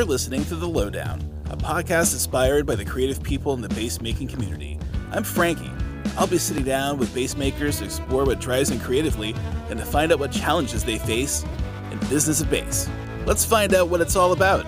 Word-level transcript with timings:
You're 0.00 0.08
listening 0.08 0.46
to 0.46 0.56
The 0.56 0.66
Lowdown, 0.66 1.20
a 1.50 1.58
podcast 1.58 2.14
inspired 2.14 2.64
by 2.64 2.74
the 2.74 2.86
creative 2.86 3.22
people 3.22 3.52
in 3.52 3.60
the 3.60 3.68
bass 3.68 4.00
making 4.00 4.28
community. 4.28 4.78
I'm 5.12 5.22
Frankie. 5.22 5.70
I'll 6.16 6.26
be 6.26 6.38
sitting 6.38 6.64
down 6.64 6.96
with 6.96 7.14
bass 7.14 7.36
makers 7.36 7.80
to 7.80 7.84
explore 7.84 8.24
what 8.24 8.40
drives 8.40 8.70
them 8.70 8.80
creatively 8.80 9.34
and 9.68 9.78
to 9.78 9.84
find 9.84 10.10
out 10.10 10.18
what 10.18 10.32
challenges 10.32 10.84
they 10.84 10.96
face 10.96 11.44
in 11.92 11.98
business 12.08 12.40
of 12.40 12.48
bass. 12.48 12.88
Let's 13.26 13.44
find 13.44 13.74
out 13.74 13.88
what 13.88 14.00
it's 14.00 14.16
all 14.16 14.32
about. 14.32 14.64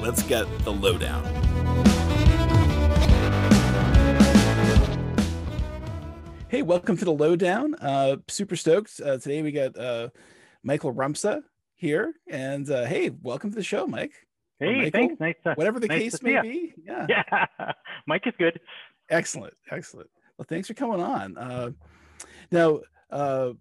Let's 0.00 0.24
get 0.24 0.46
The 0.64 0.72
Lowdown. 0.72 1.22
Hey, 6.48 6.62
welcome 6.62 6.96
to 6.96 7.04
The 7.04 7.12
Lowdown. 7.12 7.76
Uh, 7.76 8.16
super 8.26 8.56
stoked. 8.56 9.00
Uh, 9.00 9.18
today 9.18 9.42
we 9.42 9.52
got 9.52 9.78
uh, 9.78 10.08
Michael 10.64 10.92
Rumpza 10.92 11.44
here. 11.76 12.14
And 12.28 12.68
uh, 12.68 12.86
hey, 12.86 13.10
welcome 13.10 13.50
to 13.50 13.56
the 13.56 13.62
show, 13.62 13.86
Mike. 13.86 14.26
Hey, 14.62 14.76
Michael, 14.76 14.90
thanks. 14.92 15.20
Nice 15.20 15.34
to, 15.44 15.54
whatever 15.54 15.80
the 15.80 15.88
nice 15.88 16.02
case 16.02 16.22
may 16.22 16.34
you. 16.34 16.42
be. 16.42 16.74
Yeah. 16.84 17.06
Yeah. 17.58 17.72
Mike 18.06 18.26
is 18.26 18.34
good. 18.38 18.60
Excellent. 19.10 19.54
Excellent. 19.70 20.08
Well, 20.38 20.46
thanks 20.48 20.68
for 20.68 20.74
coming 20.74 21.00
on. 21.00 21.36
Uh, 21.36 21.70
now, 22.50 22.80
uh, 23.10 23.52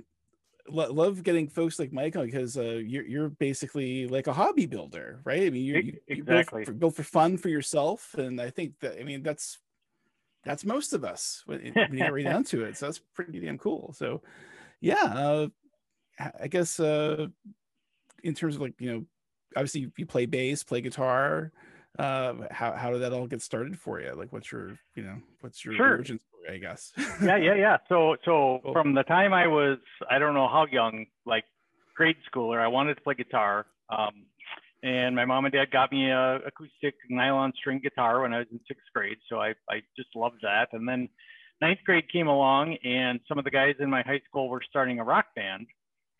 lo- 0.69 0.91
love 0.93 1.23
getting 1.23 1.47
folks 1.47 1.79
like 1.79 1.91
Mike 1.91 2.15
on 2.15 2.25
because 2.25 2.57
uh, 2.57 2.61
you're, 2.85 3.05
you're 3.05 3.29
basically 3.29 4.07
like 4.07 4.27
a 4.27 4.33
hobby 4.33 4.65
builder, 4.65 5.21
right? 5.25 5.43
I 5.43 5.49
mean, 5.49 5.63
you, 5.63 5.75
you, 5.75 5.97
you 6.07 6.23
build, 6.23 6.45
for, 6.47 6.73
build 6.73 6.95
for 6.95 7.03
fun 7.03 7.37
for 7.37 7.49
yourself. 7.49 8.13
And 8.17 8.39
I 8.39 8.49
think 8.49 8.79
that, 8.79 8.99
I 8.99 9.03
mean, 9.03 9.23
that's, 9.23 9.57
that's 10.43 10.65
most 10.65 10.93
of 10.93 11.03
us 11.03 11.43
when 11.45 11.63
you 11.65 11.71
get 11.71 12.11
right 12.13 12.23
down 12.31 12.43
to 12.45 12.63
it. 12.63 12.77
So 12.77 12.85
that's 12.87 13.01
pretty 13.13 13.39
damn 13.39 13.57
cool. 13.57 13.93
So 13.93 14.21
yeah, 14.79 15.03
uh, 15.03 15.47
I- 16.19 16.31
I 16.43 16.47
guess, 16.47 16.79
uh, 16.79 17.27
in 18.23 18.33
terms 18.35 18.55
of 18.55 18.61
like, 18.61 18.75
you 18.79 18.91
know, 18.93 19.05
obviously 19.55 19.91
you 19.97 20.05
play 20.05 20.25
bass, 20.25 20.63
play 20.63 20.81
guitar. 20.81 21.51
Uh, 21.99 22.33
how, 22.51 22.71
how 22.73 22.89
did 22.91 23.01
that 23.01 23.11
all 23.13 23.27
get 23.27 23.41
started 23.41 23.77
for 23.77 23.99
you? 24.01 24.13
Like 24.13 24.31
what's 24.31 24.51
your, 24.51 24.77
you 24.95 25.03
know, 25.03 25.17
what's 25.41 25.65
your 25.65 25.73
Sure. 25.75 25.91
origin 25.91 26.19
story, 26.19 26.55
I 26.55 26.57
guess? 26.57 26.93
yeah, 27.21 27.35
yeah, 27.37 27.55
yeah. 27.55 27.77
So, 27.89 28.15
so 28.23 28.59
Cool. 28.63 28.73
from 28.73 28.93
the 28.95 29.03
time 29.03 29.33
I 29.33 29.47
was, 29.47 29.77
I 30.09 30.17
don't 30.17 30.33
know 30.33 30.47
how 30.47 30.65
young, 30.71 31.05
like 31.25 31.43
grade 31.95 32.15
schooler, 32.33 32.59
I 32.59 32.67
wanted 32.67 32.95
to 32.95 33.01
play 33.01 33.15
guitar. 33.15 33.65
Um, 33.89 34.25
and 34.83 35.15
my 35.15 35.25
mom 35.25 35.45
and 35.45 35.53
dad 35.53 35.69
got 35.71 35.91
me 35.91 36.09
a 36.09 36.37
acoustic 36.37 36.95
nylon 37.09 37.51
string 37.57 37.79
guitar 37.83 38.21
when 38.21 38.33
I 38.33 38.39
was 38.39 38.47
in 38.51 38.59
sixth 38.67 38.85
grade. 38.95 39.17
So 39.29 39.39
I, 39.39 39.49
I 39.69 39.81
just 39.97 40.15
loved 40.15 40.37
that. 40.43 40.69
And 40.71 40.87
then 40.87 41.07
ninth 41.61 41.79
grade 41.85 42.05
came 42.11 42.27
along, 42.27 42.77
and 42.83 43.19
some 43.27 43.37
of 43.37 43.43
the 43.43 43.51
guys 43.51 43.75
in 43.79 43.89
my 43.91 44.01
high 44.01 44.21
school 44.27 44.49
were 44.49 44.61
starting 44.67 44.97
a 44.99 45.03
rock 45.03 45.25
band, 45.35 45.67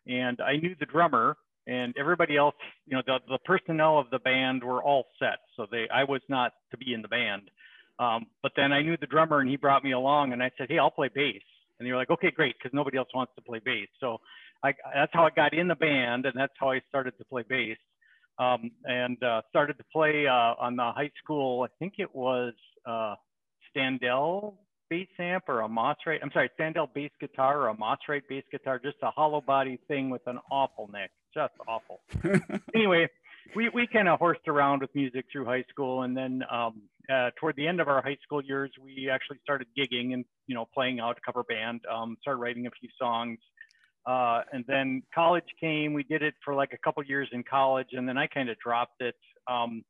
and 0.06 0.40
I 0.42 0.58
knew 0.58 0.76
the 0.80 0.86
drummer. 0.86 1.38
And 1.68 1.94
everybody 1.98 2.38
else, 2.38 2.56
you 2.88 2.96
know, 2.96 3.04
the, 3.06 3.20
the 3.28 3.38
personnel 3.46 4.00
of 4.00 4.10
the 4.10 4.20
band 4.20 4.64
were 4.64 4.84
all 4.84 5.06
set. 5.20 5.40
So 5.56 5.68
they, 5.70 5.88
I 5.94 6.04
was 6.04 6.22
not 6.28 6.54
to 6.72 6.78
be 6.78 6.94
in 6.94 7.02
the 7.02 7.08
band. 7.08 7.52
Um, 8.00 8.26
but 8.42 8.54
then 8.56 8.72
I 8.72 8.82
knew 8.82 8.98
the 9.00 9.06
drummer 9.06 9.40
and 9.40 9.50
he 9.50 9.58
brought 9.58 9.84
me 9.84 9.92
along 9.92 10.34
and 10.34 10.42
I 10.42 10.52
said, 10.58 10.68
Hey, 10.70 10.80
I'll 10.80 10.90
play 10.90 11.10
bass. 11.14 11.42
And 11.78 11.88
they 11.88 11.92
were 11.92 11.98
like, 11.98 12.10
okay, 12.10 12.32
great. 12.32 12.56
Cause 12.62 12.72
nobody 12.74 12.98
else 12.98 13.10
wants 13.14 13.34
to 13.36 13.42
play 13.42 13.60
bass. 13.64 13.88
So 14.00 14.18
I, 14.64 14.74
that's 14.94 15.12
how 15.14 15.26
I 15.26 15.30
got 15.30 15.54
in 15.54 15.68
the 15.68 15.76
band 15.76 16.26
and 16.26 16.34
that's 16.36 16.54
how 16.60 16.72
I 16.72 16.82
started 16.90 17.18
to 17.20 17.26
play 17.26 17.44
bass. 17.48 17.78
Um, 18.40 18.72
and, 18.86 19.22
uh, 19.24 19.42
started 19.50 19.78
to 19.78 19.84
play, 19.94 20.26
uh, 20.26 20.56
on 20.60 20.76
the 20.76 20.92
high 20.96 21.12
school. 21.24 21.64
I 21.64 21.68
think 21.80 21.96
it 22.00 22.14
was, 22.16 22.54
uh, 22.88 23.16
Standel 23.76 24.56
bass 24.90 25.08
amp 25.20 25.46
or 25.48 25.62
a 25.62 25.68
Mosrite. 25.68 26.20
I'm 26.22 26.32
sorry, 26.34 26.50
Standel 26.60 26.94
bass 26.94 27.12
guitar 27.20 27.62
or 27.62 27.70
a 27.70 27.76
Mosrite 27.76 28.24
bass 28.28 28.44
guitar, 28.52 28.78
just 28.78 28.98
a 29.02 29.10
hollow 29.10 29.42
body 29.42 29.80
thing 29.88 30.10
with 30.10 30.22
an 30.28 30.38
awful 30.52 30.90
neck, 30.92 31.12
just 31.34 31.54
awful 31.68 32.00
anyway, 32.76 33.08
we, 33.56 33.70
we 33.70 33.88
kind 33.88 34.08
of 34.08 34.20
horsed 34.20 34.48
around 34.48 34.82
with 34.82 34.94
music 34.96 35.26
through 35.32 35.46
high 35.46 35.64
school. 35.70 36.04
And 36.04 36.16
then 36.16 36.44
um, 36.52 36.82
uh, 37.12 37.32
toward 37.40 37.56
the 37.56 37.68
end 37.68 37.82
of 37.82 37.88
our 37.88 38.02
high 38.02 38.18
school 38.24 38.42
years, 38.42 38.72
we 38.82 39.10
actually 39.10 39.38
started 39.44 39.68
gigging 39.78 40.14
and, 40.14 40.26
you 40.48 40.56
know, 40.56 40.68
playing 40.74 41.00
out 41.00 41.18
a 41.18 41.22
cover 41.26 41.44
band, 41.44 41.82
um, 41.92 42.18
started 42.22 42.40
writing 42.40 42.68
a 42.68 42.72
few 42.72 42.90
songs. 43.00 43.40
Uh, 44.06 44.42
and 44.52 44.66
then 44.68 45.04
college 45.14 45.46
came, 45.60 45.94
we 45.94 46.04
did 46.04 46.24
it 46.24 46.34
for 46.44 46.56
like 46.56 46.74
a 46.74 46.78
couple 46.78 47.04
years 47.04 47.30
in 47.32 47.44
college. 47.44 47.90
And 47.92 48.08
then 48.08 48.18
I 48.18 48.28
kind 48.28 48.50
of 48.50 48.58
dropped 48.60 49.02
it. 49.02 49.16
Um, 49.50 49.84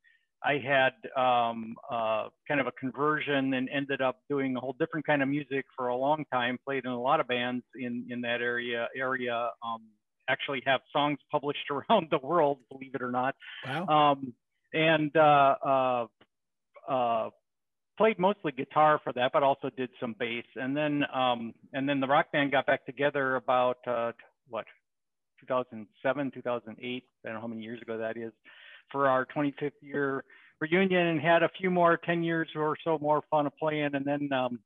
I 0.44 0.54
had 0.54 0.94
um, 1.22 1.76
uh, 1.90 2.30
kind 2.48 2.60
of 2.60 2.66
a 2.66 2.72
conversion 2.72 3.54
and 3.54 3.70
ended 3.70 4.02
up 4.02 4.22
doing 4.28 4.56
a 4.56 4.60
whole 4.60 4.76
different 4.80 5.06
kind 5.06 5.22
of 5.22 5.30
music 5.30 5.66
for 5.78 5.90
a 5.90 5.96
long 5.96 6.26
time, 6.34 6.58
played 6.66 6.84
in 6.84 6.92
a 6.92 7.00
lot 7.00 7.20
of 7.20 7.28
bands 7.28 7.64
in, 7.76 8.08
in 8.10 8.22
that 8.22 8.42
area, 8.42 8.88
area 8.98 9.50
um, 9.64 9.82
actually 10.32 10.62
have 10.66 10.82
songs 10.92 11.20
published 11.32 11.70
around 11.72 12.08
the 12.12 12.20
world, 12.20 12.60
believe 12.72 12.96
it 12.96 13.02
or 13.02 13.12
not. 13.12 13.36
wow. 13.68 13.86
Um, 13.88 14.34
and 14.74 15.16
uh, 15.18 15.56
uh, 15.66 16.06
uh, 16.90 17.30
played 17.98 18.18
mostly 18.18 18.52
guitar 18.52 19.00
for 19.04 19.12
that, 19.14 19.32
but 19.34 19.44
also 19.44 19.70
did 19.76 19.90
some 20.00 20.16
bass. 20.18 20.46
And 20.56 20.76
then 20.76 21.04
um, 21.14 21.54
and 21.74 21.88
then 21.88 22.00
the 22.00 22.08
rock 22.08 22.32
band 22.32 22.52
got 22.52 22.66
back 22.66 22.86
together 22.86 23.36
about 23.36 23.78
uh, 23.86 24.12
what 24.50 24.66
2007, 25.42 26.32
2008. 26.34 27.04
I 27.26 27.28
don't 27.28 27.36
know 27.36 27.42
how 27.42 27.48
many 27.48 27.62
years 27.62 27.82
ago 27.82 27.98
that 27.98 28.18
is 28.18 28.32
for 28.92 29.08
our 29.08 29.26
25th 29.26 29.72
year 29.82 30.24
reunion, 30.60 31.08
and 31.08 31.20
had 31.20 31.44
a 31.44 31.50
few 31.60 31.70
more 31.70 31.98
10 31.98 32.24
years 32.24 32.48
or 32.56 32.78
so 32.84 32.98
more 33.00 33.22
fun 33.30 33.48
of 33.48 33.58
playing. 33.58 33.92
And 33.94 34.06
then 34.06 34.32
um, 34.32 34.60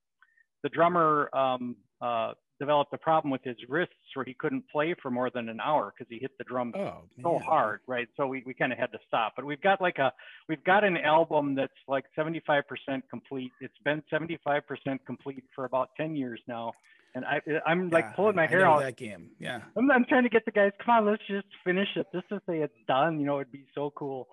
the 0.61 0.69
drummer 0.69 1.29
um, 1.35 1.75
uh, 2.01 2.33
developed 2.59 2.93
a 2.93 2.97
problem 2.97 3.31
with 3.31 3.43
his 3.43 3.57
wrists 3.67 3.93
where 4.13 4.25
he 4.25 4.33
couldn't 4.33 4.63
play 4.71 4.95
for 5.01 5.11
more 5.11 5.29
than 5.29 5.49
an 5.49 5.59
hour 5.59 5.93
because 5.95 6.09
he 6.09 6.19
hit 6.19 6.31
the 6.37 6.43
drum 6.43 6.73
oh, 6.75 7.03
so 7.21 7.33
man. 7.33 7.41
hard, 7.41 7.79
right? 7.87 8.07
So 8.17 8.27
we, 8.27 8.43
we 8.45 8.53
kind 8.53 8.71
of 8.71 8.77
had 8.79 8.91
to 8.93 8.99
stop. 9.07 9.33
But 9.35 9.45
we've 9.45 9.61
got 9.61 9.81
like 9.81 9.97
a 9.97 10.11
we've 10.47 10.63
got 10.63 10.83
an 10.83 10.97
album 10.97 11.55
that's 11.55 11.73
like 11.87 12.05
75% 12.17 12.63
complete. 13.09 13.51
It's 13.61 13.77
been 13.83 14.01
75% 14.11 14.61
complete 15.05 15.43
for 15.53 15.65
about 15.65 15.89
10 15.97 16.15
years 16.15 16.39
now, 16.47 16.73
and 17.13 17.25
I 17.25 17.41
I'm 17.65 17.89
like 17.89 18.05
Yeah, 18.05 18.11
pulling 18.15 18.35
my 18.35 18.47
hair 18.47 18.65
out. 18.65 18.79
that 18.81 18.97
game. 18.97 19.31
Yeah. 19.39 19.61
I'm, 19.77 19.89
I'm 19.91 20.05
trying 20.05 20.23
to 20.23 20.29
get 20.29 20.45
the 20.45 20.51
guys. 20.51 20.71
Come 20.83 20.95
on, 20.95 21.05
let's 21.05 21.23
just 21.27 21.47
finish 21.63 21.89
it. 21.95 22.07
Just 22.13 22.29
to 22.29 22.41
say 22.47 22.59
it's 22.59 22.73
done, 22.87 23.19
you 23.19 23.25
know, 23.25 23.39
it'd 23.39 23.51
be 23.51 23.65
so 23.75 23.91
cool. 23.95 24.27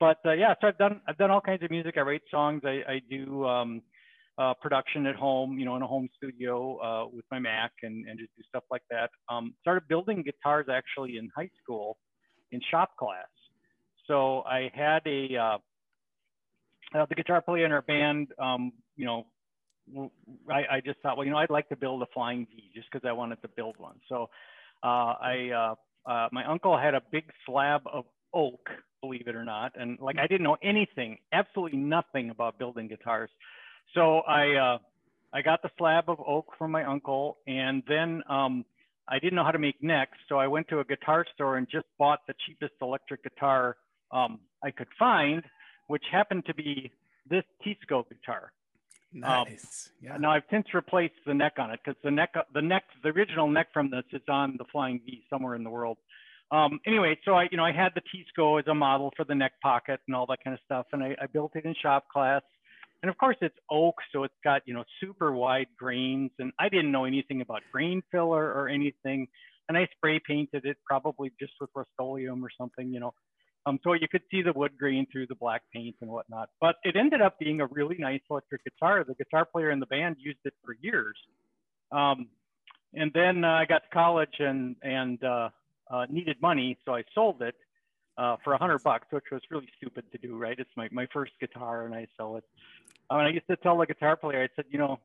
But 0.00 0.18
uh, 0.24 0.32
yeah, 0.32 0.54
so 0.60 0.68
I've 0.68 0.78
done 0.78 1.00
I've 1.08 1.18
done 1.18 1.30
all 1.30 1.40
kinds 1.40 1.62
of 1.62 1.70
music. 1.70 1.94
I 1.96 2.02
write 2.02 2.22
songs. 2.30 2.62
I, 2.64 2.82
I 2.88 3.00
do 3.10 3.44
um, 3.46 3.82
uh, 4.38 4.54
production 4.54 5.06
at 5.06 5.16
home, 5.16 5.58
you 5.58 5.64
know, 5.64 5.76
in 5.76 5.82
a 5.82 5.86
home 5.86 6.08
studio 6.16 6.78
uh, 6.78 7.08
with 7.12 7.24
my 7.30 7.38
Mac 7.38 7.72
and, 7.82 8.06
and 8.08 8.18
just 8.18 8.30
do 8.36 8.42
stuff 8.48 8.62
like 8.70 8.82
that. 8.90 9.10
Um, 9.28 9.54
started 9.60 9.88
building 9.88 10.22
guitars 10.22 10.66
actually 10.70 11.16
in 11.16 11.28
high 11.36 11.50
school 11.62 11.98
in 12.52 12.60
shop 12.70 12.96
class. 12.96 13.26
So 14.06 14.42
I 14.42 14.70
had 14.72 15.02
a 15.06 15.36
uh, 15.36 15.58
uh, 16.98 17.06
the 17.08 17.14
guitar 17.14 17.42
player 17.42 17.66
in 17.66 17.72
our 17.72 17.82
band. 17.82 18.28
Um, 18.38 18.72
you 18.96 19.06
know, 19.06 19.26
I, 20.50 20.76
I, 20.76 20.80
just 20.84 21.00
thought, 21.00 21.16
well, 21.16 21.26
you 21.26 21.32
know, 21.32 21.38
I'd 21.38 21.50
like 21.50 21.68
to 21.70 21.76
build 21.76 22.02
a 22.02 22.06
flying 22.14 22.46
V 22.50 22.70
just 22.74 22.86
because 22.90 23.06
I 23.06 23.12
wanted 23.12 23.42
to 23.42 23.48
build 23.48 23.76
one. 23.78 23.96
So 24.08 24.30
uh, 24.82 25.14
I 25.20 25.74
uh, 26.06 26.28
my 26.32 26.44
uncle 26.44 26.78
had 26.78 26.94
a 26.94 27.02
big 27.10 27.24
slab 27.44 27.82
of 27.92 28.04
oak, 28.32 28.70
believe 29.02 29.26
it 29.26 29.34
or 29.34 29.44
not, 29.44 29.72
and 29.74 29.98
like 30.00 30.16
I 30.18 30.26
didn't 30.26 30.44
know 30.44 30.56
anything, 30.62 31.18
absolutely 31.32 31.78
nothing 31.78 32.30
about 32.30 32.58
building 32.58 32.88
guitars. 32.88 33.30
So 33.94 34.18
I 34.20 34.54
uh, 34.54 34.78
I 35.32 35.42
got 35.42 35.62
the 35.62 35.70
slab 35.78 36.08
of 36.08 36.18
oak 36.26 36.52
from 36.58 36.70
my 36.70 36.84
uncle, 36.84 37.38
and 37.46 37.82
then 37.88 38.22
um, 38.28 38.64
I 39.08 39.18
didn't 39.18 39.36
know 39.36 39.44
how 39.44 39.50
to 39.50 39.58
make 39.58 39.82
necks, 39.82 40.18
so 40.28 40.36
I 40.38 40.46
went 40.46 40.68
to 40.68 40.80
a 40.80 40.84
guitar 40.84 41.24
store 41.34 41.56
and 41.56 41.66
just 41.70 41.86
bought 41.98 42.20
the 42.26 42.34
cheapest 42.46 42.74
electric 42.80 43.22
guitar 43.22 43.76
um, 44.12 44.40
I 44.62 44.70
could 44.70 44.88
find, 44.98 45.42
which 45.86 46.04
happened 46.10 46.44
to 46.46 46.54
be 46.54 46.90
this 47.28 47.44
Teisco 47.64 48.04
guitar. 48.08 48.52
Nice. 49.12 49.90
yeah. 50.02 50.18
Now 50.18 50.32
I've 50.32 50.42
since 50.50 50.66
replaced 50.74 51.14
the 51.26 51.32
neck 51.32 51.54
on 51.58 51.70
it 51.70 51.80
because 51.82 51.98
the 52.04 52.10
neck, 52.10 52.34
the 52.52 52.60
neck, 52.60 52.84
the 53.02 53.08
original 53.08 53.48
neck 53.48 53.68
from 53.72 53.90
this 53.90 54.04
is 54.12 54.20
on 54.28 54.56
the 54.58 54.64
Flying 54.70 55.00
V 55.04 55.24
somewhere 55.30 55.54
in 55.54 55.64
the 55.64 55.70
world. 55.70 55.96
Um, 56.50 56.80
anyway, 56.86 57.18
so 57.24 57.32
I, 57.32 57.48
you 57.50 57.56
know, 57.56 57.64
I 57.64 57.72
had 57.72 57.92
the 57.94 58.02
Teisco 58.02 58.58
as 58.58 58.66
a 58.66 58.74
model 58.74 59.12
for 59.16 59.24
the 59.24 59.34
neck 59.34 59.52
pocket 59.62 60.00
and 60.06 60.16
all 60.16 60.26
that 60.26 60.38
kind 60.44 60.54
of 60.54 60.60
stuff, 60.64 60.86
and 60.92 61.02
I, 61.02 61.14
I 61.20 61.26
built 61.26 61.52
it 61.56 61.64
in 61.64 61.74
shop 61.82 62.08
class. 62.08 62.42
And 63.02 63.10
of 63.10 63.16
course, 63.16 63.36
it's 63.40 63.56
oak, 63.70 63.96
so 64.12 64.24
it's 64.24 64.34
got 64.42 64.62
you 64.66 64.74
know 64.74 64.84
super 65.00 65.32
wide 65.32 65.68
grains, 65.78 66.30
and 66.38 66.52
I 66.58 66.68
didn't 66.68 66.90
know 66.90 67.04
anything 67.04 67.40
about 67.40 67.62
grain 67.72 68.02
filler 68.10 68.52
or 68.52 68.68
anything, 68.68 69.28
and 69.68 69.78
I 69.78 69.88
spray 69.96 70.20
painted 70.26 70.64
it 70.64 70.78
probably 70.86 71.30
just 71.38 71.52
with 71.60 71.70
Rust-Oleum 71.74 72.44
or 72.44 72.50
something, 72.58 72.92
you 72.92 73.00
know. 73.00 73.14
Um, 73.66 73.78
so 73.84 73.92
you 73.92 74.08
could 74.10 74.22
see 74.30 74.42
the 74.42 74.52
wood 74.52 74.72
grain 74.78 75.06
through 75.12 75.26
the 75.26 75.34
black 75.34 75.62
paint 75.74 75.96
and 76.00 76.10
whatnot. 76.10 76.48
But 76.60 76.76
it 76.84 76.96
ended 76.96 77.20
up 77.20 77.38
being 77.38 77.60
a 77.60 77.66
really 77.66 77.96
nice 77.98 78.20
electric 78.30 78.64
guitar. 78.64 79.04
The 79.06 79.14
guitar 79.14 79.44
player 79.44 79.70
in 79.70 79.78
the 79.78 79.86
band 79.86 80.16
used 80.18 80.38
it 80.44 80.54
for 80.64 80.74
years. 80.80 81.16
Um, 81.92 82.28
and 82.94 83.12
then 83.14 83.44
uh, 83.44 83.48
I 83.48 83.66
got 83.66 83.82
to 83.82 83.88
college 83.92 84.34
and 84.38 84.76
and 84.82 85.22
uh, 85.22 85.50
uh, 85.90 86.06
needed 86.08 86.36
money, 86.40 86.78
so 86.84 86.94
I 86.94 87.02
sold 87.14 87.42
it 87.42 87.54
uh, 88.18 88.36
for 88.44 88.52
a 88.52 88.58
hundred 88.58 88.82
bucks, 88.82 89.06
which 89.10 89.24
was 89.32 89.40
really 89.50 89.68
stupid 89.78 90.04
to 90.12 90.18
do. 90.18 90.36
Right? 90.36 90.58
It's 90.58 90.70
my 90.76 90.88
my 90.92 91.06
first 91.12 91.32
guitar, 91.40 91.86
and 91.86 91.94
I 91.94 92.06
sell 92.16 92.36
it. 92.36 92.44
I 93.08 93.16
mean, 93.16 93.26
I 93.26 93.30
used 93.30 93.46
to 93.48 93.56
tell 93.56 93.78
the 93.78 93.86
guitar 93.86 94.16
player, 94.16 94.42
I 94.42 94.48
said, 94.54 94.66
you 94.70 94.78
know, 94.78 94.98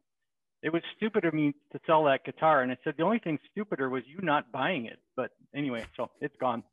it 0.62 0.74
was 0.74 0.82
stupid 0.98 1.24
of 1.24 1.34
me 1.34 1.54
to 1.72 1.80
sell 1.88 2.04
that 2.06 2.26
guitar. 2.26 2.62
And 2.62 2.72
I 2.72 2.78
said, 2.84 2.96
the 2.98 3.04
only 3.04 3.20
thing 3.20 3.40
stupider 3.52 3.90
was 3.90 4.04
you 4.06 4.20
not 4.22 4.52
buying 4.52 4.88
it. 4.88 5.00
But 5.16 5.32
anyway, 5.56 5.86
so 5.96 6.10
it's 6.20 6.36
gone. 6.38 6.64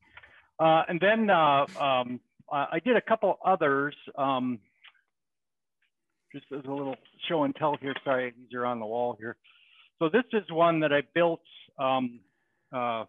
Uh, 0.59 0.83
and 0.89 0.99
then 1.01 1.31
uh, 1.31 1.67
um, 1.81 2.21
uh, 2.51 2.67
I 2.73 2.81
did 2.85 2.97
a 2.97 3.01
couple 3.01 3.39
others. 3.45 3.95
Um, 4.19 4.59
just 6.33 6.47
as 6.53 6.65
a 6.65 6.73
little 6.73 6.97
show 7.29 7.45
and 7.45 7.55
tell 7.55 7.77
here. 7.81 7.95
Sorry, 8.05 8.33
these 8.37 8.55
are 8.55 8.65
on 8.65 8.79
the 8.79 8.87
wall 8.87 9.17
here. 9.19 9.37
So 9.99 10.09
this 10.09 10.25
is 10.33 10.45
one 10.51 10.81
that 10.81 10.93
I 10.93 11.03
built, 11.15 11.43
um, 11.79 12.21
uh, 12.73 13.05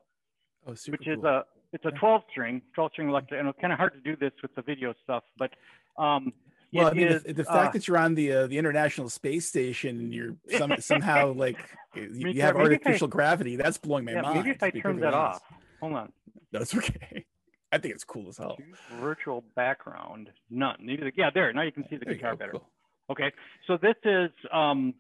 Oh, 0.67 0.75
which 0.89 1.07
is 1.07 1.23
a 1.23 1.43
it's 1.73 1.85
a 1.85 1.91
12 1.91 2.21
string, 2.31 2.61
12 2.75 2.91
string 2.93 3.09
electric, 3.09 3.39
and 3.39 3.49
it's 3.49 3.59
kind 3.59 3.73
of 3.73 3.79
hard 3.79 3.93
to 3.93 3.99
do 4.01 4.15
this 4.15 4.31
with 4.41 4.53
the 4.55 4.61
video 4.61 4.93
stuff, 5.03 5.23
but 5.37 5.51
um, 5.97 6.33
well, 6.73 6.87
I 6.87 6.93
mean, 6.93 7.07
is, 7.07 7.23
the, 7.23 7.33
the 7.33 7.49
uh, 7.49 7.53
fact 7.53 7.73
that 7.73 7.87
you're 7.87 7.97
on 7.97 8.15
the 8.15 8.31
uh, 8.31 8.47
the 8.47 8.57
International 8.57 9.09
Space 9.09 9.45
Station 9.45 9.99
and 9.99 10.13
you're 10.13 10.35
some, 10.57 10.73
somehow 10.79 11.33
like 11.33 11.57
you, 11.95 12.09
Maybe- 12.13 12.31
you 12.33 12.41
have 12.41 12.55
if 12.55 12.59
I- 12.61 12.63
artificial 12.63 13.07
gravity, 13.09 13.57
that's 13.57 13.77
blowing 13.77 14.05
my 14.05 14.13
yeah, 14.13 14.21
mind. 14.21 14.35
maybe 14.37 14.49
if 14.51 14.63
I 14.63 14.69
turn 14.69 14.99
that 15.01 15.13
honest. 15.13 15.41
off. 15.41 15.57
Hold 15.81 15.93
on. 15.93 16.11
That's 16.51 16.75
okay. 16.77 17.25
I 17.73 17.77
think 17.77 17.93
it's 17.93 18.03
cool 18.03 18.27
as 18.29 18.37
hell. 18.37 18.57
Virtual 18.99 19.43
background. 19.55 20.29
None. 20.49 20.75
Neither. 20.81 21.11
Yeah, 21.15 21.29
there. 21.33 21.51
Now 21.53 21.61
you 21.63 21.71
can 21.71 21.83
see 21.89 21.95
the 21.97 22.05
There 22.05 22.15
guitar 22.15 22.35
better. 22.35 22.51
cool. 22.51 22.67
Okay, 23.09 23.31
so 23.67 23.77
this 23.77 23.95
is 24.05 24.29
um, 24.53 24.93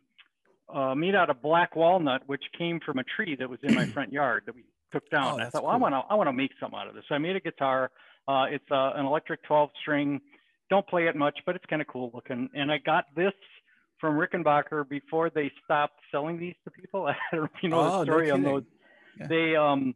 uh, 0.73 0.93
made 0.95 1.15
out 1.15 1.29
of 1.29 1.41
black 1.41 1.75
walnut, 1.75 2.23
which 2.25 2.43
came 2.57 2.79
from 2.85 2.99
a 2.99 3.03
tree 3.03 3.35
that 3.37 3.49
was 3.49 3.59
in 3.63 3.73
my 3.75 3.85
front 3.85 4.11
yard 4.11 4.43
that 4.45 4.55
we 4.55 4.63
took 4.91 5.09
down. 5.09 5.39
Oh, 5.41 5.43
I 5.45 5.49
thought, 5.49 5.63
well, 5.63 5.71
I 5.73 5.77
want 5.77 5.93
to, 5.93 6.01
I 6.09 6.15
want 6.15 6.27
to 6.27 6.33
make 6.33 6.51
something 6.59 6.77
out 6.79 6.87
of 6.87 6.95
this. 6.95 7.03
So 7.09 7.15
I 7.15 7.17
made 7.17 7.35
a 7.35 7.39
guitar. 7.39 7.91
Uh, 8.27 8.45
it's 8.49 8.65
uh, 8.71 8.91
an 8.95 9.05
electric 9.05 9.43
12 9.43 9.69
string. 9.81 10.19
Don't 10.69 10.87
play 10.87 11.07
it 11.07 11.15
much, 11.15 11.37
but 11.45 11.55
it's 11.55 11.65
kind 11.69 11.81
of 11.81 11.87
cool 11.87 12.11
looking. 12.13 12.49
And 12.53 12.71
I 12.71 12.77
got 12.77 13.05
this 13.15 13.33
from 13.99 14.15
Rickenbacker 14.15 14.87
before 14.89 15.29
they 15.29 15.51
stopped 15.63 15.99
selling 16.11 16.39
these 16.39 16.55
to 16.65 16.71
people. 16.71 17.07
I 17.07 17.15
don't 17.35 17.43
know 17.43 17.49
you 17.61 17.69
know 17.69 17.79
Oh, 17.79 17.83
the 17.91 17.97
no 17.97 18.03
story 18.03 18.31
on 18.31 18.39
kidding. 18.41 18.53
those. 18.53 18.63
Yeah. 19.19 19.27
They 19.27 19.55
um, 19.55 19.93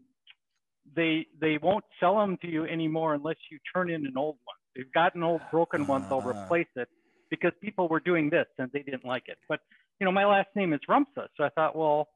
they 0.95 1.27
they 1.39 1.57
won't 1.61 1.85
sell 1.99 2.17
them 2.17 2.37
to 2.41 2.47
you 2.47 2.65
anymore 2.65 3.13
unless 3.15 3.37
you 3.51 3.59
turn 3.73 3.89
in 3.89 4.05
an 4.05 4.13
old 4.17 4.35
one. 4.43 4.55
They've 4.75 4.91
got 4.93 5.15
an 5.15 5.23
old 5.23 5.41
broken 5.51 5.87
one, 5.87 6.03
they'll 6.09 6.21
Ah. 6.25 6.43
replace 6.43 6.67
it 6.75 6.89
because 7.29 7.51
people 7.61 7.87
were 7.87 7.99
doing 8.01 8.29
this 8.29 8.45
and 8.57 8.69
they 8.73 8.81
didn't 8.83 9.05
like 9.05 9.23
it. 9.27 9.37
But 9.49 9.61
you 9.99 10.05
know, 10.05 10.11
my 10.11 10.25
last 10.25 10.49
name 10.55 10.73
is 10.73 10.81
Rumpza, 10.89 11.27
so 11.37 11.43
I 11.43 11.49
thought, 11.49 11.75
well, 11.75 12.09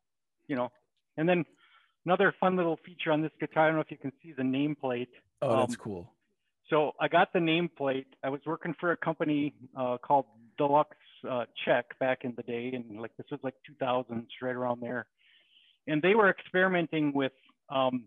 you 0.48 0.56
know, 0.58 0.70
and 1.18 1.28
then 1.28 1.46
another 2.10 2.34
fun 2.40 2.56
little 2.56 2.80
feature 2.84 3.12
on 3.12 3.22
this 3.22 3.32
guitar. 3.40 3.66
I 3.66 3.68
don't 3.68 3.76
know 3.76 3.82
if 3.82 3.92
you 3.92 3.98
can 3.98 4.12
see 4.24 4.34
the 4.36 4.42
nameplate. 4.42 5.10
Oh, 5.44 5.58
that's 5.58 5.74
Um, 5.74 5.80
cool. 5.80 6.14
So 6.72 6.94
I 7.00 7.08
got 7.08 7.32
the 7.34 7.40
nameplate. 7.40 8.08
I 8.24 8.30
was 8.30 8.42
working 8.48 8.74
for 8.80 8.92
a 8.92 8.98
company 8.98 9.54
uh, 9.78 9.98
called 10.00 10.26
Deluxe 10.58 10.98
uh, 11.30 11.46
Check 11.66 11.98
back 12.00 12.20
in 12.24 12.34
the 12.36 12.42
day, 12.44 12.72
and 12.74 13.00
like 13.00 13.16
this 13.18 13.28
was 13.30 13.40
like 13.44 13.54
2000s, 13.80 14.26
right 14.42 14.56
around 14.56 14.82
there. 14.82 15.06
And 15.86 16.02
they 16.02 16.16
were 16.16 16.32
experimenting 16.32 17.14
with 17.14 17.32
um, 17.70 18.06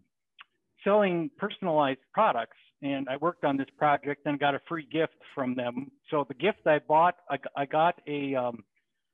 selling 0.82 1.30
personalized 1.38 2.00
products. 2.12 2.56
And 2.82 3.08
I 3.08 3.16
worked 3.18 3.44
on 3.44 3.56
this 3.56 3.70
project 3.78 4.22
and 4.26 4.38
got 4.40 4.56
a 4.56 4.60
free 4.68 4.86
gift 4.92 5.14
from 5.32 5.54
them. 5.54 5.92
So 6.10 6.24
the 6.26 6.34
gift 6.34 6.66
I 6.66 6.80
bought, 6.80 7.14
I 7.56 7.66
got 7.66 8.00
a 8.08 8.34
um, 8.34 8.64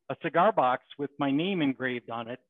a 0.09 0.17
cigar 0.23 0.51
box 0.53 0.85
with 0.99 1.11
my 1.19 1.31
name 1.31 1.61
engraved 1.61 2.09
on 2.09 2.29
it. 2.29 2.41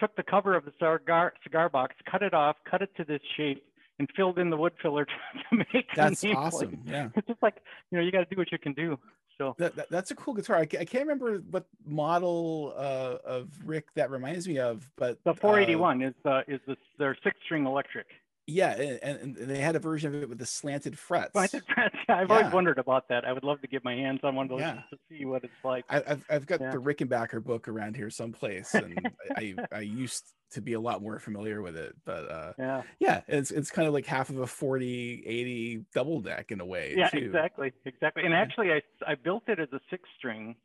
Took 0.00 0.16
the 0.16 0.22
cover 0.22 0.54
of 0.54 0.64
the 0.64 0.72
cigar 0.78 1.32
cigar 1.42 1.68
box, 1.68 1.94
cut 2.10 2.22
it 2.22 2.34
off, 2.34 2.56
cut 2.68 2.82
it 2.82 2.90
to 2.96 3.04
this 3.04 3.20
shape, 3.36 3.64
and 3.98 4.08
filled 4.16 4.38
in 4.38 4.50
the 4.50 4.56
wood 4.56 4.72
filler 4.82 5.04
to 5.50 5.56
make 5.56 5.72
the 5.72 5.82
That's 5.96 6.24
awesome. 6.24 6.80
Yeah. 6.86 7.08
It's 7.14 7.26
just 7.28 7.42
like 7.42 7.56
you 7.90 7.98
know, 7.98 8.04
you 8.04 8.10
got 8.10 8.20
to 8.28 8.34
do 8.34 8.36
what 8.36 8.50
you 8.50 8.58
can 8.58 8.72
do. 8.72 8.98
So 9.38 9.54
That, 9.58 9.76
that- 9.76 9.90
that's 9.90 10.10
a 10.10 10.14
cool 10.14 10.34
guitar. 10.34 10.56
I, 10.56 10.60
I 10.62 10.84
can't 10.84 11.06
remember 11.06 11.38
what 11.50 11.66
model 11.86 12.74
uh, 12.76 13.16
of 13.24 13.48
Rick 13.64 13.86
that 13.94 14.10
reminds 14.10 14.46
me 14.48 14.58
of, 14.58 14.88
but 14.96 15.22
the 15.24 15.30
uh, 15.30 15.34
481 15.34 16.02
is 16.02 16.14
uh, 16.24 16.42
is 16.48 16.60
this 16.66 16.76
their 16.98 17.16
six 17.22 17.36
string 17.44 17.66
electric. 17.66 18.06
Yeah, 18.46 18.70
and, 18.72 19.36
and 19.38 19.50
they 19.50 19.58
had 19.60 19.76
a 19.76 19.78
version 19.78 20.14
of 20.14 20.22
it 20.22 20.28
with 20.28 20.38
the 20.38 20.46
slanted 20.46 20.98
frets. 20.98 21.30
Think 21.50 21.64
that's- 21.76 21.90
I've 22.08 22.30
always 22.30 22.52
wondered 22.52 22.78
about 22.78 23.08
that. 23.08 23.24
I 23.24 23.32
would 23.32 23.44
love 23.44 23.60
to 23.62 23.68
get 23.68 23.84
my 23.84 23.94
hands 23.94 24.20
on 24.24 24.34
one 24.34 24.46
of 24.46 24.50
those 24.50 24.60
Yeah. 24.60 24.82
to 24.90 24.98
see 25.08 25.24
what 25.24 25.44
it's 25.44 25.52
like. 25.64 25.84
I, 25.88 26.02
I've 26.06 26.24
I've 26.28 26.46
got 26.46 26.60
Yeah. 26.60 26.70
the 26.72 26.78
Rickenbacker 26.78 27.42
book 27.42 27.68
around 27.68 27.96
here 27.96 28.10
someplace, 28.10 28.74
and 28.74 28.98
I 29.36 29.54
I 29.72 29.80
used 29.80 30.24
to 30.52 30.60
be 30.60 30.72
a 30.74 30.80
lot 30.80 31.00
more 31.02 31.18
familiar 31.18 31.62
with 31.62 31.76
it, 31.76 31.94
but 32.04 32.30
uh, 32.30 32.52
yeah. 32.58 32.82
yeah, 32.98 33.20
it's 33.28 33.50
it's 33.50 33.70
kind 33.70 33.86
of 33.88 33.94
like 33.94 34.06
half 34.06 34.28
of 34.28 34.38
a 34.38 34.46
40 34.46 35.22
80 35.24 35.84
double 35.94 36.20
deck 36.20 36.50
in 36.50 36.60
a 36.60 36.66
way. 36.66 36.94
Yeah, 36.96 37.08
too. 37.08 37.18
exactly, 37.18 37.72
exactly. 37.84 38.24
And 38.24 38.34
actually, 38.34 38.72
I 38.72 38.82
I 39.06 39.14
built 39.14 39.44
it 39.48 39.60
as 39.60 39.68
a 39.72 39.80
six 39.88 40.02
string, 40.18 40.56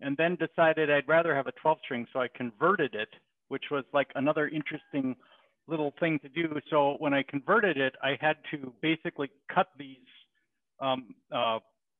and 0.00 0.16
then 0.16 0.36
decided 0.36 0.90
I'd 0.90 1.08
rather 1.08 1.34
have 1.34 1.46
a 1.48 1.52
12 1.52 1.78
string, 1.84 2.06
so 2.12 2.20
I 2.20 2.28
converted 2.28 2.94
it, 2.94 3.08
which 3.48 3.64
was 3.70 3.84
like 3.92 4.08
another 4.14 4.48
interesting 4.48 5.16
little 5.66 5.92
thing 6.00 6.18
to 6.20 6.28
do. 6.28 6.60
So 6.70 6.96
when 6.98 7.14
I 7.14 7.22
converted 7.22 7.76
it, 7.76 7.94
I 8.02 8.16
had 8.20 8.36
to 8.50 8.72
basically 8.82 9.30
cut 9.54 9.68
these 9.78 9.96
um, 10.80 11.14
uh, 11.32 11.58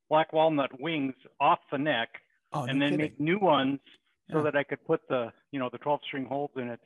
black 0.09 0.33
walnut 0.33 0.71
wings 0.81 1.15
off 1.41 1.59
the 1.73 1.79
neck, 1.79 2.09
Oh, 2.53 2.65
and 2.65 2.79
no 2.79 2.85
then 2.85 2.93
kidding. 2.93 2.99
make 2.99 3.21
new 3.21 3.39
ones 3.39 3.81
so 4.31 4.39
Yeah. 4.39 4.45
that 4.45 4.57
I 4.57 4.65
could 4.65 4.85
put 4.87 5.01
the 5.09 5.33
you 5.51 5.59
know 5.59 5.69
the 5.71 5.79
12 5.79 6.01
string 6.07 6.25
holes 6.27 6.51
in 6.57 6.69
it. 6.69 6.81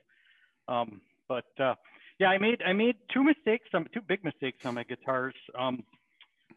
Um, 0.67 1.01
but 1.29 1.47
uh, 1.61 1.75
yeah, 2.19 2.29
I 2.29 2.39
made 2.39 2.63
I 2.63 2.73
made 2.73 2.97
two 3.13 3.23
mistakes, 3.25 3.67
some 3.73 3.87
two 3.93 4.01
big 4.01 4.25
mistakes 4.25 4.59
on 4.65 4.75
my 4.75 4.85
guitars. 4.85 5.35
Um, 5.59 5.85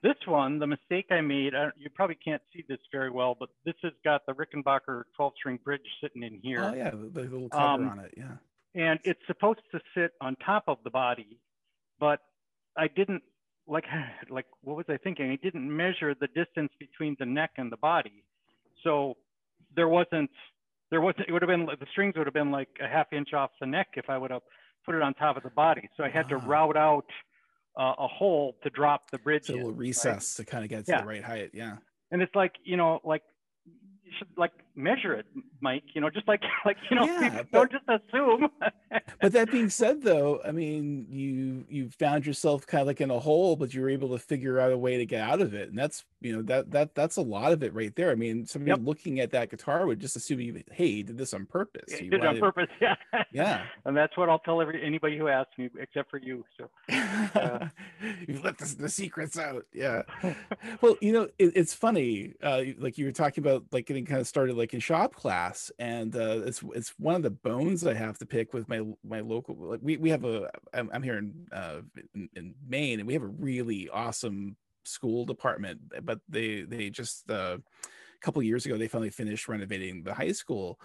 this 0.04 0.16
one, 0.26 0.58
the 0.60 0.66
mistake 0.68 1.06
I 1.12 1.22
made, 1.22 1.54
I, 1.54 1.70
you 1.78 1.90
probably 1.94 2.16
can't 2.16 2.42
see 2.54 2.64
this 2.68 2.80
very 2.92 3.12
well, 3.12 3.36
but 3.40 3.50
this 3.66 3.76
has 3.84 3.92
got 4.04 4.26
the 4.26 4.34
Rickenbacker 4.34 5.04
12 5.16 5.34
string 5.38 5.60
bridge 5.64 5.86
sitting 6.02 6.24
in 6.24 6.40
here, 6.42 6.72
Oh 6.72 6.76
yeah, 6.76 6.90
the, 6.90 6.98
the 7.14 7.22
little 7.22 7.50
cover 7.50 7.64
Um, 7.64 7.88
on 7.90 8.00
it. 8.00 8.14
Yeah. 8.18 8.38
And 8.76 9.00
it's 9.04 9.20
supposed 9.28 9.60
to 9.72 9.80
sit 9.96 10.12
on 10.22 10.36
top 10.38 10.64
of 10.68 10.78
the 10.84 10.90
body, 10.90 11.40
but 12.00 12.20
I 12.78 12.88
didn't 12.88 13.24
like 13.68 13.86
like 14.30 14.46
what 14.62 14.78
was 14.78 14.86
I 14.90 14.98
thinking? 14.98 15.32
I 15.32 15.38
didn't 15.42 15.76
measure 15.76 16.14
the 16.20 16.28
distance 16.28 16.72
between 16.80 17.16
the 17.20 17.26
neck 17.26 17.52
and 17.58 17.72
the 17.72 17.78
body, 17.78 18.24
so 18.84 19.18
there 19.76 19.88
wasn't 19.88 20.30
there 20.90 21.02
wasn't 21.02 21.28
it 21.28 21.32
would 21.32 21.42
have 21.42 21.50
been 21.50 21.66
the 21.66 21.86
strings 21.92 22.16
would 22.18 22.28
have 22.28 22.34
been 22.34 22.52
like 22.52 22.70
a 22.84 22.88
half 22.88 23.12
inch 23.14 23.34
off 23.34 23.52
the 23.60 23.68
neck 23.68 23.88
if 23.96 24.10
I 24.10 24.18
would 24.18 24.32
have 24.32 24.42
put 24.86 24.96
it 24.96 25.02
on 25.02 25.14
top 25.14 25.38
of 25.38 25.44
the 25.44 25.50
body. 25.52 25.88
So 25.98 26.04
I 26.04 26.10
had 26.10 26.28
to 26.30 26.36
Ah. 26.36 26.44
route 26.46 26.78
out 26.78 27.06
uh, 27.80 27.94
a 28.00 28.08
hole 28.08 28.58
to 28.64 28.70
drop 28.72 29.10
the 29.12 29.18
bridge. 29.20 29.46
So 29.46 29.54
a 29.54 29.56
in, 29.58 29.62
little 29.62 29.74
right? 29.74 29.80
recess 29.80 30.36
to 30.36 30.44
kind 30.46 30.64
of 30.64 30.70
get 30.70 30.86
to 30.86 30.92
Yeah. 30.92 31.02
the 31.02 31.08
right 31.08 31.24
height. 31.24 31.52
Yeah. 31.54 31.78
And 32.12 32.22
it's 32.22 32.36
like 32.36 32.54
you 32.64 32.78
know 32.78 33.00
like 33.04 33.22
you 34.04 34.12
should 34.18 34.28
like 34.38 34.52
measure 34.76 35.14
it, 35.14 35.26
Mike. 35.60 35.84
You 35.94 36.02
know, 36.02 36.10
just 36.10 36.28
like 36.28 36.42
like 36.66 36.78
you 36.90 36.96
know, 36.98 37.06
Yeah, 37.06 37.44
don't 37.52 37.72
just 37.72 37.86
assume. 37.88 38.50
But 39.22 39.32
that 39.34 39.52
being 39.52 39.70
said, 39.70 40.02
though, 40.02 40.42
I 40.46 40.52
mean, 40.52 41.06
you 41.10 41.64
you 41.70 41.90
found 41.90 42.26
yourself 42.26 42.66
kind 42.68 42.82
of 42.82 42.88
like 42.88 43.00
in 43.02 43.10
a 43.12 43.20
hole, 43.20 43.56
but 43.56 43.74
you 43.74 43.82
were 43.82 43.90
able 43.90 44.10
to 44.10 44.18
figure 44.20 44.60
out 44.60 44.72
a 44.72 44.78
way 44.78 44.98
to 44.98 45.06
get 45.06 45.22
out 45.22 45.42
of 45.42 45.54
it, 45.54 45.70
and 45.70 45.78
that's 45.78 46.04
you 46.20 46.36
know 46.36 46.42
that 46.44 46.72
that 46.72 46.96
that's 46.96 47.16
a 47.18 47.22
lot 47.22 47.52
of 47.54 47.64
it 47.64 47.74
right 47.74 47.96
there. 47.96 48.12
I 48.12 48.16
mean, 48.16 48.46
somebody 48.46 48.72
Yep. 48.72 48.80
looking 48.84 49.20
at 49.20 49.32
that 49.32 49.50
guitar 49.50 49.86
would 49.86 50.00
just 50.00 50.16
assume 50.16 50.42
you, 50.42 50.62
hey, 50.72 50.88
you 50.88 51.04
did 51.04 51.18
this 51.18 51.34
on 51.34 51.46
purpose. 51.46 52.02
You 52.02 52.10
did 52.10 52.24
it 52.24 52.26
on 52.26 52.40
purpose, 52.40 52.68
yeah. 52.82 52.96
Yeah. 53.32 53.64
And 53.86 53.96
that's 53.96 54.18
what 54.18 54.28
I'll 54.30 54.40
tell 54.40 54.60
every 54.62 54.84
anybody 54.84 55.18
who 55.18 55.28
asks 55.28 55.58
me, 55.58 55.70
except 55.80 56.10
for 56.10 56.18
you. 56.18 56.44
So 56.58 56.70
You've 58.28 58.44
let 58.44 58.58
the, 58.58 58.76
the 58.78 58.90
secrets 58.90 59.38
out. 59.38 59.66
Yeah. 59.74 60.02
well, 60.82 60.96
you 61.02 61.14
know, 61.14 61.24
it, 61.40 61.52
it's 61.56 61.74
funny. 61.74 62.34
Uh, 62.42 62.64
like 62.78 62.98
you 62.98 63.06
were 63.06 63.12
talking 63.12 63.44
about, 63.44 63.64
like 63.72 63.86
getting 63.86 64.06
kind 64.06 64.20
of 64.20 64.28
started, 64.28 64.56
like 64.62 64.74
in 64.74 64.80
shop 64.80 65.16
class, 65.16 65.72
and 65.80 66.16
uh, 66.16 66.42
it's 66.46 66.64
it's 66.76 66.94
one 67.00 67.16
of 67.16 67.24
the 67.24 67.32
bones 67.32 67.86
I 67.86 67.96
have 67.96 68.18
to 68.20 68.26
pick 68.26 68.54
with 68.54 68.70
my 68.70 68.82
my 69.04 69.20
local. 69.20 69.56
Like 69.58 69.80
we 69.82 69.98
we 69.98 70.10
have 70.12 70.24
a. 70.24 70.50
I'm, 70.74 70.90
I'm 70.94 71.04
here 71.04 71.18
in, 71.18 71.34
uh, 71.52 71.82
in 72.14 72.30
in 72.36 72.56
Maine, 72.68 73.00
and 73.00 73.08
we 73.08 73.14
have 73.14 73.24
a 73.24 73.28
really 73.28 73.90
awesome 73.90 74.56
school 74.84 75.26
department, 75.26 75.82
but 76.04 76.20
they 76.30 76.62
they 76.62 76.90
just 76.90 77.30
uh, 77.30 77.58
a 77.58 78.22
couple 78.22 78.42
years 78.44 78.66
ago 78.66 78.78
they 78.78 78.88
finally 78.88 79.10
finished 79.10 79.48
renovating 79.48 80.04
the 80.04 80.14
high 80.14 80.32
school. 80.32 80.80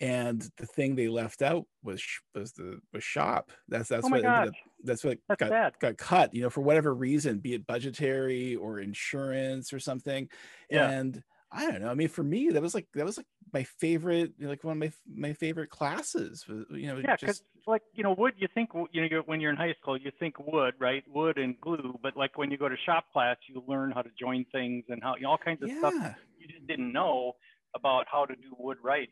And 0.00 0.48
the 0.58 0.66
thing 0.66 0.94
they 0.94 1.08
left 1.08 1.42
out 1.42 1.66
was 1.82 2.02
was 2.34 2.52
the 2.52 2.80
was 2.92 3.02
shop. 3.02 3.50
That's 3.68 3.88
that's 3.88 4.06
oh 4.06 4.10
what 4.10 4.24
up 4.24 4.50
that's 4.84 5.02
what 5.02 5.18
that's 5.28 5.40
got 5.40 5.48
sad. 5.48 5.78
got 5.80 5.98
cut, 5.98 6.32
you 6.32 6.40
know, 6.40 6.50
for 6.50 6.60
whatever 6.60 6.94
reason, 6.94 7.40
be 7.40 7.54
it 7.54 7.66
budgetary 7.66 8.54
or 8.54 8.78
insurance 8.78 9.72
or 9.72 9.80
something. 9.80 10.28
Yeah. 10.70 10.88
And 10.88 11.22
I 11.50 11.70
don't 11.70 11.80
know. 11.80 11.88
I 11.88 11.94
mean, 11.94 12.08
for 12.08 12.22
me, 12.22 12.50
that 12.50 12.60
was 12.60 12.74
like 12.74 12.86
that 12.94 13.06
was 13.06 13.16
like 13.16 13.26
my 13.52 13.62
favorite, 13.62 14.32
like 14.38 14.64
one 14.64 14.72
of 14.72 14.78
my 14.78 14.92
my 15.06 15.32
favorite 15.32 15.70
classes. 15.70 16.46
was, 16.46 16.66
You 16.70 16.88
know, 16.88 16.98
Yeah, 16.98 17.16
because 17.18 17.42
like 17.66 17.82
you 17.94 18.02
know, 18.02 18.14
wood. 18.18 18.34
You 18.36 18.48
think 18.52 18.70
you 18.92 19.08
know 19.08 19.22
when 19.24 19.40
you're 19.40 19.50
in 19.50 19.56
high 19.56 19.74
school, 19.80 19.96
you 19.96 20.10
think 20.18 20.38
wood, 20.38 20.74
right? 20.78 21.04
Wood 21.08 21.38
and 21.38 21.58
glue. 21.60 21.98
But 22.02 22.16
like 22.16 22.36
when 22.36 22.50
you 22.50 22.58
go 22.58 22.68
to 22.68 22.76
shop 22.84 23.06
class, 23.12 23.36
you 23.48 23.62
learn 23.66 23.92
how 23.92 24.02
to 24.02 24.10
join 24.20 24.44
things 24.52 24.84
and 24.88 25.02
how 25.02 25.14
you 25.16 25.22
know, 25.22 25.30
all 25.30 25.38
kinds 25.38 25.62
of 25.62 25.70
stuff 25.78 25.94
you 26.38 26.46
just 26.48 26.66
didn't 26.66 26.92
know 26.92 27.32
about 27.74 28.06
how 28.10 28.24
to 28.24 28.34
do 28.34 28.54
wood 28.58 28.78
right. 28.82 29.08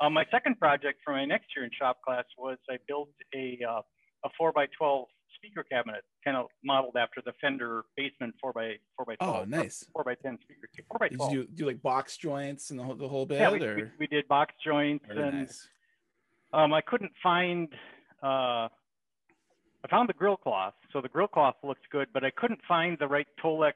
Um, 0.00 0.12
my 0.12 0.24
second 0.30 0.58
project 0.58 1.00
for 1.04 1.12
my 1.12 1.24
next 1.24 1.46
year 1.56 1.64
in 1.64 1.70
shop 1.76 1.98
class 2.04 2.24
was 2.36 2.58
I 2.68 2.76
built 2.86 3.10
a 3.34 3.58
uh, 3.68 3.80
a 4.24 4.28
four 4.36 4.52
by 4.52 4.66
twelve 4.76 5.06
speaker 5.34 5.62
cabinet, 5.64 6.02
kind 6.24 6.36
of 6.36 6.46
modeled 6.64 6.96
after 6.96 7.20
the 7.24 7.32
Fender 7.40 7.84
Bassman 7.98 8.32
four 8.40 8.52
by 8.52 8.76
four 8.96 9.04
by 9.06 9.16
Oh, 9.20 9.26
twelve. 9.32 9.42
or 9.44 9.46
nice. 9.46 9.84
Four 9.92 10.04
by 10.04 10.14
ten 10.14 10.38
speaker, 10.42 10.68
four 10.88 10.98
by 10.98 11.08
Did 11.08 11.16
twelve. 11.16 11.32
you 11.32 11.46
do, 11.54 11.66
like 11.66 11.82
box 11.82 12.16
joints 12.16 12.70
and 12.70 12.78
the 12.78 12.84
whole, 12.84 12.94
the 12.94 13.08
whole 13.08 13.26
bit? 13.26 13.40
yeah, 13.40 13.50
we, 13.50 13.62
or 13.64 13.76
we, 13.76 13.82
we 14.00 14.06
did 14.06 14.26
box 14.28 14.54
joints 14.64 15.04
very 15.06 15.22
and 15.28 15.38
nice. 15.40 15.68
um, 16.52 16.72
I 16.72 16.80
couldn't 16.80 17.12
find 17.22 17.68
uh, 18.22 18.26
I 18.26 18.68
I 19.84 19.88
found 19.88 20.08
the 20.08 20.14
grill 20.14 20.36
cloth. 20.36 20.74
So 20.92 21.00
the 21.00 21.08
grill 21.08 21.28
cloth 21.28 21.56
looks 21.62 21.82
good, 21.92 22.08
but 22.12 22.24
I 22.24 22.30
couldn't 22.30 22.60
find 22.66 22.96
the 22.98 23.06
right 23.06 23.26
Tolex, 23.42 23.74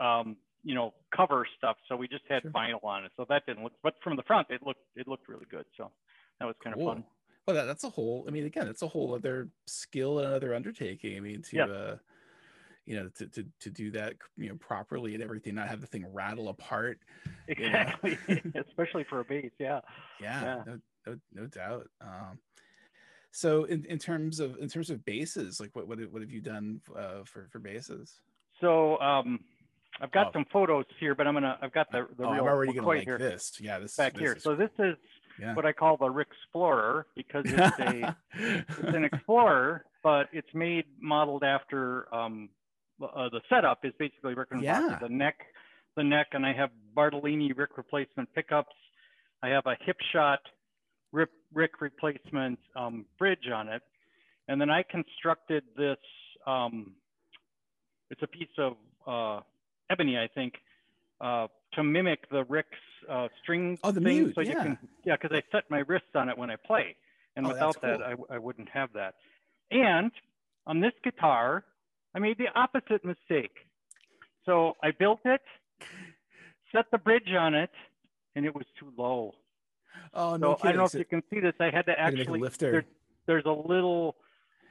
um, 0.00 0.36
you 0.64 0.74
know, 0.74 0.94
cover 1.14 1.46
stuff. 1.56 1.76
So 1.88 1.96
we 1.96 2.08
just 2.08 2.24
had 2.28 2.42
Sure. 2.42 2.50
vinyl 2.50 2.82
on 2.82 3.04
it. 3.04 3.12
So 3.16 3.24
that 3.28 3.46
didn't 3.46 3.62
look, 3.62 3.72
but 3.82 3.94
from 4.02 4.16
the 4.16 4.22
front, 4.24 4.48
it 4.50 4.62
looked, 4.66 4.80
it 4.96 5.06
looked 5.06 5.28
really 5.28 5.46
good. 5.50 5.64
So 5.76 5.92
that 6.40 6.46
was 6.46 6.56
kind 6.64 6.74
Cool. 6.74 6.88
of 6.90 6.94
fun. 6.96 7.04
Well, 7.48 7.56
that, 7.56 7.64
that's 7.64 7.84
a 7.84 7.88
whole. 7.88 8.26
I 8.28 8.30
mean, 8.30 8.44
again, 8.44 8.68
it's 8.68 8.82
a 8.82 8.86
whole 8.86 9.14
other 9.14 9.48
skill 9.66 10.18
and 10.18 10.28
another 10.28 10.54
undertaking. 10.54 11.16
I 11.16 11.20
mean, 11.20 11.40
to 11.44 11.56
Yeah. 11.56 11.64
uh, 11.64 11.96
you 12.84 12.94
know, 12.96 13.08
to, 13.16 13.26
to 13.26 13.46
to 13.60 13.70
do 13.70 13.90
that, 13.92 14.16
you 14.36 14.50
know, 14.50 14.56
properly 14.56 15.14
and 15.14 15.22
everything, 15.22 15.54
not 15.54 15.66
have 15.68 15.80
the 15.80 15.86
thing 15.86 16.04
rattle 16.12 16.50
apart. 16.50 16.98
Exactly. 17.48 18.18
Especially 18.54 19.04
for 19.04 19.20
a 19.20 19.24
bass. 19.24 19.50
Yeah. 19.58 19.80
Yeah, 20.20 20.42
Yeah. 20.42 20.62
No, 20.66 20.78
no, 21.06 21.18
no 21.32 21.46
doubt. 21.46 21.88
Um, 22.02 22.38
so 23.30 23.64
in, 23.64 23.86
in 23.86 23.98
terms 23.98 24.40
of 24.40 24.58
in 24.58 24.68
terms 24.68 24.90
of 24.90 25.02
basses, 25.06 25.58
like 25.58 25.74
what 25.74 25.88
what, 25.88 25.98
what 26.12 26.20
have 26.20 26.30
you 26.30 26.42
done 26.42 26.82
uh, 26.94 27.24
for 27.24 27.48
for 27.50 27.60
basses? 27.60 28.20
So, 28.60 29.00
um, 29.00 29.40
I've 30.02 30.10
got 30.12 30.28
Oh. 30.28 30.32
some 30.34 30.44
photos 30.52 30.84
here, 31.00 31.14
but 31.14 31.26
I'm 31.26 31.32
going 31.32 31.44
to, 31.44 31.56
I've 31.62 31.72
got 31.72 31.90
the, 31.90 32.06
the 32.18 32.24
oh, 32.24 32.32
real 32.32 32.42
I'm 32.42 32.46
already 32.48 32.72
gonna 32.74 32.86
like 32.86 33.04
here 33.04 33.16
this. 33.18 33.52
Yeah, 33.58 33.78
this 33.78 33.96
back 33.96 34.12
this 34.12 34.20
here. 34.20 34.32
is- 34.34 34.42
So 34.42 34.54
this 34.54 34.70
is 34.78 34.96
yeah. 35.40 35.54
what 35.54 35.64
I 35.66 35.72
call 35.72 35.96
the 35.96 36.10
Rick 36.10 36.28
Explorer 36.42 37.06
because 37.16 37.44
it's 37.46 37.78
a, 37.78 38.16
it's 38.38 38.94
an 38.94 39.04
Explorer, 39.04 39.84
but 40.02 40.28
it's 40.32 40.52
made 40.54 40.84
modeled 41.00 41.44
after 41.44 42.12
um, 42.14 42.48
uh, 43.02 43.28
the 43.30 43.40
setup 43.48 43.84
is 43.84 43.92
basically 43.98 44.34
Rick 44.34 44.48
and 44.50 44.62
Yeah. 44.62 44.98
the 45.00 45.08
neck, 45.08 45.36
the 45.96 46.04
neck, 46.04 46.28
and 46.32 46.44
I 46.44 46.52
have 46.52 46.70
Bartolini 46.94 47.52
Rick 47.52 47.76
replacement 47.76 48.32
pickups. 48.34 48.74
I 49.42 49.48
have 49.48 49.66
a 49.66 49.76
hip 49.84 49.96
shot 50.12 50.40
Rick, 51.12 51.30
Rick 51.54 51.80
replacement 51.80 52.58
um, 52.76 53.06
bridge 53.18 53.48
on 53.54 53.68
it, 53.68 53.82
and 54.48 54.60
then 54.60 54.70
I 54.70 54.82
constructed 54.82 55.64
this. 55.76 55.96
Um, 56.46 56.92
it's 58.10 58.22
a 58.22 58.26
piece 58.26 58.48
of 58.58 58.76
uh, 59.06 59.40
ebony, 59.90 60.18
I 60.18 60.28
think, 60.34 60.54
uh, 61.20 61.46
to 61.74 61.82
mimic 61.84 62.28
the 62.30 62.44
Rick's 62.44 62.68
uh, 63.08 63.28
string 63.42 63.78
Oh, 63.82 63.90
the 63.90 64.00
thing, 64.00 64.24
mute, 64.24 64.34
so 64.34 64.40
you 64.40 64.54
can 64.54 64.78
yeah, 65.04 65.16
because 65.20 65.36
I 65.36 65.42
set 65.52 65.64
my 65.70 65.78
wrists 65.80 66.08
on 66.14 66.28
it 66.28 66.36
when 66.36 66.50
I 66.50 66.56
play, 66.56 66.96
and 67.36 67.46
Oh, 67.46 67.50
without 67.50 67.80
that, 67.82 67.96
cool. 67.98 68.04
I, 68.06 68.10
w- 68.10 68.26
I 68.30 68.38
wouldn't 68.38 68.68
have 68.70 68.92
that. 68.94 69.14
And 69.70 70.10
on 70.66 70.80
this 70.80 70.92
guitar, 71.04 71.64
I 72.14 72.18
made 72.18 72.38
the 72.38 72.46
opposite 72.54 73.04
mistake. 73.04 73.52
So 74.46 74.76
I 74.82 74.90
built 74.92 75.20
it, 75.24 75.42
set 76.72 76.86
the 76.90 76.98
bridge 76.98 77.32
on 77.38 77.54
it, 77.54 77.70
and 78.34 78.44
it 78.46 78.54
was 78.54 78.64
too 78.78 78.92
low. 78.96 79.34
oh 80.14 80.32
So 80.32 80.38
no 80.38 80.58
I 80.62 80.68
don't 80.68 80.78
know 80.78 80.84
if 80.86 80.92
So 80.92 80.98
you 80.98 81.04
can 81.04 81.22
see 81.30 81.40
this. 81.40 81.54
I 81.60 81.70
had 81.70 81.86
to 81.86 81.92
had 81.98 82.10
to 82.10 82.16
make 82.16 82.28
a 82.28 82.30
actually 82.30 82.40
lifter. 82.40 82.72
there- 82.72 82.84
there's 83.26 83.44
a 83.44 83.50
little 83.52 84.16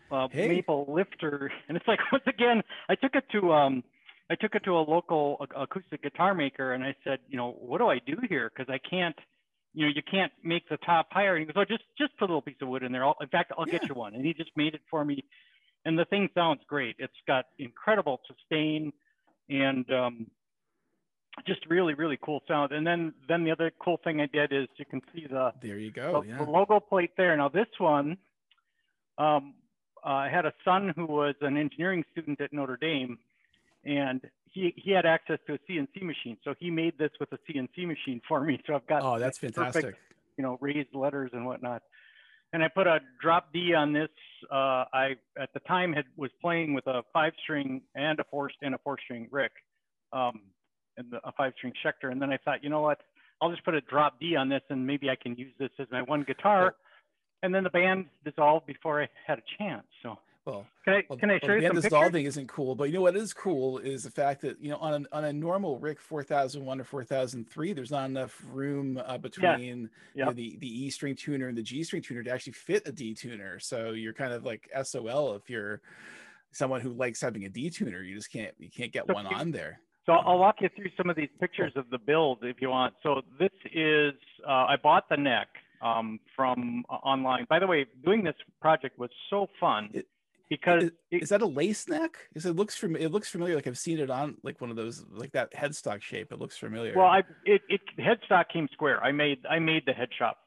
uh, 0.09 0.27
Hey. 0.31 0.47
maple 0.47 0.85
lifter, 0.91 1.51
and 1.67 1.77
it's 1.77 1.87
like 1.87 1.99
once 2.11 2.23
again, 2.27 2.63
I 2.89 2.95
took 2.95 3.13
it 3.13 3.25
to 3.33 3.53
um, 3.53 3.83
I 4.29 4.35
took 4.35 4.55
it 4.55 4.63
to 4.65 4.71
a 4.77 4.79
local 4.81 5.37
acoustic 5.55 6.03
guitar 6.03 6.33
maker, 6.33 6.73
and 6.73 6.83
I 6.83 6.93
said, 7.03 7.19
you 7.29 7.37
know, 7.37 7.51
what 7.59 7.77
do 7.77 7.87
I 7.87 7.99
do 8.05 8.17
here? 8.27 8.51
Because 8.53 8.69
I 8.71 8.77
can't, 8.89 9.15
you 9.73 9.85
know, 9.85 9.91
you 9.95 10.01
can't 10.09 10.31
make 10.43 10.67
the 10.69 10.77
top 10.77 11.07
higher. 11.11 11.35
And 11.35 11.47
he 11.47 11.53
goes, 11.53 11.61
oh, 11.61 11.65
just 11.65 11.83
just 11.97 12.17
put 12.17 12.25
a 12.25 12.31
little 12.33 12.41
piece 12.41 12.57
of 12.61 12.67
wood 12.67 12.83
in 12.83 12.91
there. 12.91 13.05
I'll, 13.05 13.15
in 13.21 13.29
fact, 13.29 13.53
I'll 13.57 13.65
Yeah. 13.67 13.79
get 13.79 13.87
you 13.89 13.95
one. 13.95 14.15
And 14.15 14.25
he 14.25 14.33
just 14.33 14.51
made 14.57 14.73
it 14.73 14.81
for 14.89 15.05
me, 15.05 15.23
and 15.85 15.97
the 15.97 16.05
thing 16.05 16.29
sounds 16.35 16.61
great. 16.67 16.95
It's 16.99 17.13
got 17.25 17.45
incredible 17.57 18.19
sustain, 18.27 18.91
and 19.49 19.89
um, 19.91 20.27
just 21.45 21.65
really 21.69 21.93
really 21.93 22.17
cool 22.21 22.41
sound. 22.47 22.73
And 22.73 22.85
then 22.85 23.13
then 23.29 23.45
the 23.45 23.51
other 23.51 23.71
cool 23.79 23.97
thing 24.03 24.19
I 24.19 24.25
did 24.25 24.51
is 24.51 24.67
you 24.77 24.85
can 24.85 25.01
see 25.13 25.25
the 25.29 25.53
there 25.61 25.77
you 25.77 25.91
go. 25.91 26.21
the, 26.21 26.27
yeah. 26.27 26.37
the 26.43 26.51
logo 26.51 26.79
plate 26.81 27.11
there. 27.15 27.37
Now 27.37 27.47
this 27.47 27.67
one, 27.77 28.17
um, 29.17 29.53
uh, 30.05 30.09
I 30.09 30.29
had 30.29 30.45
a 30.45 30.53
son 30.65 30.91
who 30.95 31.05
was 31.05 31.35
an 31.41 31.55
engineering 31.55 32.03
student 32.11 32.41
at 32.41 32.51
Notre 32.51 32.77
Dame, 32.77 33.17
and 33.87 34.21
he 34.51 34.73
he 34.75 34.91
had 34.91 35.05
access 35.05 35.39
to 35.47 35.53
a 35.53 35.59
CNC 35.69 36.01
machine, 36.03 36.37
so 36.43 36.53
he 36.59 36.69
made 36.69 36.97
this 36.97 37.11
with 37.19 37.29
a 37.31 37.37
CNC 37.49 37.87
machine 37.87 38.21
for 38.27 38.41
me. 38.41 38.59
So 38.67 38.75
I've 38.75 38.87
got 38.87 39.01
oh, 39.03 39.17
that's 39.17 39.39
perfect, 39.39 39.55
fantastic. 39.55 39.95
you 40.37 40.43
know 40.43 40.57
raised 40.61 40.93
letters 40.93 41.31
and 41.33 41.45
whatnot. 41.45 41.81
And 42.53 42.63
I 42.63 42.69
put 42.69 42.87
a 42.87 42.99
drop 43.21 43.51
D 43.53 43.73
on 43.73 43.93
this. 43.93 44.09
Uh, 44.51 44.85
I 44.93 45.15
at 45.39 45.49
the 45.53 45.59
time 45.61 45.93
had 45.93 46.05
was 46.17 46.31
playing 46.41 46.73
with 46.73 46.85
a 46.87 47.03
five 47.13 47.33
string 47.43 47.81
and 47.95 48.19
a 48.19 48.23
four 48.29 48.49
and 48.61 48.75
a 48.75 48.77
four 48.83 48.97
string 49.03 49.27
Rick, 49.31 49.51
um, 50.13 50.41
and 50.97 51.07
the, 51.11 51.17
a 51.23 51.31
five 51.33 51.53
string 51.57 51.73
Schecter. 51.85 52.11
And 52.11 52.21
then 52.21 52.31
I 52.31 52.37
thought, 52.37 52.63
you 52.63 52.69
know 52.69 52.81
what? 52.81 52.99
I'll 53.41 53.51
just 53.51 53.63
put 53.63 53.75
a 53.75 53.81
drop 53.81 54.19
D 54.19 54.35
on 54.35 54.49
this, 54.49 54.61
and 54.69 54.85
maybe 54.85 55.09
I 55.09 55.15
can 55.15 55.35
use 55.35 55.53
this 55.59 55.69
as 55.79 55.87
my 55.91 56.01
one 56.01 56.23
guitar. 56.23 56.75
And 57.43 57.53
then 57.53 57.63
the 57.63 57.69
band 57.69 58.05
dissolved 58.25 58.65
before 58.65 59.03
I 59.03 59.07
had 59.27 59.37
a 59.37 59.43
chance. 59.59 59.85
So 60.01 60.17
Well, 60.47 60.65
can 60.85 60.93
I 60.93 61.03
Well, 61.09 61.19
can 61.19 61.29
I 61.29 61.33
well, 61.33 61.49
show 61.49 61.55
you 61.55 61.61
some 61.67 61.81
pictures? 61.81 61.83
dissolving 61.83 62.25
isn't 62.25 62.47
cool, 62.47 62.73
but 62.73 62.85
you 62.85 62.93
know 62.93 63.01
what 63.01 63.17
is 63.17 63.33
cool 63.33 63.79
is 63.79 64.03
the 64.03 64.09
fact 64.09 64.39
that 64.41 64.61
you 64.61 64.69
know 64.69 64.77
on 64.77 64.93
an, 64.93 65.07
on 65.11 65.25
a 65.25 65.33
normal 65.33 65.77
Rick 65.77 65.99
4001 65.99 66.79
or 66.79 66.83
4003, 66.85 67.73
there's 67.73 67.91
not 67.91 68.09
enough 68.09 68.41
room 68.49 68.97
uh, 69.05 69.17
between 69.17 69.89
you 70.15 70.25
know, 70.25 70.31
the 70.31 70.57
the 70.57 70.85
E 70.85 70.89
string 70.89 71.15
tuner 71.15 71.49
and 71.49 71.57
the 71.57 71.61
G 71.61 71.83
string 71.83 72.01
tuner 72.01 72.23
to 72.23 72.31
actually 72.31 72.53
fit 72.53 72.87
a 72.87 72.93
D 72.93 73.13
tuner. 73.13 73.59
So 73.59 73.91
you're 73.91 74.13
kind 74.13 74.31
of 74.31 74.45
like 74.45 74.69
SOL 74.83 75.35
if 75.35 75.49
you're 75.49 75.81
someone 76.53 76.79
who 76.79 76.93
likes 76.93 77.19
having 77.19 77.43
a 77.43 77.49
D 77.49 77.69
tuner. 77.69 78.01
You 78.01 78.15
just 78.15 78.31
can't 78.31 78.55
you 78.57 78.69
can't 78.69 78.93
get 78.93 79.05
So 79.07 79.13
one 79.13 79.25
on 79.27 79.51
there. 79.51 79.81
So 80.05 80.13
I'll 80.13 80.39
walk 80.39 80.61
you 80.61 80.69
through 80.73 80.91
some 80.95 81.09
of 81.09 81.17
these 81.17 81.27
pictures 81.41 81.73
of 81.75 81.89
the 81.89 81.97
build 81.97 82.39
if 82.43 82.61
you 82.61 82.69
want. 82.69 82.93
So 83.03 83.21
this 83.37 83.51
is, 83.73 84.13
uh, 84.47 84.51
I 84.69 84.77
bought 84.81 85.09
the 85.09 85.17
neck 85.17 85.49
um, 85.81 86.21
from 86.33 86.85
uh, 86.89 86.93
online. 86.93 87.45
By 87.49 87.59
the 87.59 87.67
way, 87.67 87.85
doing 88.05 88.23
this 88.23 88.35
project 88.61 88.97
was 88.97 89.09
so 89.29 89.47
fun 89.59 89.89
It- 89.93 90.07
because 90.49 90.83
Is, 90.83 90.91
it- 91.11 91.23
is 91.23 91.29
that 91.29 91.41
a 91.41 91.45
lace 91.45 91.87
neck? 91.87 92.17
Because 92.29 92.45
it 92.45 92.55
looks 92.55 92.75
from 92.75 92.95
it 92.95 93.11
looks 93.11 93.29
familiar. 93.29 93.55
Like 93.55 93.67
I've 93.67 93.77
seen 93.77 93.99
it 93.99 94.09
on 94.09 94.37
like 94.43 94.59
one 94.61 94.69
of 94.69 94.75
those 94.75 95.05
like 95.11 95.31
that 95.33 95.53
headstock 95.53 96.01
shape. 96.01 96.31
It 96.31 96.39
looks 96.39 96.57
familiar. 96.57 96.93
well, 96.95 97.07
I 97.07 97.23
it, 97.45 97.61
it 97.69 97.81
headstock 97.99 98.49
came 98.51 98.67
square. 98.73 99.03
I 99.03 99.11
made 99.11 99.39
I 99.49 99.59
made 99.59 99.83
the 99.85 99.93
head 99.93 100.09
shop 100.17 100.37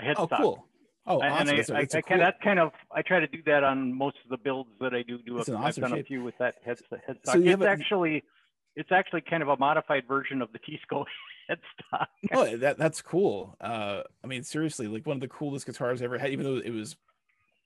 a 0.00 0.04
oh 0.16 0.26
headstock. 0.26 0.36
cool. 0.38 0.64
Oh, 1.06 1.20
And- 1.20 1.32
awesome. 1.32 1.48
And 1.48 1.58
That's 1.58 1.70
a- 1.70 1.74
I, 1.74 1.76
I, 1.76 1.80
that's 1.82 1.94
a 1.94 1.98
I 1.98 2.00
kind 2.02 2.18
cool- 2.20 2.26
that's 2.26 2.42
kind 2.44 2.58
of 2.58 2.72
I 2.94 3.02
try 3.02 3.20
to 3.20 3.26
do 3.26 3.38
that 3.46 3.64
on 3.64 3.92
most 3.96 4.16
of 4.24 4.30
the 4.30 4.36
builds 4.36 4.70
that 4.80 4.94
I 4.94 5.02
do. 5.02 5.18
Do 5.18 5.38
I've 5.40 5.48
awesome 5.48 5.82
done 5.82 5.98
a 5.98 6.02
few 6.04 6.22
with 6.22 6.36
that 6.38 6.56
head, 6.64 6.78
headstock. 7.08 7.32
So 7.32 7.40
it's 7.40 7.62
a- 7.62 7.68
actually 7.68 8.24
it's 8.76 8.92
actually 8.92 9.22
kind 9.22 9.42
of 9.42 9.48
a 9.48 9.56
modified 9.56 10.06
version 10.06 10.40
of 10.42 10.50
the 10.52 10.58
Teisco 10.66 11.04
headstock. 11.50 12.06
oh 12.32 12.56
that 12.58 12.76
that's 12.76 13.00
cool 13.00 13.56
uh 13.62 14.02
i 14.22 14.26
mean 14.26 14.42
seriously 14.42 14.86
like 14.86 15.06
one 15.06 15.16
of 15.16 15.20
the 15.22 15.28
coolest 15.28 15.64
guitars 15.64 16.02
i 16.02 16.04
ever 16.04 16.18
had 16.18 16.30
even 16.30 16.44
though 16.44 16.56
it 16.58 16.70
was 16.72 16.94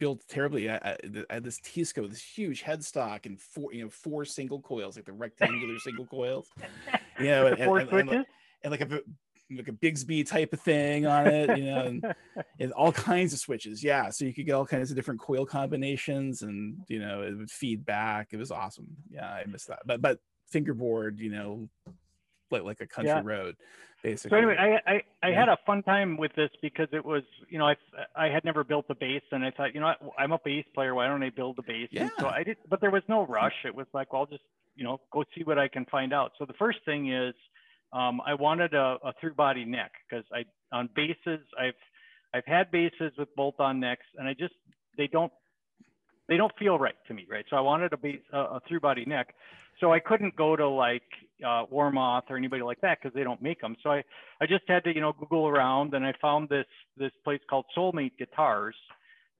built 0.02 0.26
terribly 0.26 0.68
i, 0.68 0.74
I, 0.78 0.96
I 1.30 1.34
had 1.34 1.44
this 1.44 1.60
Teisco 1.60 2.10
this 2.10 2.20
huge 2.20 2.64
headstock 2.64 3.24
and 3.24 3.40
four 3.40 3.72
you 3.72 3.84
know 3.84 3.88
four 3.88 4.24
single 4.24 4.60
coils 4.60 4.96
like 4.96 5.04
the 5.04 5.12
rectangular 5.12 5.78
single 5.78 6.06
coils. 6.06 6.48
You 7.20 7.26
know 7.26 7.46
and, 7.46 7.60
and, 7.60 7.70
and, 7.70 7.88
switches. 7.88 8.24
and 8.64 8.70
like 8.70 8.80
a 8.80 9.00
like 9.56 9.68
a 9.68 9.72
bigsby 9.72 10.26
type 10.26 10.52
of 10.52 10.60
thing 10.60 11.06
on 11.06 11.26
it 11.26 11.56
you 11.56 11.66
know 11.66 11.82
and, 11.82 12.14
and 12.60 12.72
all 12.72 12.90
kinds 12.90 13.32
of 13.32 13.38
switches 13.38 13.84
yeah. 13.84 14.10
So 14.10 14.24
you 14.24 14.34
could 14.34 14.46
get 14.46 14.54
all 14.54 14.66
kinds 14.66 14.90
of 14.90 14.96
different 14.96 15.20
coil 15.20 15.46
combinations 15.46 16.42
and 16.42 16.78
you 16.88 16.98
know 16.98 17.22
it 17.22 17.36
would 17.36 17.50
feed 17.50 17.84
back. 17.84 18.28
It 18.32 18.38
was 18.38 18.50
awesome. 18.50 18.88
Yeah 19.10 19.28
i 19.28 19.44
missed 19.46 19.68
that. 19.68 19.82
But 19.86 20.02
but 20.02 20.18
fingerboard 20.48 21.20
you 21.20 21.30
know 21.30 21.68
like 22.52 22.62
like 22.62 22.80
a 22.80 22.86
country 22.86 23.20
Yeah. 23.20 23.22
road 23.22 23.56
basically. 24.02 24.30
So 24.30 24.36
anyway, 24.36 24.56
I 24.58 24.92
I, 24.92 25.02
I 25.22 25.30
Yeah. 25.30 25.40
had 25.40 25.48
a 25.48 25.58
fun 25.66 25.82
time 25.82 26.16
with 26.16 26.32
this 26.36 26.50
because 26.62 26.88
it 26.92 27.04
was 27.04 27.22
you 27.48 27.58
know 27.58 27.66
I 27.66 27.76
I 28.16 28.28
had 28.28 28.44
never 28.44 28.64
built 28.64 28.86
a 28.88 28.94
bass 28.94 29.22
and 29.32 29.44
I 29.44 29.50
thought 29.50 29.74
you 29.74 29.80
know 29.80 29.92
I'm 30.18 30.32
a 30.32 30.38
bass 30.44 30.64
player 30.74 30.94
why 30.94 31.06
don't 31.06 31.22
I 31.22 31.30
build 31.30 31.58
a 31.58 31.62
bass? 31.62 31.88
And 31.98 32.10
so 32.18 32.28
I 32.28 32.42
did, 32.44 32.56
but 32.68 32.80
there 32.80 32.90
was 32.90 33.02
no 33.08 33.26
rush. 33.26 33.54
It 33.64 33.74
was 33.74 33.86
like 33.92 34.12
well 34.12 34.22
I'll 34.22 34.26
just 34.26 34.44
you 34.74 34.84
know 34.84 35.00
go 35.12 35.24
see 35.34 35.44
what 35.44 35.58
I 35.58 35.68
can 35.68 35.84
find 35.86 36.12
out. 36.12 36.32
So 36.38 36.46
the 36.46 36.54
first 36.54 36.78
thing 36.84 37.12
is 37.12 37.34
um, 37.92 38.20
I 38.24 38.34
wanted 38.34 38.74
a, 38.74 38.96
a 39.04 39.12
through 39.20 39.34
body 39.34 39.64
neck 39.64 39.92
because 40.08 40.24
I 40.32 40.44
on 40.74 40.88
basses, 40.94 41.44
I've 41.58 41.74
I've 42.34 42.46
had 42.46 42.70
basses 42.70 43.12
with 43.18 43.28
bolt 43.36 43.56
on 43.58 43.80
necks 43.80 44.06
and 44.16 44.26
I 44.28 44.34
just 44.34 44.54
they 44.96 45.08
don't 45.08 45.32
they 46.28 46.36
don't 46.36 46.52
feel 46.58 46.78
right 46.78 46.94
to 47.08 47.14
me 47.14 47.26
right. 47.30 47.44
So 47.50 47.56
I 47.56 47.60
wanted 47.60 47.92
a 47.92 47.96
bass 47.96 48.20
a, 48.32 48.38
a 48.38 48.60
through 48.68 48.80
body 48.80 49.04
neck. 49.04 49.34
So 49.80 49.92
I 49.92 50.00
couldn't 50.00 50.36
go 50.36 50.54
to 50.54 50.68
like 50.68 51.02
uh, 51.44 51.64
Warmoth 51.72 52.24
or 52.30 52.36
anybody 52.36 52.62
like 52.62 52.80
that 52.82 52.98
because 53.02 53.14
they 53.14 53.24
don't 53.24 53.42
make 53.42 53.60
them. 53.60 53.74
So 53.82 53.90
I, 53.90 54.02
I 54.40 54.46
just 54.46 54.64
had 54.68 54.84
to, 54.84 54.94
you 54.94 55.00
know, 55.00 55.12
Google 55.18 55.48
around 55.48 55.94
and 55.94 56.04
I 56.04 56.12
found 56.20 56.48
this 56.48 56.66
this 56.96 57.12
place 57.24 57.40
called 57.48 57.64
Soulmate 57.76 58.16
Guitars. 58.18 58.76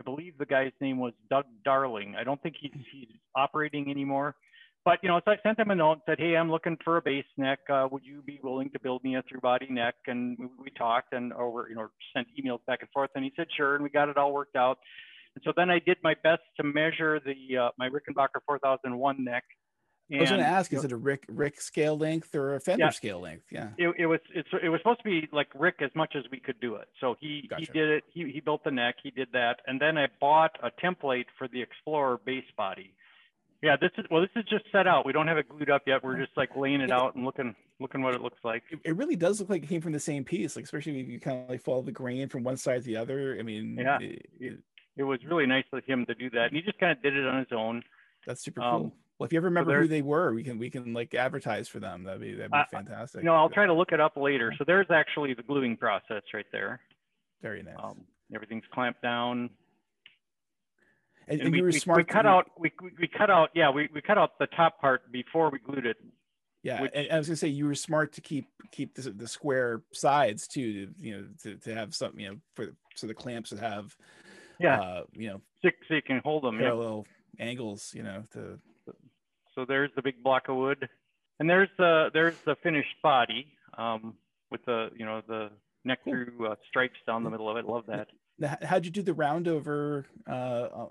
I 0.00 0.04
believe 0.04 0.36
the 0.38 0.46
guy's 0.46 0.72
name 0.80 0.98
was 0.98 1.12
Doug 1.30 1.44
Darling. 1.64 2.16
I 2.18 2.24
don't 2.24 2.42
think 2.42 2.56
he's 2.60 2.72
he's 2.92 3.08
operating 3.36 3.90
anymore. 3.90 4.34
But 4.84 4.98
you 5.02 5.08
know, 5.08 5.20
so 5.24 5.30
I 5.30 5.36
sent 5.44 5.60
him 5.60 5.70
a 5.70 5.76
note 5.76 5.92
and 5.92 6.02
said, 6.06 6.18
"Hey, 6.18 6.36
I'm 6.36 6.50
looking 6.50 6.76
for 6.82 6.96
a 6.96 7.02
bass 7.02 7.24
neck. 7.36 7.60
Uh, 7.72 7.86
would 7.92 8.04
you 8.04 8.20
be 8.22 8.40
willing 8.42 8.68
to 8.70 8.80
build 8.80 9.04
me 9.04 9.14
a 9.14 9.22
through 9.22 9.40
body 9.40 9.68
neck?" 9.70 9.94
And 10.08 10.36
we, 10.36 10.46
we 10.58 10.70
talked 10.70 11.12
and 11.12 11.32
or 11.32 11.68
you 11.68 11.76
know 11.76 11.88
sent 12.12 12.26
emails 12.36 12.64
back 12.66 12.80
and 12.80 12.90
forth, 12.90 13.10
and 13.14 13.22
he 13.22 13.32
said, 13.36 13.46
"Sure," 13.56 13.76
and 13.76 13.84
we 13.84 13.90
got 13.90 14.08
it 14.08 14.16
all 14.16 14.32
worked 14.32 14.56
out. 14.56 14.78
And 15.34 15.42
so 15.44 15.52
then 15.56 15.70
I 15.70 15.78
did 15.78 15.96
my 16.02 16.14
best 16.22 16.42
to 16.58 16.62
measure 16.62 17.20
the 17.24 17.56
uh, 17.56 17.70
my 17.78 17.88
Rickenbacker 17.88 18.40
4001 18.46 19.24
neck 19.24 19.44
I 20.14 20.20
was 20.20 20.28
going 20.28 20.42
to 20.42 20.46
ask, 20.46 20.70
is 20.74 20.84
it 20.84 20.92
a 20.92 20.96
Rick 20.96 21.24
Rick 21.28 21.58
scale 21.60 21.96
length 21.96 22.34
or 22.34 22.54
a 22.56 22.60
Fender 22.60 22.84
Yeah. 22.86 22.90
scale 22.90 23.20
length? 23.20 23.46
Yeah. 23.50 23.68
it, 23.78 23.94
it 23.98 24.06
was 24.06 24.20
it's, 24.34 24.48
it 24.62 24.68
was 24.68 24.78
supposed 24.80 24.98
to 24.98 25.04
be 25.04 25.26
like 25.32 25.48
Rick 25.54 25.76
as 25.80 25.90
much 25.94 26.14
as 26.16 26.24
we 26.30 26.38
could 26.38 26.60
do 26.60 26.74
it. 26.74 26.88
So 27.00 27.16
he 27.18 27.48
he 27.56 27.64
did 27.66 27.88
it. 27.88 28.04
He 28.12 28.30
he 28.30 28.40
built 28.40 28.62
the 28.64 28.70
neck. 28.70 28.96
He 29.02 29.10
did 29.10 29.28
that, 29.32 29.60
and 29.66 29.80
then 29.80 29.96
I 29.96 30.08
bought 30.20 30.50
a 30.62 30.70
template 30.84 31.26
for 31.38 31.48
the 31.48 31.62
Explorer 31.62 32.20
bass 32.26 32.44
body. 32.58 32.92
Yeah, 33.62 33.76
this 33.80 33.90
is 33.96 34.04
well, 34.10 34.20
this 34.20 34.30
is 34.36 34.44
just 34.50 34.64
set 34.70 34.86
out. 34.86 35.06
We 35.06 35.12
don't 35.12 35.28
have 35.28 35.38
it 35.38 35.48
glued 35.48 35.70
up 35.70 35.82
yet. 35.86 36.04
We're 36.04 36.18
just 36.18 36.36
like 36.36 36.54
laying 36.56 36.82
it 36.82 36.90
out 36.90 37.14
and 37.14 37.24
looking 37.24 37.54
looking 37.80 38.02
what 38.02 38.14
it 38.14 38.20
looks 38.20 38.40
like. 38.44 38.64
It, 38.70 38.80
it 38.84 38.96
really 38.96 39.16
does 39.16 39.40
look 39.40 39.48
like 39.48 39.62
it 39.62 39.68
came 39.68 39.80
from 39.80 39.92
the 39.92 40.00
same 40.00 40.24
piece, 40.24 40.56
like 40.56 40.64
especially 40.66 41.00
if 41.00 41.08
you 41.08 41.20
kind 41.20 41.44
of 41.44 41.48
like 41.48 41.62
follow 41.62 41.80
the 41.80 41.92
grain 41.92 42.28
from 42.28 42.42
one 42.42 42.56
side 42.58 42.80
to 42.82 42.86
the 42.86 42.96
other. 42.98 43.36
I 43.38 43.42
mean, 43.42 43.78
Yeah. 43.80 43.98
it- 44.00 44.26
it- 44.40 44.58
It 44.96 45.04
was 45.04 45.20
really 45.24 45.46
nice 45.46 45.64
of 45.72 45.84
him 45.84 46.04
to 46.06 46.14
do 46.14 46.28
that, 46.30 46.46
and 46.48 46.56
he 46.56 46.62
just 46.62 46.78
kind 46.78 46.92
of 46.92 47.02
did 47.02 47.16
it 47.16 47.26
on 47.26 47.38
his 47.38 47.52
own. 47.52 47.82
that's 48.26 48.42
super 48.42 48.60
Um, 48.62 48.80
cool. 48.80 48.96
Well, 49.18 49.26
if 49.26 49.32
you 49.32 49.36
ever 49.38 49.46
remember 49.46 49.80
who 49.80 49.86
they 49.88 50.02
were, 50.02 50.34
we 50.34 50.42
can 50.42 50.58
we 50.58 50.68
can 50.68 50.92
like 50.92 51.14
advertise 51.14 51.68
for 51.68 51.78
them. 51.80 52.02
That'd 52.04 52.20
be 52.20 52.34
that'd 52.34 52.50
be 52.50 52.58
Uh, 52.58 52.64
fantastic. 52.70 53.22
You 53.22 53.26
know, 53.26 53.34
I'll 53.34 53.48
try 53.50 53.66
to 53.66 53.72
look 53.72 53.92
it 53.92 54.00
up 54.00 54.16
later. 54.16 54.52
So 54.58 54.64
there's 54.66 54.90
actually 54.90 55.34
the 55.34 55.42
gluing 55.44 55.76
process 55.76 56.22
right 56.34 56.46
there. 56.50 56.80
Very 57.40 57.62
nice. 57.62 57.76
Um, 57.80 58.04
everything's 58.34 58.64
clamped 58.72 59.00
down. 59.02 59.50
and, 61.28 61.40
And 61.40 61.40
and 61.42 61.52
we, 61.52 61.58
you 61.58 61.62
were 61.64 61.70
we, 61.70 61.78
smart. 61.78 61.98
we 61.98 62.04
cut 62.04 62.26
out 62.26 62.50
we, 62.58 62.72
we 62.82 62.90
we 63.00 63.08
cut 63.08 63.30
out 63.30 63.50
yeah 63.54 63.70
we, 63.70 63.88
we 63.94 64.00
cut 64.02 64.18
out 64.18 64.38
the 64.38 64.46
top 64.48 64.80
part 64.80 65.10
before 65.12 65.50
we 65.50 65.58
glued 65.58 65.86
it. 65.86 65.96
Yeah, 66.64 66.82
which- 66.82 66.92
and 66.94 67.10
I 67.12 67.18
was 67.18 67.28
gonna 67.28 67.36
say 67.36 67.48
you 67.48 67.66
were 67.66 67.74
smart 67.76 68.12
to 68.14 68.20
keep 68.20 68.48
keep 68.72 68.94
the, 68.94 69.10
the 69.10 69.28
square 69.28 69.82
sides 69.92 70.48
too. 70.48 70.86
To, 70.86 70.92
you 70.98 71.16
know, 71.16 71.26
to, 71.44 71.56
to 71.58 71.74
have 71.74 71.94
something 71.94 72.20
you 72.20 72.30
know 72.30 72.36
for 72.54 72.74
so 72.96 73.06
the 73.06 73.14
clamps 73.14 73.50
would 73.52 73.60
have 73.60 73.96
Yeah, 74.62 74.80
uh, 74.80 75.02
you 75.14 75.28
know 75.30 75.40
so, 75.62 75.70
so 75.88 75.94
you 75.94 76.02
can 76.02 76.20
hold 76.24 76.44
them. 76.44 76.56
Yeah. 76.56 76.66
parallel 76.68 77.06
angles. 77.38 77.92
You 77.94 78.02
know, 78.02 78.24
to 78.32 78.58
So 79.54 79.64
there's 79.66 79.90
the 79.96 80.02
big 80.02 80.22
block 80.22 80.48
of 80.48 80.56
wood, 80.56 80.88
and 81.40 81.48
there's 81.48 81.68
the 81.78 82.10
there's 82.12 82.36
the 82.44 82.56
finished 82.62 82.94
body 83.02 83.46
um, 83.76 84.14
with 84.50 84.64
the 84.64 84.90
you 84.96 85.04
know 85.04 85.22
the 85.26 85.50
neck 85.84 86.00
Cool. 86.04 86.12
through 86.14 86.46
uh, 86.48 86.54
stripes 86.68 86.98
down 87.06 87.24
the 87.24 87.30
middle 87.30 87.50
of 87.50 87.56
it. 87.56 87.64
Love 87.66 87.84
that. 87.86 88.08
How'd 88.64 88.84
you 88.84 88.90
do 88.90 89.02
the 89.02 89.12
round 89.14 89.46
over 89.46 90.06
uh, 90.28 90.32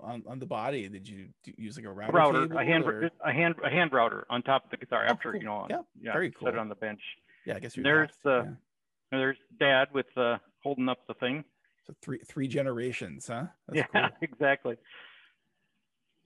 on 0.02 0.22
on 0.26 0.38
the 0.38 0.46
body? 0.46 0.88
Did 0.88 1.06
you 1.08 1.28
use 1.56 1.76
like 1.76 1.84
a 1.86 1.90
router? 1.90 2.12
router, 2.12 2.54
a 2.54 2.64
hand 2.64 2.84
or- 2.84 3.10
a 3.24 3.32
hand 3.32 3.56
a 3.64 3.68
hand 3.68 3.92
router 3.92 4.24
on 4.30 4.42
top 4.42 4.64
of 4.64 4.70
the 4.70 4.76
guitar 4.78 5.04
Oh, 5.06 5.10
after 5.12 5.32
cool. 5.32 5.40
you 5.40 5.46
know 5.46 5.66
Yeah, 5.68 5.78
yeah 6.00 6.12
very 6.12 6.32
set 6.42 6.54
it 6.54 6.58
on 6.58 6.68
the 6.68 6.74
bench. 6.76 7.00
Yeah, 7.44 7.56
I 7.56 7.58
guess 7.58 7.76
you're 7.76 7.82
there's 7.84 8.10
the- 8.24 8.42
yeah. 8.46 9.18
There's 9.18 9.36
Dad 9.60 9.88
with 9.92 10.06
uh, 10.16 10.38
holding 10.62 10.88
up 10.88 11.06
the 11.06 11.12
thing. 11.14 11.44
So 11.86 11.94
three 12.00 12.18
three 12.18 12.48
generations, 12.48 13.26
huh? 13.26 13.46
That's 13.68 13.76
yeah, 13.76 14.08
cool. 14.08 14.08
exactly. 14.22 14.76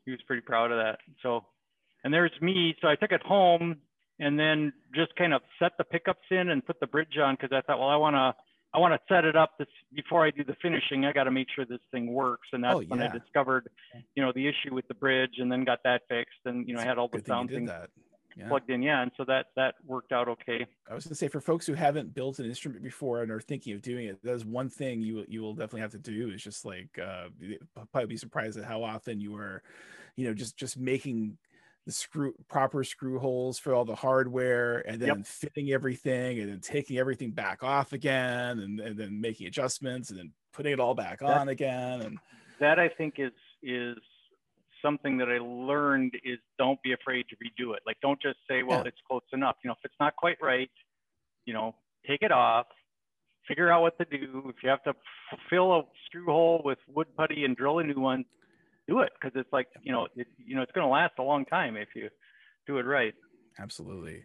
He 0.05 0.11
was 0.11 0.21
pretty 0.27 0.43
proud 0.43 0.71
of 0.71 0.79
that. 0.79 0.99
So, 1.23 1.45
and 2.05 2.13
there's 2.13 2.33
me. 2.41 2.77
So 2.81 2.89
I 2.89 2.95
took 2.95 3.13
it 3.13 3.23
home 3.23 3.77
and 4.19 4.39
then 4.39 4.73
just 4.95 5.15
kind 5.17 5.35
of 5.35 5.43
set 5.59 5.73
the 5.79 5.85
pickups 5.85 6.27
in 6.31 6.51
and 6.51 6.65
put 6.65 6.79
the 6.81 6.87
bridge 6.87 7.19
on 7.21 7.35
because 7.35 7.51
I 7.53 7.61
thought, 7.63 7.79
well, 7.79 7.89
I 7.89 7.97
want 7.97 8.15
to, 8.15 8.35
I 8.73 8.79
want 8.79 8.95
to 8.95 9.15
set 9.15 9.25
it 9.25 9.37
up 9.37 9.59
this 9.59 9.69
before 9.95 10.25
I 10.25 10.31
do 10.31 10.45
the 10.45 10.57
finishing. 10.61 11.05
I 11.07 11.13
got 11.13 11.25
to 11.25 11.31
make 11.31 11.49
sure 11.55 11.65
this 11.65 11.81
thing 11.91 12.13
works. 12.13 12.49
And 12.53 12.63
that's 12.63 12.77
Oh, 12.77 12.83
when 12.89 13.01
I 13.03 13.09
discovered, 13.09 13.69
you 14.15 14.23
know, 14.23 14.33
the 14.33 14.47
issue 14.47 14.75
with 14.75 14.87
the 14.89 14.95
bridge, 14.95 15.39
and 15.39 15.51
then 15.51 15.65
got 15.65 15.81
that 15.85 16.03
fixed. 16.09 16.41
And 16.45 16.69
you 16.69 16.75
know, 16.75 16.81
I 16.81 16.85
had 16.85 16.99
all 16.99 17.09
the 17.09 17.23
sound 17.27 17.51
things 17.51 17.71
that. 17.71 17.91
Yeah. 18.37 18.49
plugged 18.49 18.69
in. 18.71 18.83
Yeah, 18.83 19.03
and 19.03 19.11
so 19.17 19.25
that 19.25 19.47
that 19.57 19.77
worked 19.85 20.13
out 20.13 20.29
okay. 20.29 20.67
I 20.91 20.95
was 20.95 21.05
gonna 21.07 21.15
say 21.15 21.29
for 21.29 21.41
folks 21.41 21.67
who 21.67 21.73
haven't 21.75 22.13
built 22.15 22.39
an 22.39 22.45
instrument 22.45 22.83
before 22.83 23.23
and 23.23 23.31
are 23.33 23.41
thinking 23.41 23.73
of 23.75 23.81
doing 23.83 24.07
it, 24.09 24.19
that's 24.23 24.45
one 24.45 24.69
thing 24.69 25.01
you 25.01 25.25
you 25.29 25.41
will 25.41 25.55
definitely 25.55 25.81
have 25.81 25.93
to 25.93 25.99
do 25.99 26.31
is 26.31 26.43
just 26.43 26.65
like 26.67 26.99
uh 26.99 27.29
probably 27.93 28.07
be 28.09 28.17
surprised 28.17 28.59
at 28.59 28.65
how 28.65 28.83
often 28.83 29.21
you 29.21 29.35
are, 29.37 29.63
you 30.17 30.27
know, 30.29 30.35
just 30.35 30.57
just 30.59 30.77
making 30.77 31.39
the 31.87 31.93
screw 31.93 32.35
proper 32.49 32.85
screw 32.85 33.19
holes 33.19 33.59
for 33.59 33.73
all 33.73 33.85
the 33.87 33.95
hardware 33.95 34.81
and 34.89 35.01
then 35.01 35.09
Yep. 35.19 35.27
fitting 35.27 35.71
everything 35.71 36.41
and 36.41 36.51
then 36.51 36.61
taking 36.61 36.99
everything 36.99 37.31
back 37.31 37.63
off 37.63 37.93
again 37.95 38.59
and, 38.59 38.81
and 38.81 38.99
then 38.99 39.19
making 39.21 39.47
adjustments 39.47 40.11
and 40.11 40.19
then 40.19 40.33
putting 40.53 40.73
it 40.73 40.81
all 40.81 40.95
back 40.95 41.21
That- 41.21 41.39
on 41.39 41.49
again 41.49 42.03
and 42.03 42.19
that 42.59 42.79
I 42.79 42.89
think 42.89 43.15
is 43.19 43.33
is 43.63 43.97
something 44.87 45.19
that 45.19 45.29
I 45.29 45.39
learned 45.39 46.13
is 46.33 46.39
don't 46.59 46.81
be 46.83 46.93
afraid 46.93 47.25
to 47.31 47.37
redo 47.45 47.75
it. 47.77 47.83
Like 47.89 47.99
don't 48.01 48.21
just 48.23 48.39
say, 48.49 48.63
well, 48.63 48.83
Yeah. 48.83 48.89
it's 48.91 49.03
close 49.09 49.29
enough. 49.33 49.57
You 49.63 49.69
know, 49.69 49.75
if 49.79 49.85
it's 49.85 50.01
not 50.01 50.15
quite 50.17 50.39
right, 50.41 50.71
you 51.47 51.55
know, 51.57 51.75
take 52.09 52.23
it 52.23 52.33
off, 52.33 52.67
figure 53.49 53.71
out 53.73 53.83
what 53.83 53.99
to 53.99 54.05
do. 54.05 54.45
If 54.53 54.57
you 54.63 54.69
have 54.71 54.85
to 54.85 54.95
fill 55.51 55.71
a 55.79 55.83
screw 56.07 56.27
hole 56.27 56.63
with 56.65 56.79
wood 56.95 57.09
putty 57.17 57.45
and 57.45 57.57
drill 57.57 57.79
a 57.81 57.85
new 57.85 58.01
one, 58.01 58.25
do 58.89 59.01
it 59.01 59.11
because 59.21 59.35
it's 59.41 59.53
like 59.53 59.67
you 59.83 59.93
know, 59.93 60.07
it, 60.17 60.29
you 60.39 60.55
know, 60.57 60.63
it's 60.63 60.73
going 60.73 60.87
to 60.87 60.91
last 61.01 61.15
a 61.19 61.23
long 61.23 61.45
time 61.47 61.77
if 61.77 61.89
you 61.97 62.09
do 62.69 62.79
it 62.79 62.87
right. 62.87 63.15
absolutely. 63.59 64.23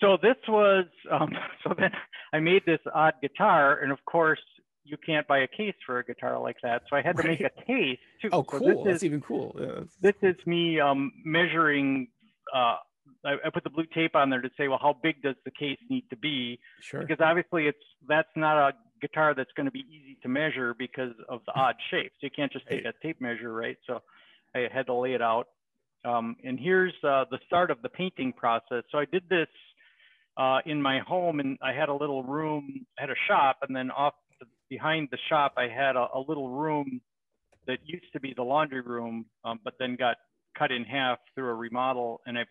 So 0.00 0.16
this 0.20 0.36
was 0.48 0.86
um, 1.10 1.30
so 1.62 1.74
then 1.78 1.92
I 2.32 2.40
made 2.40 2.62
this 2.66 2.80
odd 2.94 3.14
guitar, 3.22 3.78
and 3.82 3.92
of 3.92 3.98
course 4.06 4.40
you 4.84 4.96
can't 5.04 5.26
buy 5.26 5.38
a 5.40 5.46
case 5.48 5.74
for 5.84 5.98
a 5.98 6.04
guitar 6.04 6.38
like 6.38 6.56
that. 6.62 6.82
So 6.88 6.96
I 6.96 7.02
had 7.02 7.16
to 7.16 7.22
make 7.24 7.40
a 7.40 7.50
case 7.66 7.98
too. 8.20 8.28
Oh, 8.32 8.42
So 8.50 8.58
cool. 8.58 8.66
this 8.68 8.76
That's 8.84 8.96
is, 8.98 9.04
even 9.04 9.20
cool. 9.20 9.56
Yeah, 9.58 9.80
this 10.00 10.14
is 10.22 10.36
me 10.46 10.80
um, 10.80 11.12
measuring. 11.24 12.08
Uh, 12.54 12.76
I, 13.24 13.34
I 13.44 13.50
put 13.52 13.64
the 13.64 13.70
blue 13.70 13.84
tape 13.94 14.16
on 14.16 14.30
there 14.30 14.40
to 14.40 14.50
say, 14.56 14.68
well, 14.68 14.78
how 14.80 14.96
big 15.02 15.22
does 15.22 15.36
the 15.44 15.50
case 15.50 15.78
need 15.88 16.04
to 16.10 16.16
be? 16.16 16.58
sure. 16.80 17.00
Because 17.00 17.18
obviously, 17.20 17.66
it's 17.66 17.78
that's 18.08 18.28
not 18.36 18.56
a 18.56 18.72
guitar 19.00 19.34
that's 19.34 19.50
going 19.56 19.66
to 19.66 19.70
be 19.72 19.84
easy 19.90 20.18
to 20.22 20.28
measure 20.28 20.74
because 20.78 21.12
of 21.28 21.40
the 21.46 21.52
odd 21.54 21.76
shape. 21.90 22.12
So 22.20 22.26
you 22.26 22.30
can't 22.30 22.52
just 22.52 22.66
take 22.68 22.84
a 22.84 22.92
tape 23.02 23.20
measure, 23.20 23.52
right? 23.52 23.76
So 23.86 24.00
I 24.54 24.68
had 24.72 24.86
to 24.86 24.94
lay 24.94 25.14
it 25.14 25.22
out. 25.22 25.48
Um, 26.04 26.36
and 26.44 26.58
here's 26.58 26.94
uh, 27.04 27.24
the 27.30 27.38
start 27.46 27.70
of 27.70 27.82
the 27.82 27.90
painting 27.90 28.32
process. 28.32 28.84
So 28.90 28.98
I 28.98 29.04
did 29.04 29.22
this 29.28 29.48
uh, 30.38 30.60
in 30.64 30.80
my 30.80 31.00
home, 31.00 31.40
and 31.40 31.58
I 31.60 31.72
had 31.74 31.90
a 31.90 31.94
little 31.94 32.22
room. 32.22 32.86
I 32.98 33.02
had 33.02 33.10
a 33.10 33.14
shop, 33.28 33.58
and 33.68 33.76
then 33.76 33.90
off 33.90 34.14
behind 34.70 35.08
the 35.10 35.18
shop, 35.28 35.54
I 35.58 35.68
had 35.68 35.96
a, 35.96 36.06
a 36.14 36.24
little 36.26 36.48
room 36.48 37.00
that 37.66 37.78
used 37.84 38.10
to 38.14 38.20
be 38.20 38.32
the 38.34 38.42
laundry 38.42 38.80
room, 38.80 39.26
um, 39.44 39.60
but 39.62 39.74
then 39.78 39.96
got 39.96 40.16
cut 40.58 40.72
in 40.72 40.84
half 40.84 41.18
through 41.34 41.48
a 41.48 41.54
remodel, 41.54 42.20
and 42.26 42.38
I 42.38 42.44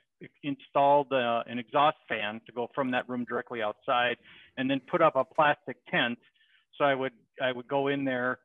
installed 0.44 1.12
uh, 1.12 1.44
an 1.48 1.58
exhaust 1.58 1.98
fan 2.08 2.42
to 2.46 2.52
go 2.52 2.70
from 2.76 2.92
that 2.92 3.08
room 3.10 3.26
directly 3.28 3.62
outside, 3.62 4.18
and 4.58 4.70
then 4.70 4.82
put 4.92 5.02
up 5.02 5.16
a 5.16 5.24
plastic 5.24 5.78
tent. 5.90 6.20
So 6.78 6.84
I 6.84 6.94
would 6.94 7.14
I 7.42 7.52
would 7.52 7.68
go 7.68 7.88
in 7.88 8.06
there. 8.06 8.40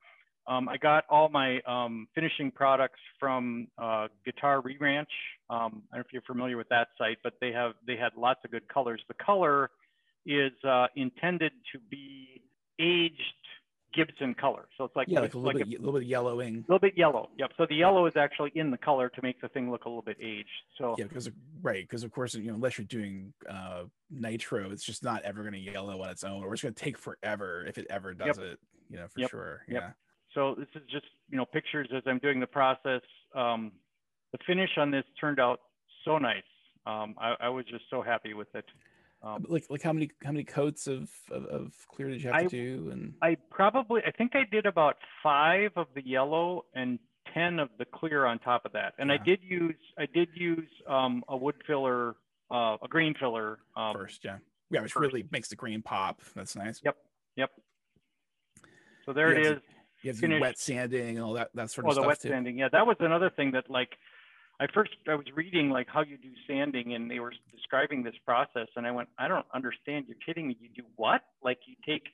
Um, 0.47 0.69
I 0.69 0.77
got 0.77 1.05
all 1.09 1.29
my 1.31 1.61
um, 1.63 2.07
finishing 2.15 2.51
products 2.51 3.01
from 3.19 3.67
uh, 3.79 4.09
Guitar 4.25 4.61
ReRanch. 4.63 5.07
Um, 5.49 5.83
I 5.91 5.97
don't 5.97 5.99
know 5.99 6.01
if 6.01 6.07
you're 6.13 6.23
familiar 6.23 6.57
with 6.57 6.69
that 6.69 6.89
site, 6.99 7.19
but 7.23 7.35
they 7.41 7.51
have 7.53 7.73
they 7.87 7.97
had 7.97 8.13
lots 8.17 8.41
of 8.45 8.51
good 8.51 8.69
colors. 8.69 9.03
The 9.09 9.15
color 9.15 9.71
is 10.27 10.53
uh, 10.67 10.87
intended 10.97 11.53
to 11.73 11.79
be 11.91 12.43
aged 12.81 13.35
Gibson 13.95 14.35
color, 14.35 14.69
so 14.77 14.85
it's 14.85 14.97
like 14.97 15.09
Yeah, 15.09 15.21
like 15.21 15.35
a 15.35 15.39
little 15.39 15.59
like 15.59 15.69
bit, 15.69 15.79
a 15.79 15.83
little 15.83 15.99
bit 16.01 16.07
yellowing. 16.09 16.57
a 16.57 16.61
little 16.73 16.79
bit 16.79 16.97
yellow. 16.97 17.31
Yep. 17.39 17.53
So 17.57 17.67
the 17.69 17.75
yellow 17.77 18.07
is 18.07 18.17
actually 18.17 18.53
in 18.55 18.71
the 18.71 18.79
color 18.79 19.09
to 19.09 19.23
make 19.23 19.41
the 19.41 19.49
thing 19.49 19.71
look 19.71 19.85
a 19.85 19.89
little 19.89 20.03
bit 20.03 20.17
aged. 20.21 20.49
So 20.79 20.95
Yeah, 20.99 21.05
because 21.05 21.31
right, 21.63 21.85
because 21.89 22.03
of 22.05 22.11
course, 22.11 22.35
you 22.35 22.49
know, 22.49 22.55
unless 22.55 22.79
you're 22.79 22.87
doing 22.87 23.33
uh 23.49 23.85
nitro, 24.11 24.71
it's 24.71 24.85
just 24.85 25.03
not 25.03 25.23
ever 25.23 25.43
going 25.43 25.55
to 25.55 25.59
yellow 25.59 26.03
on 26.03 26.11
its 26.11 26.25
own, 26.25 26.43
or 26.43 26.53
it's 26.53 26.63
going 26.63 26.75
to 26.75 26.85
take 26.85 26.99
forever 26.99 27.65
if 27.67 27.79
it 27.79 27.87
ever 27.91 28.15
does 28.15 28.39
it. 28.39 28.59
You 28.91 28.99
know, 28.99 29.09
for 29.09 29.21
Yep. 29.21 29.31
sure. 29.31 29.63
Yep. 29.69 29.83
Yeah. 29.83 29.91
So 30.35 30.55
this 30.59 30.69
is 30.75 30.83
just, 30.91 31.07
you 31.31 31.37
know, 31.39 31.45
pictures 31.47 31.89
as 31.95 32.03
I'm 32.07 32.19
doing 32.19 32.41
the 32.41 32.47
process. 32.47 33.03
Um, 33.35 33.73
the 34.33 34.39
finish 34.47 34.71
on 34.77 34.91
this 34.91 35.05
turned 35.21 35.39
out 35.39 35.61
so 36.05 36.19
nice. 36.19 36.43
Um, 36.87 37.15
I, 37.19 37.35
I 37.41 37.49
was 37.49 37.65
just 37.67 37.85
so 37.89 38.03
happy 38.03 38.35
with 38.35 38.53
it. 38.55 38.65
Um, 39.25 39.47
like, 39.49 39.65
like 39.71 39.83
how 39.83 39.93
many 39.93 40.11
how 40.23 40.33
many 40.33 40.45
coats 40.45 40.87
of 40.87 41.09
of, 41.31 41.45
of 41.47 41.73
clear 41.89 42.11
did 42.11 42.23
you 42.23 42.29
have 42.31 42.37
I- 42.37 42.43
to 42.45 42.49
do? 42.49 42.91
And 42.93 43.15
I 43.23 43.37
probably, 43.51 44.03
I 44.07 44.11
think 44.11 44.33
I 44.37 44.43
did 44.51 44.67
about 44.67 44.97
five 45.23 45.71
of 45.77 45.87
the 45.95 46.07
yellow 46.07 46.67
and 46.75 46.99
10 47.33 47.59
of 47.59 47.71
the 47.79 47.87
clear 47.87 48.27
on 48.27 48.39
top 48.39 48.67
of 48.67 48.73
that. 48.73 48.93
And 48.99 49.11
I 49.11 49.17
did 49.17 49.41
use, 49.43 49.75
I 49.99 50.07
did 50.13 50.29
use 50.35 50.69
um, 50.87 51.25
a 51.29 51.37
wood 51.37 51.55
filler, 51.67 52.17
uh, 52.51 52.77
a 52.83 52.89
grain 52.89 53.15
filler. 53.19 53.59
Um, 53.75 53.95
first, 53.95 54.21
yeah, 54.25 54.37
yeah, 54.71 54.83
which 54.83 54.93
first. 54.93 55.01
really 55.13 55.27
makes 55.33 55.49
the 55.49 55.57
grain 55.57 55.81
pop. 55.81 56.21
That's 56.37 56.55
nice. 56.55 56.81
Yep. 56.85 56.97
Yep. 57.37 57.51
So 59.07 59.13
there 59.15 59.33
Yeah, 59.33 59.39
it 59.51 59.57
is. 59.57 59.63
You 60.03 60.11
have 60.13 60.21
to 60.21 60.39
wet 60.39 60.59
sanding 60.59 61.17
and 61.17 61.25
all 61.25 61.33
that 61.33 61.49
that 61.55 61.71
sort 61.71 61.87
Oh, 61.87 61.89
of 61.89 61.95
stuff. 61.95 62.03
Oh, 62.03 62.05
the 62.05 62.09
wet 62.09 62.21
too. 62.21 62.29
sanding. 62.29 62.59
Yeah, 62.59 62.69
that 62.73 62.87
was 62.87 62.97
another 63.01 63.31
thing 63.31 63.53
that 63.53 63.71
like 63.71 63.97
I 64.61 64.67
first 64.73 64.93
I 65.09 65.15
was 65.15 65.27
reading 65.35 65.71
like 65.71 65.89
how 65.89 66.03
you 66.03 66.17
do 66.17 66.31
sanding 66.47 66.95
and 66.95 67.11
they 67.11 67.19
were 67.19 67.33
describing 67.55 68.03
this 68.05 68.15
process 68.25 68.69
and 68.77 68.87
I 68.87 68.91
went, 68.93 69.09
I 69.19 69.27
don't 69.29 69.47
understand. 69.53 70.07
You're 70.09 70.17
kidding 70.25 70.47
me. 70.49 70.57
You 70.61 70.69
do 70.75 70.83
what? 70.97 71.23
Like 71.43 71.59
you 71.67 71.75
take 71.87 72.05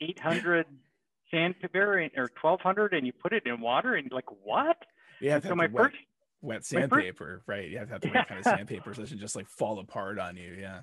800 0.00 0.66
sandpaper 1.30 1.98
and- 1.98 2.12
or 2.16 2.30
1200 2.40 2.94
and 2.94 3.06
you 3.06 3.12
put 3.12 3.32
it 3.32 3.44
in 3.46 3.60
water 3.60 3.94
and 3.94 4.10
like 4.12 4.30
what? 4.44 4.76
To 5.20 5.40
so 5.42 5.54
my 5.56 5.66
wet, 5.66 5.72
first 5.86 5.96
wet 6.40 6.54
my 6.54 6.56
first- 6.56 6.68
sandpaper, 6.92 7.42
right? 7.46 7.68
You 7.68 7.78
have 7.78 7.88
to 7.88 7.92
have 7.94 8.00
the 8.02 8.08
Yeah. 8.08 8.18
right 8.18 8.28
kind 8.28 8.38
of 8.40 8.44
sandpaper 8.44 8.94
so 8.94 9.00
it 9.00 9.04
doesn't 9.04 9.18
just 9.18 9.36
like 9.36 9.48
fall 9.48 9.78
apart 9.80 10.18
on 10.18 10.36
you. 10.36 10.54
Yeah. 10.58 10.80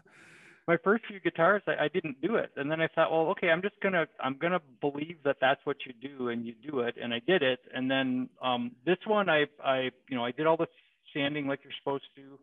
my 0.68 0.78
first 0.84 1.06
few 1.08 1.20
guitars 1.22 1.62
I, 1.68 1.86
I 1.86 1.88
didn't 1.88 2.22
do 2.22 2.36
it 2.38 2.50
and 2.58 2.70
then 2.72 2.82
i 2.82 2.88
thought 2.88 3.12
well 3.12 3.28
okay 3.34 3.50
i'm 3.52 3.62
just 3.62 3.80
gonna 3.84 4.08
i'm 4.20 4.36
gonna 4.38 4.60
believe 4.82 5.18
that 5.24 5.38
that's 5.40 5.62
what 5.64 5.78
you 5.86 5.94
do 6.10 6.30
and 6.30 6.44
you 6.44 6.56
do 6.70 6.80
it 6.80 6.96
and 7.02 7.14
i 7.14 7.20
did 7.28 7.44
it 7.44 7.60
and 7.74 7.90
then 7.90 8.30
um, 8.42 8.72
this 8.84 8.98
one 9.06 9.30
i 9.30 9.46
i 9.64 9.92
you 10.10 10.18
know 10.18 10.26
i 10.26 10.32
did 10.32 10.48
all 10.48 10.58
the 10.58 10.66
sanding 11.16 11.48
like 11.48 11.62
you're 11.64 11.74
supposed 11.80 12.06
to 12.18 12.40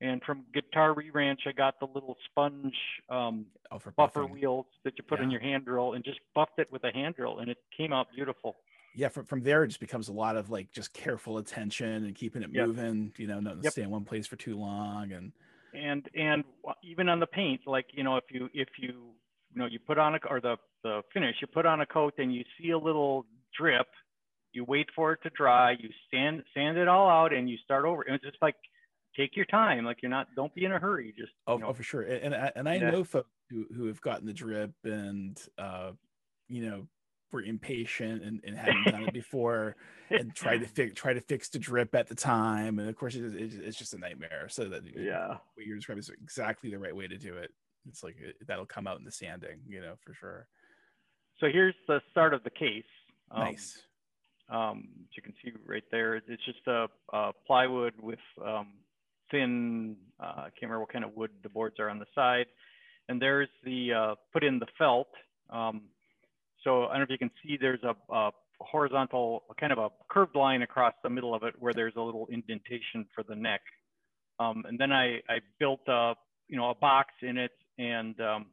And 0.00 0.22
from 0.24 0.46
Guitar 0.54 0.94
ReRanch, 0.94 1.46
I 1.46 1.52
got 1.52 1.80
the 1.80 1.86
little 1.86 2.16
sponge 2.30 2.76
um, 3.10 3.46
Oh, 3.70 3.78
for 3.78 3.90
buffer 3.98 4.26
buffing. 4.26 4.36
wheels 4.36 4.66
that 4.84 4.94
you 4.98 5.04
put 5.04 5.20
in 5.20 5.30
your 5.30 5.42
hand 5.42 5.66
drill 5.66 5.94
and 5.94 6.04
just 6.04 6.20
buffed 6.34 6.58
it 6.58 6.72
with 6.72 6.84
a 6.84 6.92
hand 6.92 7.16
drill 7.16 7.40
and 7.40 7.50
it 7.50 7.58
came 7.76 7.92
out 7.92 8.08
beautiful. 8.14 8.56
Yeah, 8.92 9.08
from 9.08 9.24
from 9.24 9.42
there 9.42 9.62
it 9.64 9.68
just 9.68 9.80
becomes 9.80 10.08
a 10.08 10.12
lot 10.12 10.36
of 10.36 10.50
like 10.50 10.72
just 10.72 10.92
careful 10.92 11.38
attention 11.38 12.04
and 12.04 12.14
keeping 12.14 12.42
it 12.42 12.50
Yep. 12.50 12.70
moving. 12.74 13.12
You 13.16 13.26
know, 13.28 13.38
not 13.40 13.54
to 13.56 13.62
Yep. 13.62 13.74
stay 13.74 13.82
in 13.82 13.90
one 13.90 14.04
place 14.04 14.26
for 14.26 14.36
too 14.36 14.58
long. 14.58 15.12
And 15.12 15.32
and 15.72 16.08
and 16.14 16.44
even 16.82 17.08
on 17.08 17.20
the 17.20 17.26
paint 17.26 17.60
like 17.66 17.86
you 17.92 18.02
know 18.02 18.16
if 18.16 18.24
you 18.30 18.48
if 18.52 18.68
you 18.78 19.14
you 19.52 19.58
know 19.58 19.66
you 19.66 19.78
put 19.78 19.98
on 19.98 20.14
a 20.14 20.18
or 20.28 20.40
the 20.40 20.56
the 20.82 21.02
finish 21.12 21.36
you 21.40 21.46
put 21.46 21.66
on 21.66 21.80
a 21.80 21.86
coat 21.86 22.14
and 22.18 22.34
you 22.34 22.42
see 22.58 22.70
a 22.70 22.78
little 22.78 23.26
drip 23.56 23.86
you 24.52 24.64
wait 24.64 24.88
for 24.94 25.12
it 25.12 25.20
to 25.22 25.30
dry 25.30 25.72
you 25.78 25.88
sand 26.12 26.42
sand 26.54 26.76
it 26.78 26.88
all 26.88 27.08
out 27.08 27.32
and 27.32 27.48
you 27.48 27.56
start 27.64 27.84
over 27.84 28.02
and 28.02 28.14
it's 28.14 28.24
just 28.24 28.38
like 28.42 28.56
take 29.16 29.36
your 29.36 29.46
time 29.46 29.84
like 29.84 29.98
you're 30.02 30.10
not 30.10 30.28
don't 30.36 30.54
be 30.54 30.64
in 30.64 30.72
a 30.72 30.78
hurry 30.78 31.12
just 31.18 31.32
oh, 31.46 31.54
you 31.54 31.60
know, 31.60 31.68
oh 31.68 31.72
for 31.72 31.82
sure. 31.82 32.02
And 32.02 32.32
and 32.32 32.34
I, 32.34 32.52
and 32.56 32.68
I 32.68 32.78
Yeah. 32.78 32.90
know 32.90 33.04
folks 33.04 33.30
who 33.50 33.66
who 33.74 33.86
have 33.86 34.00
gotten 34.00 34.26
the 34.26 34.32
drip 34.32 34.72
and 34.84 35.40
uh, 35.58 35.92
you 36.48 36.68
know, 36.68 36.86
were 37.32 37.42
impatient 37.42 38.22
and, 38.22 38.40
and 38.44 38.56
hadn't 38.56 38.84
done 38.88 39.02
it 39.04 39.12
before 39.12 39.76
and 40.10 40.34
tried 40.34 40.58
to 40.58 40.66
fix 40.66 40.94
try 40.94 41.12
to 41.12 41.20
fix 41.20 41.48
the 41.48 41.58
drip 41.58 41.94
at 41.94 42.08
the 42.08 42.14
time. 42.14 42.78
And 42.78 42.88
of 42.88 42.96
course, 42.96 43.14
it, 43.14 43.34
it, 43.34 43.54
it's 43.54 43.78
just 43.78 43.94
a 43.94 43.98
nightmare. 43.98 44.48
So 44.48 44.68
that 44.68 44.82
yeah 44.96 45.36
what 45.54 45.66
you're 45.66 45.76
describing 45.76 46.00
is 46.00 46.10
exactly 46.22 46.70
the 46.70 46.78
right 46.78 46.94
way 46.94 47.08
to 47.08 47.18
do 47.18 47.34
it. 47.36 47.52
It's 47.88 48.02
like 48.02 48.16
it, 48.20 48.36
that'll 48.46 48.66
come 48.66 48.86
out 48.86 48.98
in 48.98 49.04
the 49.04 49.12
sanding, 49.12 49.60
you 49.66 49.80
know, 49.80 49.94
for 50.04 50.14
sure. 50.14 50.46
so 51.38 51.46
here's 51.50 51.74
the 51.88 52.00
start 52.10 52.34
of 52.34 52.44
the 52.44 52.50
case 52.50 52.84
um, 53.30 53.44
nice. 53.44 53.82
Um, 54.50 54.88
as 55.02 55.16
you 55.16 55.22
can 55.22 55.34
see 55.42 55.52
right 55.66 55.84
there, 55.90 56.16
it's 56.16 56.44
just 56.44 56.66
a, 56.66 56.86
a 57.12 57.32
plywood 57.46 57.94
with 58.00 58.18
um, 58.44 58.72
thin, 59.30 59.96
uh, 60.18 60.24
I 60.36 60.42
can't 60.42 60.62
remember 60.62 60.80
what 60.80 60.92
kind 60.92 61.04
of 61.04 61.16
wood 61.16 61.30
the 61.42 61.48
boards 61.48 61.76
are 61.78 61.88
on 61.88 61.98
the 61.98 62.06
side. 62.14 62.46
And 63.08 63.20
there's 63.20 63.48
the, 63.64 63.92
uh, 63.92 64.14
put 64.32 64.42
in 64.44 64.58
the 64.58 64.66
felt. 64.78 65.08
Um, 65.50 65.82
so 66.64 66.84
I 66.86 66.98
don't 66.98 66.98
know 66.98 67.04
if 67.04 67.10
you 67.10 67.18
can 67.18 67.30
see 67.42 67.56
there's 67.60 67.82
a, 67.82 67.94
a 68.12 68.30
horizontal, 68.60 69.44
kind 69.58 69.72
of 69.72 69.78
a 69.78 69.88
curved 70.10 70.36
line 70.36 70.62
across 70.62 70.94
the 71.02 71.10
middle 71.10 71.34
of 71.34 71.42
it 71.42 71.54
where 71.58 71.72
there's 71.72 71.94
a 71.96 72.00
little 72.00 72.26
indentation 72.30 73.06
for 73.14 73.22
the 73.22 73.34
neck. 73.34 73.62
Um, 74.38 74.64
and 74.68 74.78
then 74.78 74.92
I, 74.92 75.16
I 75.28 75.40
built 75.58 75.80
a, 75.88 76.14
you 76.48 76.56
know, 76.56 76.70
a 76.70 76.74
box 76.74 77.08
in 77.22 77.38
it 77.38 77.52
and 77.78 78.20
um, 78.20 78.46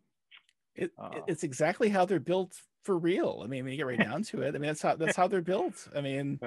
It, 0.76 0.92
uh, 0.98 1.10
it- 1.16 1.24
it's 1.28 1.44
exactly 1.44 1.90
how 1.90 2.06
they're 2.06 2.20
built 2.20 2.54
for 2.88 2.98
real. 2.98 3.42
I 3.44 3.48
mean, 3.48 3.66
when 3.66 3.72
you 3.74 3.78
get 3.78 3.86
right 3.86 4.00
down 4.00 4.24
to 4.24 4.42
it, 4.42 4.56
I 4.56 4.58
mean, 4.58 4.68
that's 4.70 4.82
how 4.82 4.96
that's 4.96 5.16
how 5.18 5.28
they're 5.28 5.42
built. 5.42 5.88
I 5.96 6.00
mean, 6.02 6.40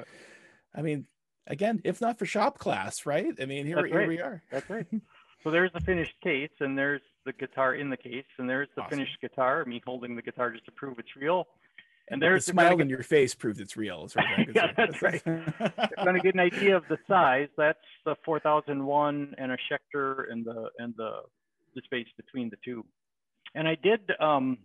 I 0.74 0.80
mean, 0.82 1.06
again, 1.46 1.80
if 1.84 2.00
not 2.00 2.18
for 2.18 2.24
shop 2.26 2.58
class, 2.58 3.04
right? 3.04 3.32
I 3.40 3.44
mean, 3.44 3.66
here, 3.66 3.76
That's 3.76 3.88
here 3.88 4.08
we 4.08 4.20
are. 4.20 4.42
That's 4.50 4.68
right. 4.70 4.86
so 5.44 5.50
there's 5.50 5.70
the 5.74 5.80
finished 5.80 6.14
case, 6.24 6.50
and 6.60 6.76
there's 6.76 7.02
the 7.26 7.34
guitar 7.34 7.74
in 7.74 7.90
the 7.90 7.96
case, 7.98 8.24
and 8.38 8.48
there's 8.48 8.68
the 8.74 8.80
Awesome. 8.82 8.98
finished 8.98 9.20
guitar. 9.20 9.64
Me 9.66 9.82
holding 9.86 10.16
the 10.16 10.22
guitar 10.22 10.50
just 10.50 10.64
to 10.64 10.72
prove 10.72 10.98
it's 10.98 11.14
real. 11.14 11.46
And 12.10 12.20
there's 12.20 12.46
the 12.46 12.52
smile 12.52 12.70
kinda 12.70 12.84
on 12.84 12.88
your 12.88 13.02
face 13.04 13.34
proved 13.36 13.60
it's 13.60 13.76
real. 13.76 14.02
as 14.06 14.14
far 14.14 14.24
as 14.24 14.38
I 14.40 14.44
can 14.46 14.54
Yeah, 14.54 14.72
that's 14.76 15.02
right. 15.02 15.22
Trying 15.22 16.14
to 16.14 16.20
get 16.20 16.34
an 16.34 16.40
idea 16.40 16.76
of 16.76 16.82
the 16.88 16.98
size. 17.06 17.48
That's 17.56 17.78
the 18.04 18.16
4001 18.24 19.34
and 19.38 19.52
a 19.52 19.56
Schecter, 19.70 20.32
and 20.32 20.44
the 20.44 20.70
and 20.78 20.94
the 20.96 21.20
the 21.76 21.82
space 21.84 22.08
between 22.16 22.48
the 22.50 22.56
two. 22.64 22.84
And 23.54 23.68
I 23.68 23.76
did. 23.76 24.00
um 24.18 24.58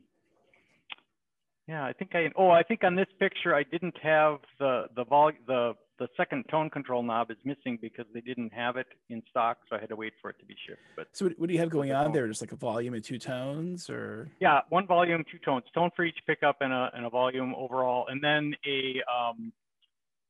yeah, 1.68 1.84
I 1.84 1.94
think 1.94 2.12
I. 2.14 2.32
Oh, 2.36 2.50
I 2.50 2.64
think 2.64 2.84
on 2.84 2.96
this 2.96 3.08
picture 3.20 3.56
I 3.56 3.64
didn't 3.64 3.98
have 4.02 4.40
the 4.60 4.86
the 4.96 5.04
vol 5.04 5.32
the 5.48 5.74
the 5.98 6.08
second 6.18 6.46
tone 6.50 6.70
control 6.70 7.02
knob 7.02 7.32
is 7.32 7.38
missing 7.44 7.80
because 7.82 8.06
they 8.14 8.22
didn't 8.22 8.54
have 8.54 8.76
it 8.76 8.88
in 9.10 9.24
stock, 9.30 9.60
so 9.70 9.76
I 9.76 9.80
had 9.80 9.90
to 9.90 9.96
wait 9.96 10.14
for 10.22 10.30
it 10.30 10.38
to 10.40 10.46
be 10.46 10.56
shipped. 10.68 10.82
But 10.96 11.08
So, 11.14 11.26
what, 11.26 11.40
what 11.40 11.48
do 11.48 11.54
you 11.54 11.60
have 11.60 11.70
going 11.70 11.92
on 11.92 12.12
there? 12.12 12.28
Just 12.28 12.42
like 12.42 12.52
a 12.52 12.58
volume 12.58 12.94
and 12.94 13.04
two 13.04 13.18
tones, 13.18 13.90
or 13.90 14.30
yeah, 14.40 14.62
one 14.70 14.86
volume, 14.86 15.24
two 15.32 15.40
tones, 15.40 15.64
tone 15.74 15.90
for 15.96 16.04
each 16.04 16.20
pickup 16.28 16.58
and 16.62 16.72
a 16.72 16.92
and 16.94 17.06
a 17.06 17.10
volume 17.10 17.56
overall, 17.56 18.08
and 18.10 18.24
then 18.24 18.54
a 18.68 19.02
um, 19.12 19.52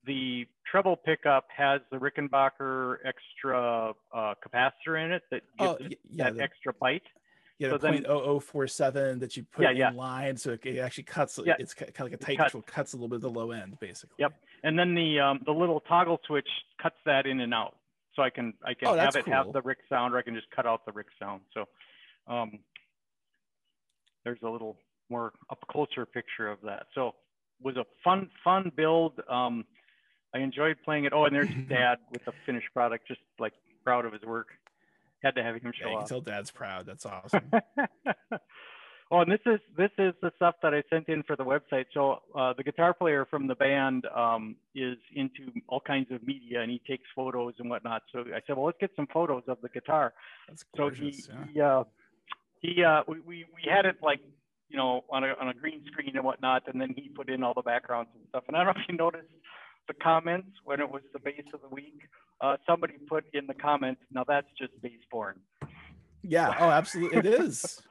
the 0.06 0.48
treble 0.70 0.96
pickup 0.96 1.48
has 1.56 1.82
the 1.92 1.98
Rickenbacker 1.98 2.98
extra 3.04 3.94
uh, 4.14 4.36
capacitor 4.46 5.04
in 5.04 5.12
it 5.12 5.24
that 5.32 5.42
gives 5.60 5.72
oh, 5.72 5.78
it 5.80 6.00
that 6.16 6.36
the, 6.36 6.44
extra 6.44 6.74
bite. 6.74 7.04
Yeah, 7.60 7.70
so 7.70 7.78
the 7.78 7.82
then- 7.88 7.94
point 7.94 8.06
oh 8.10 8.22
oh 8.22 8.40
four 8.40 8.68
seven 8.68 9.20
that 9.20 9.38
you 9.38 9.44
put 9.44 9.64
Yeah, 9.64 9.72
in 9.72 9.78
yeah. 9.78 9.90
line, 9.92 10.38
so 10.38 10.58
it, 10.62 10.78
actually 10.78 11.04
cuts. 11.04 11.40
Yeah, 11.44 11.54
It's 11.60 11.74
kind 11.74 11.90
of 11.90 12.00
like 12.00 12.14
a 12.14 12.18
tight 12.18 12.38
cuts. 12.38 12.52
control, 12.52 12.64
cuts 12.68 12.94
a 12.94 12.96
little 12.98 13.08
bit 13.10 13.16
of 13.18 13.22
the 13.22 13.30
low 13.30 13.52
end, 13.52 13.78
basically. 13.80 14.16
Yep. 14.20 14.34
And 14.64 14.78
then 14.78 14.94
the 14.96 15.20
um, 15.20 15.40
the 15.46 15.52
little 15.54 15.80
toggle 15.82 16.20
switch 16.28 16.48
cuts 16.82 16.96
that 17.06 17.26
in 17.26 17.40
and 17.40 17.54
out, 17.54 17.76
so 18.16 18.22
I 18.24 18.30
can 18.30 18.54
I 18.64 18.74
can 18.74 18.88
Oh, 18.90 18.96
have 18.96 19.16
it 19.16 19.26
have 19.28 19.54
the 19.54 19.62
Rick 19.62 19.80
sound, 19.90 20.14
or 20.14 20.18
I 20.18 20.22
can 20.22 20.36
just 20.36 20.50
cut 20.52 20.66
out 20.66 20.86
the 20.86 20.92
Rick 20.92 21.08
sound. 21.20 21.42
So 21.54 21.66
um, 22.28 22.60
there's 24.24 24.40
a 24.44 24.50
little 24.50 24.78
more 25.10 25.34
up 25.50 25.60
closer 25.72 26.06
picture 26.06 26.50
of 26.50 26.60
that. 26.64 26.88
So 26.96 27.14
was 27.62 27.78
a 27.78 27.86
fun 28.04 28.30
fun 28.44 28.72
build. 28.76 29.22
Um, 29.30 29.66
I 30.34 30.40
enjoyed 30.40 30.78
playing 30.84 31.06
it. 31.06 31.14
Oh, 31.14 31.26
and 31.26 31.34
there's 31.36 31.50
Dad 31.70 32.00
with 32.12 32.26
the 32.26 32.34
finished 32.46 32.68
product, 32.74 33.08
just 33.08 33.22
like 33.40 33.54
proud 33.84 34.06
of 34.06 34.14
his 34.14 34.24
work. 34.24 34.48
Had 35.26 35.36
to 35.36 35.44
have 35.44 35.56
him 35.56 35.74
Yeah, 35.80 35.88
show 35.88 35.90
you 35.90 35.98
can 35.98 36.04
off. 36.04 36.10
tell 36.10 36.22
Dad's 36.22 36.52
proud. 36.52 36.86
That's 36.88 37.06
awesome. 37.08 37.56
oh, 39.12 39.20
and 39.22 39.32
this 39.32 39.42
is 39.48 39.60
this 39.78 39.92
is 39.98 40.14
the 40.22 40.32
stuff 40.38 40.56
that 40.64 40.74
I 40.74 40.84
sent 40.90 41.10
in 41.10 41.24
for 41.24 41.36
the 41.36 41.46
website. 41.46 41.86
So 41.94 42.22
uh, 42.36 42.54
the 42.58 42.64
guitar 42.64 42.94
player 42.94 43.26
from 43.26 43.48
the 43.48 43.56
band 43.56 44.06
um, 44.16 44.56
is 44.76 44.98
into 45.16 45.52
all 45.68 45.82
kinds 45.82 46.12
of 46.12 46.24
media, 46.28 46.62
and 46.62 46.72
he 46.72 46.82
takes 46.88 47.06
photos 47.16 47.56
and 47.60 47.70
whatnot. 47.70 48.04
So 48.14 48.22
I 48.22 48.42
said, 48.48 48.58
well, 48.58 48.68
let's 48.68 48.78
get 48.80 48.92
some 48.96 49.08
photos 49.14 49.44
of 49.48 49.58
the 49.64 49.70
guitar. 49.70 50.14
That's 50.48 50.66
So 50.78 50.92
gorgeous. 50.92 51.00
he 51.00 51.26
yeah. 51.30 51.46
he, 51.54 51.62
uh, 51.62 51.84
he 52.62 52.84
uh, 52.84 53.04
we, 53.08 53.20
we 53.22 53.46
we 53.56 53.64
had 53.70 53.86
it 53.86 53.98
like 54.04 54.22
you 54.70 54.78
know 54.78 55.04
on 55.12 55.24
a 55.24 55.34
on 55.42 55.50
a 55.50 55.54
green 55.54 55.84
screen 55.92 56.16
and 56.16 56.24
whatnot, 56.26 56.64
and 56.72 56.80
then 56.82 56.94
he 56.96 57.10
put 57.10 57.30
in 57.30 57.44
all 57.44 57.54
the 57.56 57.64
backgrounds 57.64 58.12
and 58.16 58.28
stuff. 58.30 58.44
And 58.48 58.58
I 58.58 58.64
don't 58.64 58.76
know 58.76 58.82
if 58.82 58.90
you 58.90 58.98
noticed 58.98 59.28
the 59.88 59.94
comments 59.96 60.50
when 60.64 60.80
it 60.80 60.90
was 60.90 61.02
the 61.14 61.20
bass 61.20 61.44
of 61.54 61.62
the 61.62 61.70
week. 61.70 62.02
Uh, 62.42 62.58
somebody 62.68 62.96
put 63.08 63.24
in 63.34 63.48
the 63.48 63.54
comments, 63.54 64.02
now 64.12 64.24
that's 64.28 64.48
just 64.60 64.72
bass 64.82 65.00
porn. 65.12 65.40
Yeah. 66.22 66.54
Oh, 66.60 66.70
absolutely. 66.70 67.18
It 67.20 67.26
is. 67.26 67.82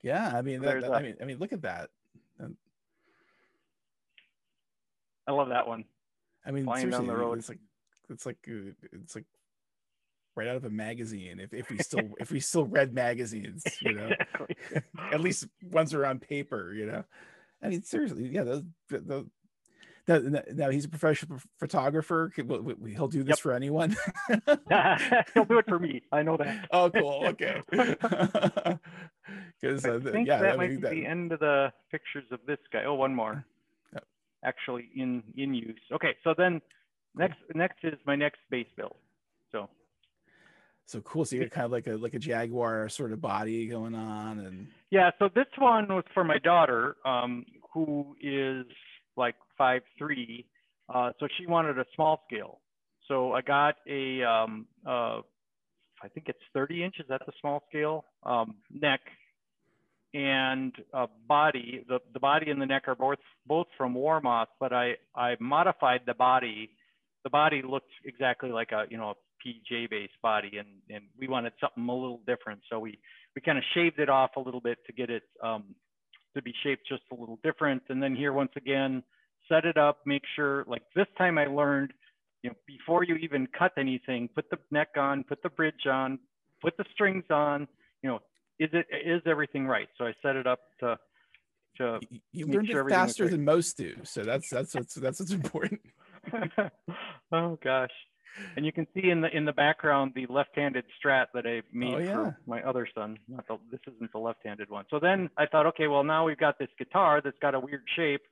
Yeah. 0.00 0.30
I 0.32 0.42
mean, 0.42 0.62
that, 0.62 0.80
that- 0.82 0.92
I 0.92 1.02
mean, 1.02 1.16
I 1.20 1.24
mean, 1.24 1.38
look 1.38 1.52
at 1.52 1.62
that. 1.62 1.90
I 5.26 5.32
love 5.32 5.48
that 5.48 5.66
one. 5.66 5.84
I 6.46 6.52
mean, 6.52 6.64
Flying 6.64 6.90
down 6.90 7.06
the 7.06 7.16
road. 7.16 7.38
it's 7.38 7.48
like, 7.48 7.58
it's 8.08 8.24
like, 8.24 8.38
uh, 8.48 8.70
it's 8.92 9.14
like 9.14 9.26
right 10.36 10.46
out 10.48 10.56
of 10.56 10.64
a 10.64 10.70
magazine. 10.70 11.40
If, 11.40 11.52
if 11.52 11.68
we 11.68 11.78
still, 11.78 12.08
if 12.20 12.30
we 12.30 12.40
still 12.40 12.64
read 12.64 12.94
magazines, 12.94 13.64
you 13.82 13.92
know, 13.94 14.10
at 15.12 15.20
least 15.20 15.46
ones 15.62 15.92
are 15.92 16.06
on 16.06 16.18
paper, 16.20 16.72
you 16.72 16.86
know. 16.86 17.04
I 17.62 17.68
mean, 17.68 17.82
seriously, 17.82 18.28
yeah. 18.28 18.44
Those, 18.44 18.62
those, 18.88 19.26
now, 20.08 20.70
he's 20.70 20.86
a 20.86 20.88
professional 20.88 21.38
photographer. 21.58 22.30
Could- 22.34 22.48
will- 22.48 22.62
will- 22.62 22.76
He'll 22.86 23.08
do 23.08 23.22
this 23.22 23.36
Yep. 23.36 23.38
for 23.40 23.52
anyone. 23.52 23.94
He'll 25.34 25.44
do 25.44 25.58
it 25.58 25.66
for 25.68 25.78
me. 25.78 26.02
I 26.10 26.22
know 26.22 26.36
that. 26.38 26.66
oh, 26.72 26.90
cool. 26.90 27.22
Okay. 27.26 27.62
Because 29.60 29.84
I 29.84 29.90
uh, 29.90 30.00
think 30.00 30.26
yeah, 30.26 30.38
that 30.40 30.54
I 30.54 30.56
might 30.56 30.70
mean, 30.70 30.76
be 30.76 30.82
that- 30.82 30.90
the 30.92 31.04
end 31.06 31.32
of 31.32 31.40
the 31.40 31.72
pictures 31.90 32.24
of 32.30 32.40
this 32.46 32.58
guy. 32.72 32.84
Oh, 32.84 32.94
one 32.94 33.14
more. 33.14 33.44
Yep. 33.92 34.04
Actually, 34.44 34.88
in 34.96 35.22
in 35.36 35.52
use. 35.52 35.80
Okay, 35.92 36.16
so 36.24 36.32
then 36.36 36.60
next 37.14 37.36
next 37.54 37.78
is 37.82 37.94
my 38.06 38.16
next 38.16 38.38
bass 38.50 38.66
build. 38.76 38.94
So 39.52 39.68
so 40.86 41.00
cool. 41.02 41.24
So 41.26 41.36
you 41.36 41.42
got 41.42 41.50
kind 41.50 41.64
of 41.66 41.72
like 41.72 41.86
a 41.88 41.96
like 41.96 42.14
a 42.14 42.18
jaguar 42.18 42.88
sort 42.88 43.12
of 43.12 43.20
body 43.20 43.66
going 43.66 43.94
on, 43.94 44.38
and 44.38 44.68
yeah, 44.90 45.10
so 45.18 45.28
this 45.34 45.46
one 45.58 45.88
was 45.88 46.04
for 46.14 46.24
my 46.24 46.38
daughter, 46.38 46.96
um, 47.04 47.44
who 47.74 48.16
is 48.22 48.64
like 49.18 49.34
five 49.56 49.82
three. 49.98 50.46
Uh, 50.92 51.10
so 51.20 51.28
she 51.38 51.46
wanted 51.46 51.78
a 51.78 51.84
small 51.94 52.22
scale. 52.26 52.60
So 53.08 53.32
I 53.32 53.42
got 53.42 53.76
a 53.86 54.22
um, 54.22 54.66
uh, 54.86 55.20
I 56.02 56.08
think 56.08 56.26
it's 56.28 56.38
30 56.54 56.84
inches 56.84 57.06
at 57.10 57.24
the 57.26 57.32
small 57.40 57.62
scale 57.68 58.04
um, 58.24 58.56
neck 58.72 59.00
and 60.14 60.72
body. 61.26 61.84
The, 61.88 61.98
the 62.12 62.20
body 62.20 62.50
and 62.50 62.60
the 62.60 62.66
neck 62.66 62.84
are 62.86 62.94
both 62.94 63.18
both 63.46 63.66
from 63.76 63.94
Warmoth, 63.94 64.46
but 64.60 64.72
I, 64.72 64.94
I 65.14 65.36
modified 65.40 66.02
the 66.06 66.14
body. 66.14 66.70
The 67.24 67.30
body 67.30 67.62
looked 67.68 67.90
exactly 68.04 68.50
like 68.50 68.72
a 68.72 68.84
you 68.90 68.96
know 68.96 69.10
a 69.10 69.14
PJ 69.46 69.90
based 69.90 70.20
body, 70.22 70.52
and, 70.58 70.68
and 70.88 71.04
we 71.18 71.28
wanted 71.28 71.52
something 71.60 71.86
a 71.88 71.92
little 71.92 72.20
different. 72.26 72.60
So 72.70 72.78
we 72.78 72.98
we 73.34 73.42
kind 73.42 73.58
of 73.58 73.64
shaved 73.74 73.98
it 73.98 74.08
off 74.08 74.30
a 74.36 74.40
little 74.40 74.60
bit 74.60 74.78
to 74.86 74.92
get 74.92 75.10
it 75.10 75.24
um, 75.42 75.74
to 76.38 76.42
be 76.42 76.54
shaped 76.62 76.86
just 76.88 77.02
a 77.12 77.14
little 77.14 77.38
different. 77.42 77.82
And 77.88 78.02
then 78.02 78.14
here 78.14 78.32
once 78.32 78.52
again, 78.56 79.02
set 79.48 79.64
it 79.64 79.76
up, 79.76 79.98
make 80.06 80.22
sure 80.36 80.64
like 80.66 80.82
this 80.94 81.06
time 81.16 81.38
I 81.38 81.46
learned 81.46 81.92
you 82.42 82.50
know, 82.50 82.56
before 82.66 83.02
you 83.02 83.16
even 83.16 83.48
cut 83.58 83.72
anything, 83.76 84.28
put 84.34 84.48
the 84.50 84.58
neck 84.70 84.90
on, 84.96 85.24
put 85.24 85.42
the 85.42 85.50
bridge 85.50 85.86
on, 85.90 86.18
put 86.62 86.76
the 86.76 86.84
strings 86.92 87.24
on, 87.30 87.66
you 88.02 88.10
know, 88.10 88.20
is 88.58 88.70
it, 88.72 88.86
is 89.04 89.22
everything 89.26 89.66
right? 89.66 89.88
So 89.96 90.04
I 90.06 90.12
set 90.22 90.36
it 90.36 90.46
up 90.46 90.60
to, 90.80 90.98
to, 91.78 92.00
you 92.32 92.46
make 92.46 92.56
learned 92.56 92.68
sure 92.68 92.88
it 92.88 92.90
faster 92.90 93.28
than 93.28 93.44
most 93.44 93.76
do. 93.76 93.94
So 94.04 94.22
that's 94.22 94.50
that's 94.50 94.74
what's 94.74 94.94
that's 94.94 95.20
what's 95.20 95.32
important. 95.32 95.80
oh 97.32 97.58
gosh. 97.62 97.90
And 98.56 98.64
you 98.64 98.72
can 98.72 98.86
see 98.94 99.10
in 99.10 99.20
the 99.20 99.34
in 99.36 99.44
the 99.44 99.52
background 99.52 100.12
the 100.14 100.26
left-handed 100.28 100.84
Strat 100.98 101.26
that 101.34 101.46
I 101.46 101.62
made 101.72 101.94
Oh, 101.94 101.98
yeah. 101.98 102.12
for 102.14 102.38
my 102.46 102.62
other 102.62 102.86
son. 102.94 103.18
Not 103.28 103.46
the, 103.48 103.58
this 103.70 103.80
isn't 103.92 104.12
the 104.12 104.18
left-handed 104.18 104.70
one. 104.70 104.84
So 104.90 104.98
then 105.00 105.28
I 105.36 105.46
thought, 105.46 105.66
okay, 105.66 105.88
well 105.88 106.04
now 106.04 106.24
we've 106.26 106.38
got 106.38 106.58
this 106.58 106.68
guitar 106.78 107.20
that's 107.22 107.38
got 107.40 107.54
a 107.54 107.60
weird 107.60 107.82
shape. 107.96 108.22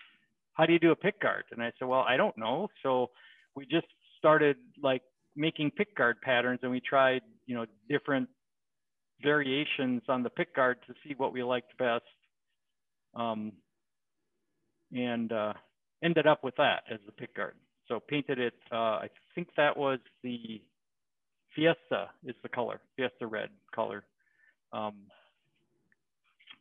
How 0.54 0.64
do 0.66 0.72
you 0.72 0.78
do 0.78 0.90
a 0.92 0.96
pick 0.96 1.20
guard? 1.20 1.44
And 1.52 1.62
I 1.62 1.72
said, 1.78 1.86
well, 1.88 2.04
I 2.08 2.16
don't 2.16 2.36
know. 2.38 2.68
So 2.82 3.10
we 3.54 3.66
just 3.66 3.86
started 4.18 4.56
like 4.82 5.02
making 5.34 5.70
pick 5.72 5.94
guard 5.96 6.20
patterns, 6.22 6.60
and 6.62 6.70
we 6.70 6.80
tried, 6.80 7.20
you 7.46 7.54
know, 7.54 7.66
different 7.90 8.28
variations 9.22 10.02
on 10.08 10.22
the 10.22 10.30
pick 10.30 10.54
guard 10.54 10.78
to 10.86 10.94
see 11.04 11.14
what 11.16 11.32
we 11.32 11.42
liked 11.42 11.76
best. 11.78 12.04
Um, 13.14 13.52
and 14.92 15.32
uh, 15.32 15.54
ended 16.02 16.26
up 16.26 16.44
with 16.44 16.54
that 16.56 16.84
as 16.90 17.00
the 17.06 17.12
pick 17.12 17.34
guard. 17.34 17.54
So 17.88 18.00
painted 18.00 18.38
it, 18.38 18.54
uh, 18.72 18.76
I 19.04 19.10
think 19.34 19.48
that 19.56 19.76
was 19.76 19.98
the 20.22 20.60
Fiesta 21.54 22.10
is 22.24 22.34
the 22.42 22.48
color, 22.48 22.80
Fiesta 22.96 23.26
red 23.26 23.50
color. 23.74 24.04
Um, 24.72 24.94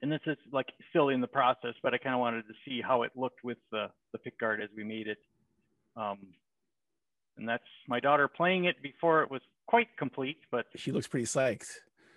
and 0.01 0.11
this 0.11 0.21
is 0.27 0.37
like 0.51 0.67
still 0.89 1.09
in 1.09 1.21
the 1.21 1.27
process, 1.27 1.73
but 1.81 1.93
I 1.93 1.97
kind 1.97 2.13
of 2.13 2.19
wanted 2.21 2.43
to 2.47 2.53
see 2.65 2.81
how 2.81 3.01
it 3.03 3.11
looked 3.15 3.43
with 3.43 3.57
the, 3.71 3.87
the 4.11 4.19
pick 4.19 4.39
guard 4.39 4.61
as 4.61 4.69
we 4.75 4.83
made 4.83 5.07
it. 5.07 5.17
Um, 5.97 6.19
and 7.37 7.47
that's 7.49 7.63
my 7.87 7.99
daughter 7.99 8.27
playing 8.27 8.65
it 8.65 8.81
before 8.83 9.23
it 9.23 9.31
was 9.31 9.41
quite 9.65 9.87
complete, 9.97 10.37
but 10.51 10.67
She 10.75 10.91
looks 10.91 11.07
pretty 11.07 11.25
psyched. 11.25 11.67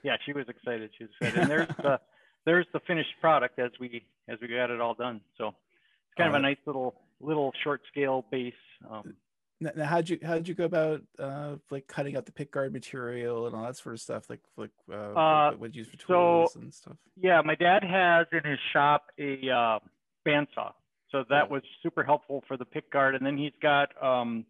yeah, 0.05 0.17
she 0.27 0.33
was 0.33 0.45
excited. 0.49 0.91
She 0.99 1.05
was 1.05 1.11
excited. 1.21 1.39
And 1.43 1.51
there's 1.51 1.69
the 1.79 2.01
there's 2.45 2.67
the 2.73 2.81
finished 2.87 3.11
product 3.21 3.59
as 3.59 3.71
we 3.81 4.05
as 4.29 4.39
we 4.41 4.49
got 4.49 4.71
it 4.71 4.81
all 4.81 4.95
done. 4.95 5.21
So 5.37 5.49
it's 5.49 6.15
kind 6.17 6.29
of 6.29 6.35
Uh, 6.35 6.39
a 6.39 6.43
nice 6.43 6.59
little 6.67 6.95
little 7.21 7.53
short 7.65 7.81
scale 7.89 8.25
bass. 8.31 8.53
Um, 8.91 9.15
Now, 9.61 9.87
how'd 9.87 10.09
you 10.09 10.19
how'd 10.25 10.47
you 10.47 10.55
go 10.55 10.65
about 10.67 11.03
uh 11.19 11.57
like 11.71 11.87
cutting 11.89 12.17
out 12.17 12.27
the 12.27 12.33
pick 12.33 12.53
guard 12.53 12.73
material 12.73 13.47
and 13.47 13.57
all 13.57 13.65
that 13.65 13.77
sort 13.77 13.95
of 13.95 14.01
stuff? 14.01 14.31
Like 14.31 14.41
like 14.57 14.71
uh, 14.91 14.95
Uh, 14.95 15.51
what, 15.57 15.75
you 15.75 15.81
use 15.81 15.89
for 15.89 15.97
so- 15.99 16.07
tools 16.07 16.57
and 16.57 16.73
stuff. 16.73 16.97
yeah, 17.17 17.41
my 17.45 17.55
dad 17.57 17.83
has 17.83 18.27
in 18.33 18.49
his 18.49 18.61
shop 18.73 19.07
a 19.19 19.51
uh, 19.51 19.79
bandsaw, 20.27 20.73
so 21.11 21.25
that 21.31 21.51
was 21.51 21.63
super 21.83 22.05
helpful 22.05 22.45
for 22.47 22.57
the 22.57 22.65
pick 22.65 22.91
guard. 22.93 23.15
And 23.17 23.27
then 23.27 23.37
he's 23.37 23.53
got 23.61 23.89
um, 24.03 24.45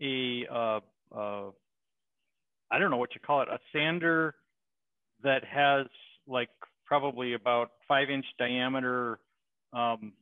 a 0.00 0.46
uh, 0.52 0.80
uh, 1.12 1.50
I 2.70 2.78
don't 2.78 2.90
know 2.92 2.96
what 2.98 3.14
you 3.14 3.20
call 3.26 3.42
it, 3.42 3.48
a 3.48 3.58
sander 3.72 4.34
that 5.24 5.42
has 5.44 5.86
like 6.28 6.50
probably 6.86 7.32
about 7.34 7.72
five 7.88 8.08
inch 8.08 8.26
diameter 8.38 9.18
um, 9.72 10.12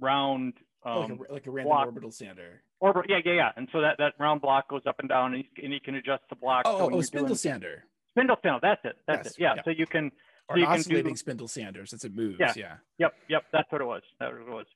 round. 0.00 0.54
Um, 0.84 1.18
like 1.18 1.28
a 1.28 1.32
like 1.32 1.46
a 1.46 1.50
random 1.50 1.70
block. 1.72 1.86
orbital 1.86 2.10
sander. 2.12 2.62
Or 2.80 3.04
yeah, 3.08 3.18
yeah, 3.24 3.32
yeah. 3.32 3.50
And 3.56 3.68
so 3.72 3.80
that, 3.80 3.96
that 3.98 4.12
round 4.20 4.40
block 4.40 4.68
goes 4.68 4.82
up 4.86 5.00
and 5.00 5.08
down, 5.08 5.34
and 5.34 5.42
you, 5.44 5.64
and 5.64 5.72
you 5.72 5.80
can 5.80 5.96
adjust 5.96 6.22
the 6.30 6.36
block. 6.36 6.66
so 6.66 6.78
Oh, 6.78 6.86
when 6.86 6.94
oh, 6.94 7.00
spindle 7.00 7.28
doing- 7.28 7.36
sander. 7.36 7.84
spindle 8.12 8.36
sander. 8.42 8.60
That's 8.62 8.84
it. 8.84 8.96
That's 9.06 9.26
Yes, 9.26 9.32
it. 9.34 9.40
Yeah. 9.40 9.54
yeah. 9.56 9.62
So 9.64 9.70
you 9.70 9.86
can. 9.86 10.12
Or 10.48 10.54
So 10.54 10.60
you 10.60 10.62
an 10.64 10.66
can 10.70 10.74
do- 10.76 10.80
oscillating 10.80 11.16
spindle 11.16 11.48
sander 11.48 11.84
since 11.86 12.04
it 12.04 12.14
moves. 12.14 12.36
Yeah. 12.38 12.52
Yeah. 12.56 12.74
Yep. 12.98 13.14
Yep. 13.28 13.42
That's 13.52 13.70
what 13.72 13.80
it 13.80 13.84
was. 13.84 14.02
That 14.20 14.32
was 14.32 14.40
what 14.44 14.48
it 14.48 14.54
was. 14.54 14.66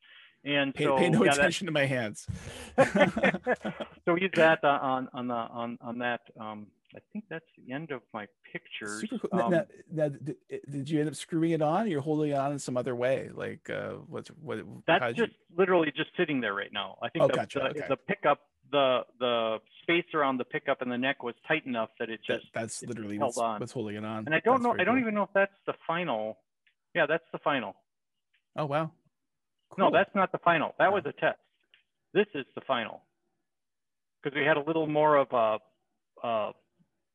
And 0.44 0.74
Pay, 0.74 0.84
so 0.84 0.96
pay 0.98 1.08
no 1.08 1.22
yeah, 1.24 1.30
that- 1.30 1.38
attention 1.38 1.66
to 1.66 1.72
my 1.72 1.86
hands. 1.86 2.26
so 4.04 4.12
we 4.14 4.22
use 4.22 4.32
that 4.34 4.58
uh, 4.64 4.78
on 4.82 5.08
on 5.14 5.28
the 5.28 5.34
on 5.34 5.78
on 5.80 5.98
that. 5.98 6.20
Um, 6.38 6.66
I 6.94 7.00
think 7.12 7.24
that's 7.30 7.44
the 7.56 7.72
end 7.72 7.90
of 7.90 8.02
my 8.12 8.26
pictures. 8.52 9.00
Super 9.08 9.28
cool. 9.28 9.40
Um, 9.40 9.50
now, 9.50 9.64
now, 9.90 10.08
did, 10.08 10.36
did 10.70 10.90
you 10.90 11.00
end 11.00 11.08
up 11.08 11.14
screwing 11.14 11.52
it 11.52 11.62
on? 11.62 11.84
Or 11.84 11.88
you're 11.88 12.00
holding 12.02 12.30
it 12.30 12.34
on 12.34 12.52
in 12.52 12.58
some 12.58 12.76
other 12.76 12.94
way. 12.94 13.30
Like 13.32 13.70
uh, 13.70 13.92
what's 14.08 14.28
what? 14.28 14.58
that's 14.86 15.02
how'd 15.02 15.16
you- 15.18 15.26
just 15.26 15.38
literally 15.56 15.92
just 15.96 16.10
sitting 16.16 16.40
there 16.40 16.54
right 16.54 16.72
now. 16.72 16.98
I 17.02 17.08
think 17.08 17.24
Oh, 17.24 17.28
the, 17.28 17.32
gotcha, 17.34 17.58
the, 17.60 17.64
okay. 17.70 17.86
the 17.88 17.96
pickup, 17.96 18.40
the 18.70 19.00
the 19.18 19.58
space 19.82 20.04
around 20.14 20.38
the 20.38 20.44
pickup 20.44 20.82
and 20.82 20.90
the 20.92 20.98
neck 20.98 21.22
was 21.22 21.34
tight 21.48 21.64
enough 21.66 21.90
that 21.98 22.10
it 22.10 22.20
that, 22.28 22.40
just. 22.40 22.46
that's 22.54 22.82
literally 22.82 23.16
held 23.16 23.28
what's, 23.28 23.38
on. 23.38 23.60
what's 23.60 23.72
holding 23.72 23.96
it 23.96 24.04
on. 24.04 24.26
and 24.26 24.34
I 24.34 24.40
don't 24.40 24.62
That's 24.62 24.64
know. 24.64 24.72
I 24.80 24.84
don't 24.84 24.94
cool. 24.96 25.00
even 25.00 25.14
know 25.14 25.22
if 25.24 25.30
that's 25.34 25.52
the 25.66 25.74
final. 25.86 26.38
Yeah, 26.94 27.06
that's 27.06 27.24
the 27.32 27.38
final. 27.38 27.74
Oh 28.56 28.66
wow. 28.66 28.90
No, 29.78 29.90
that's 29.90 30.14
not 30.14 30.30
the 30.32 30.38
final. 30.38 30.74
That 30.78 30.92
was 30.92 31.02
a 31.06 31.12
test. 31.12 31.38
This 32.12 32.26
is 32.34 32.44
the 32.54 32.60
final. 32.66 33.00
Because 34.22 34.36
we 34.36 34.44
had 34.44 34.58
a 34.58 34.62
little 34.62 34.86
more 34.86 35.16
of 35.16 35.28
a, 35.32 36.26
uh, 36.26 36.52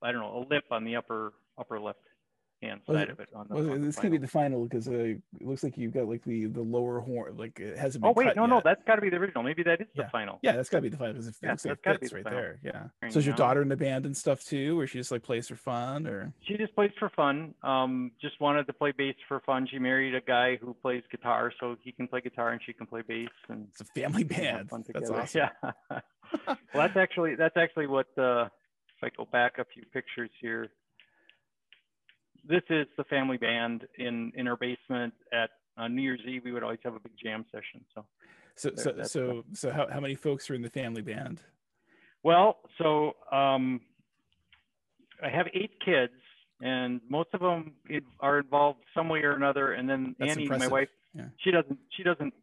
I 0.01 0.11
don't 0.11 0.21
know, 0.21 0.37
a 0.37 0.53
lip 0.53 0.65
on 0.71 0.83
the 0.83 0.95
upper 0.95 1.33
upper 1.57 1.79
left 1.79 1.99
hand 2.61 2.81
side 2.87 3.09
of 3.09 3.19
it. 3.19 3.29
On 3.35 3.47
the, 3.47 3.55
Well, 3.55 3.71
on 3.71 3.81
the 3.81 3.85
this 3.87 3.97
could 3.97 4.11
be 4.11 4.17
the 4.17 4.27
final 4.27 4.63
because 4.63 4.87
uh, 4.87 4.91
it 4.93 5.21
looks 5.41 5.63
like 5.63 5.77
you've 5.77 5.93
got 5.93 6.07
like 6.07 6.23
the 6.23 6.45
the 6.45 6.61
lower 6.61 6.99
horn, 6.99 7.37
like 7.37 7.59
it 7.59 7.77
hasn't 7.77 8.01
been 8.01 8.09
Oh 8.09 8.13
wait, 8.15 8.35
no, 8.35 8.45
no, 8.45 8.61
that's 8.63 8.81
got 8.85 8.95
to 8.95 9.01
be 9.01 9.09
the 9.09 9.17
original. 9.17 9.43
Maybe 9.43 9.63
that 9.63 9.81
is 9.81 9.87
the 9.95 10.07
final. 10.11 10.39
Yeah, 10.41 10.53
that's 10.53 10.69
got 10.69 10.79
to 10.79 10.81
be 10.81 10.89
the 10.89 10.97
final 10.97 11.13
because 11.13 11.27
it 11.27 11.35
Yeah, 11.41 11.51
looks 11.51 11.65
like 11.65 11.79
it 11.85 11.99
fits 11.99 12.13
right 12.13 12.23
final. 12.23 12.39
there. 12.39 12.59
Yeah. 12.63 12.83
Right 13.01 13.13
So 13.13 13.19
is 13.19 13.25
your 13.25 13.35
daughter 13.35 13.61
in 13.61 13.69
the 13.69 13.77
band 13.77 14.05
and 14.05 14.15
stuff 14.15 14.43
too, 14.43 14.79
or 14.79 14.87
she 14.87 14.97
just 14.97 15.11
like 15.11 15.23
plays 15.23 15.47
for 15.47 15.55
fun, 15.55 16.07
or 16.07 16.33
She 16.47 16.57
just 16.57 16.73
plays 16.73 16.91
for 16.97 17.09
fun. 17.09 17.53
Um, 17.63 18.11
just 18.21 18.39
wanted 18.41 18.65
to 18.67 18.73
play 18.73 18.91
bass 18.91 19.15
for 19.27 19.39
fun. 19.41 19.67
She 19.69 19.77
married 19.79 20.15
a 20.15 20.21
guy 20.21 20.55
who 20.57 20.73
plays 20.73 21.03
guitar, 21.11 21.51
so 21.59 21.75
he 21.83 21.91
can 21.91 22.07
play 22.07 22.21
guitar 22.21 22.51
and 22.51 22.61
she 22.65 22.73
can 22.73 22.87
play 22.87 23.01
bass, 23.07 23.29
and 23.49 23.67
it's 23.69 23.81
a 23.81 23.85
family 23.85 24.23
we 24.23 24.29
can 24.33 24.43
have 24.43 24.69
band? 24.69 24.85
That's 24.93 25.09
awesome. 25.09 25.41
Yeah. 25.91 25.99
well, 26.73 26.87
that's 26.87 26.97
actually 26.97 27.35
that's 27.35 27.55
actually 27.55 27.87
what. 27.87 28.07
Uh, 28.17 28.49
if 28.97 29.03
I 29.03 29.15
go 29.15 29.27
back 29.31 29.57
a 29.59 29.65
few 29.65 29.83
pictures 29.93 30.29
here, 30.41 30.67
this 32.47 32.61
is 32.69 32.87
the 32.97 33.03
family 33.05 33.37
band 33.37 33.85
in 33.97 34.31
in 34.35 34.47
our 34.47 34.57
basement 34.57 35.13
at 35.33 35.49
uh, 35.77 35.87
New 35.87 36.01
Year's 36.01 36.21
Eve. 36.27 36.41
We 36.45 36.51
would 36.51 36.63
always 36.63 36.79
have 36.83 36.95
a 36.95 36.99
big 36.99 37.13
jam 37.21 37.45
session. 37.51 37.83
So, 37.93 38.05
So 38.55 38.69
There, 38.69 38.83
so 38.83 39.03
so 39.03 39.43
so 39.53 39.71
how, 39.71 39.87
how 39.91 39.99
many 39.99 40.15
folks 40.15 40.49
are 40.49 40.55
in 40.55 40.61
the 40.61 40.69
family 40.69 41.01
band? 41.01 41.41
well, 42.23 42.57
so 42.77 43.13
um, 43.31 43.79
I 45.23 45.29
have 45.29 45.47
eight 45.53 45.79
kids, 45.85 46.13
and 46.61 46.99
most 47.09 47.29
of 47.33 47.39
them 47.41 47.73
are 48.19 48.39
involved 48.39 48.79
some 48.93 49.07
way 49.09 49.19
or 49.21 49.31
another. 49.33 49.73
And 49.73 49.87
then 49.89 50.15
That's 50.19 50.31
Annie, 50.31 50.43
impressive. 50.43 50.69
my 50.71 50.79
wife, 50.79 50.89
Yeah. 51.13 51.25
she 51.43 51.51
doesn't 51.51 51.79
she 51.95 52.03
doesn't 52.03 52.33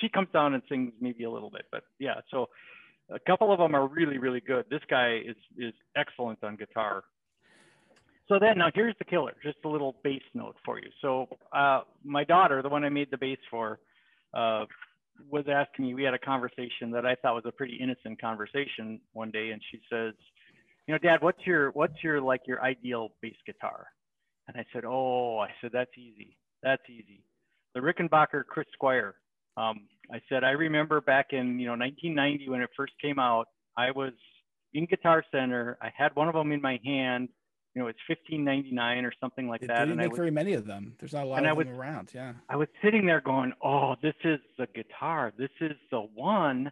she 0.00 0.08
comes 0.08 0.28
down 0.32 0.54
and 0.54 0.62
sings 0.68 0.92
maybe 1.00 1.24
a 1.24 1.30
little 1.30 1.50
bit, 1.50 1.66
but 1.72 1.82
yeah. 1.98 2.20
So 2.30 2.48
a 3.10 3.18
couple 3.20 3.52
of 3.52 3.58
them 3.58 3.74
are 3.74 3.86
really 3.86 4.18
really 4.18 4.40
good. 4.40 4.64
This 4.70 4.82
guy 4.88 5.20
is 5.24 5.36
is 5.56 5.74
excellent 5.96 6.42
on 6.42 6.56
guitar. 6.56 7.04
So 8.28 8.38
then 8.38 8.58
now 8.58 8.68
here's 8.74 8.94
the 8.98 9.06
killer, 9.06 9.34
just 9.42 9.56
a 9.64 9.68
little 9.68 9.96
bass 10.04 10.22
note 10.34 10.56
for 10.64 10.78
you. 10.78 10.90
So 11.00 11.28
uh, 11.52 11.80
my 12.04 12.24
daughter, 12.24 12.60
the 12.60 12.68
one 12.68 12.84
I 12.84 12.90
made 12.90 13.10
the 13.10 13.16
bass 13.16 13.38
for, 13.50 13.80
uh, 14.34 14.66
was 15.30 15.46
asking 15.50 15.86
me. 15.86 15.94
We 15.94 16.04
had 16.04 16.12
a 16.12 16.18
conversation 16.18 16.90
that 16.92 17.06
I 17.06 17.14
thought 17.16 17.34
was 17.34 17.44
a 17.46 17.52
pretty 17.52 17.76
innocent 17.76 18.20
conversation 18.20 19.00
one 19.14 19.30
day, 19.30 19.50
and 19.50 19.62
she 19.70 19.80
says, 19.90 20.12
"You 20.86 20.94
know, 20.94 20.98
Dad, 20.98 21.22
what's 21.22 21.44
your 21.46 21.70
what's 21.70 22.04
your 22.04 22.20
like 22.20 22.42
your 22.46 22.62
ideal 22.62 23.12
bass 23.22 23.36
guitar?" 23.46 23.86
And 24.46 24.56
I 24.56 24.64
said, 24.72 24.84
"Oh, 24.84 25.38
I 25.38 25.48
said 25.60 25.70
that's 25.72 25.96
easy. 25.96 26.36
That's 26.62 26.82
easy. 26.88 27.24
The 27.74 27.80
Rickenbacker 27.80 28.44
Chris 28.46 28.66
Squire." 28.74 29.14
Um, 29.56 29.88
I 30.12 30.20
said, 30.28 30.44
"I 30.44 30.50
remember 30.50 31.00
back 31.00 31.28
in 31.32 31.58
you 31.58 31.66
know 31.66 31.76
1990 31.76 32.48
when 32.48 32.60
it 32.62 32.70
first 32.76 32.92
came 33.00 33.18
out. 33.18 33.46
I 33.76 33.90
was 33.90 34.12
in 34.74 34.86
Guitar 34.86 35.24
Center. 35.32 35.78
I 35.82 35.90
had 35.96 36.14
one 36.14 36.28
of 36.28 36.34
them 36.34 36.52
in 36.52 36.60
my 36.60 36.78
hand. 36.84 37.28
You 37.74 37.82
know, 37.82 37.88
it's 37.88 37.98
15.99 38.10 39.04
or 39.04 39.12
something 39.20 39.46
like 39.46 39.60
They 39.60 39.68
that. 39.68 39.80
didn't 39.80 39.92
And 39.92 40.00
I 40.00 40.04
make 40.04 40.12
was 40.12 40.16
very 40.16 40.30
many 40.30 40.54
of 40.54 40.66
them. 40.66 40.94
There's 40.98 41.12
not 41.12 41.24
a 41.24 41.26
lot 41.26 41.38
and 41.38 41.46
I 41.46 41.52
of 41.52 41.58
them 41.58 41.68
around. 41.68 42.10
Yeah. 42.14 42.32
I 42.48 42.56
was 42.56 42.66
sitting 42.82 43.06
there 43.06 43.20
going, 43.20 43.52
"Oh, 43.62 43.94
this 44.02 44.14
is 44.24 44.40
the 44.58 44.66
guitar. 44.74 45.32
This 45.38 45.50
is 45.60 45.76
the 45.90 46.00
one." 46.00 46.70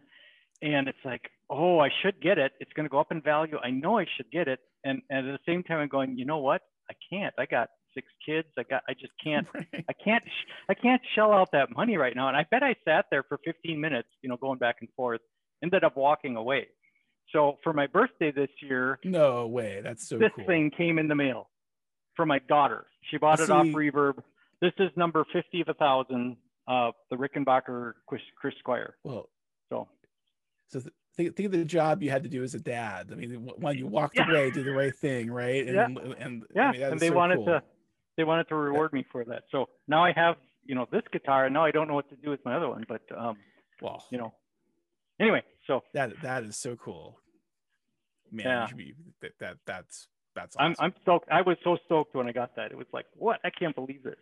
And 0.61 0.87
it's 0.87 0.97
like, 1.05 1.29
"Oh, 1.49 1.79
I 1.79 1.89
should 2.01 2.19
get 2.21 2.37
it. 2.37 2.53
It's 2.59 2.73
going 2.73 2.85
to 2.85 2.89
go 2.89 2.99
up 2.99 3.11
in 3.11 3.21
value. 3.21 3.57
I 3.63 3.69
know 3.69 3.97
I 3.99 4.05
should 4.17 4.29
get 4.31 4.47
it." 4.47 4.59
And, 4.83 5.01
and 5.09 5.29
at 5.29 5.39
the 5.39 5.51
same 5.51 5.63
time, 5.63 5.79
I'm 5.79 5.87
going, 5.87 6.17
"You 6.17 6.25
know 6.25 6.39
what? 6.39 6.61
I 6.89 6.93
can't. 7.09 7.33
I 7.37 7.45
got 7.45 7.69
six 7.97 8.07
kids. 8.25 8.47
I 8.59 8.63
got. 8.63 8.83
I 8.87 8.93
just 8.93 9.13
can't. 9.23 9.47
Right. 9.55 9.85
I 9.89 9.93
can't. 9.93 10.23
I 10.69 10.73
can't 10.75 11.01
shell 11.15 11.31
out 11.33 11.51
that 11.53 11.75
money 11.75 11.97
right 11.97 12.15
now." 12.15 12.27
And 12.27 12.37
I 12.37 12.45
bet 12.51 12.61
I 12.63 12.75
sat 12.85 13.05
there 13.09 13.23
for 13.23 13.39
15 13.43 13.79
minutes, 13.81 14.07
you 14.21 14.29
know, 14.29 14.37
going 14.37 14.59
back 14.59 14.77
and 14.81 14.89
forth. 14.95 15.21
Ended 15.63 15.83
up 15.83 15.97
walking 15.97 16.35
away. 16.35 16.67
So 17.33 17.57
for 17.63 17.73
my 17.73 17.87
birthday 17.87 18.31
this 18.31 18.49
year, 18.61 18.99
No 19.03 19.47
way. 19.47 19.81
That's 19.83 20.07
so 20.07 20.17
this 20.19 20.31
cool. 20.35 20.45
thing 20.45 20.69
came 20.77 20.99
in 20.99 21.07
the 21.07 21.15
mail 21.15 21.49
for 22.15 22.25
my 22.25 22.39
daughter. 22.47 22.85
She 23.09 23.17
bought 23.17 23.39
it 23.39 23.49
off 23.49 23.65
Reverb. 23.67 24.19
This 24.61 24.71
is 24.79 24.89
number 24.95 25.25
50 25.33 25.61
of 25.61 25.67
a 25.69 25.73
thousand, 25.73 26.37
uh, 26.67 26.91
the 27.09 27.15
Rickenbacker 27.17 27.93
Chris, 28.07 28.21
Chris 28.39 28.53
Squire. 28.59 28.95
Well, 29.03 29.29
So 29.69 29.87
so 30.69 30.79
th- 30.79 30.93
think, 31.15 31.35
think 31.35 31.47
of 31.47 31.51
the 31.53 31.65
job 31.65 32.01
you 32.03 32.09
had 32.11 32.23
to 32.23 32.29
do 32.29 32.43
as 32.43 32.53
a 32.53 32.59
dad. 32.59 33.09
I 33.11 33.15
mean, 33.15 33.49
when 33.57 33.77
you 33.77 33.87
walked 33.87 34.15
Yeah. 34.17 34.29
away, 34.29 34.51
do 34.51 34.63
the 34.63 34.71
right 34.71 34.95
thing, 34.95 35.29
right? 35.31 35.65
And 35.67 35.75
Yeah. 35.75 36.13
and 36.19 36.43
yeah, 36.55 36.67
I 36.67 36.71
mean, 36.71 36.81
and 36.83 36.99
they 36.99 37.09
so 37.09 37.15
wanted 37.15 37.35
cool. 37.37 37.45
to, 37.47 37.63
they 38.17 38.23
wanted 38.23 38.47
to 38.49 38.55
reward 38.55 38.91
me 38.93 39.05
for 39.11 39.23
that. 39.25 39.43
So 39.51 39.69
now 39.87 40.03
I 40.03 40.11
have, 40.15 40.35
you 40.65 40.75
know, 40.75 40.87
this 40.91 41.03
guitar, 41.13 41.45
and 41.45 41.53
now 41.53 41.63
I 41.63 41.71
don't 41.71 41.87
know 41.87 41.93
what 41.93 42.09
to 42.09 42.15
do 42.17 42.29
with 42.31 42.43
my 42.43 42.55
other 42.55 42.67
one, 42.69 42.85
but 42.87 43.01
um, 43.17 43.37
Well, 43.81 44.03
you 44.11 44.17
know, 44.17 44.33
anyway, 45.19 45.43
so 45.67 45.81
that 45.93 46.11
that 46.23 46.43
is 46.43 46.57
so 46.57 46.75
cool. 46.75 47.19
Man, 48.31 48.45
Yeah. 48.45 48.67
be, 48.75 48.93
that, 49.21 49.31
that 49.39 49.57
that's 49.65 50.07
that's 50.35 50.55
awesome. 50.57 50.75
I'm 50.79 50.91
I'm 50.91 50.93
stoked. 51.01 51.29
I 51.31 51.41
was 51.41 51.57
so 51.63 51.77
stoked 51.85 52.13
when 52.15 52.27
I 52.27 52.31
got 52.31 52.55
that. 52.57 52.71
It 52.71 52.77
was 52.77 52.87
like, 52.91 53.05
what? 53.15 53.39
I 53.43 53.49
can't 53.49 53.75
believe 53.75 54.03
this. 54.03 54.15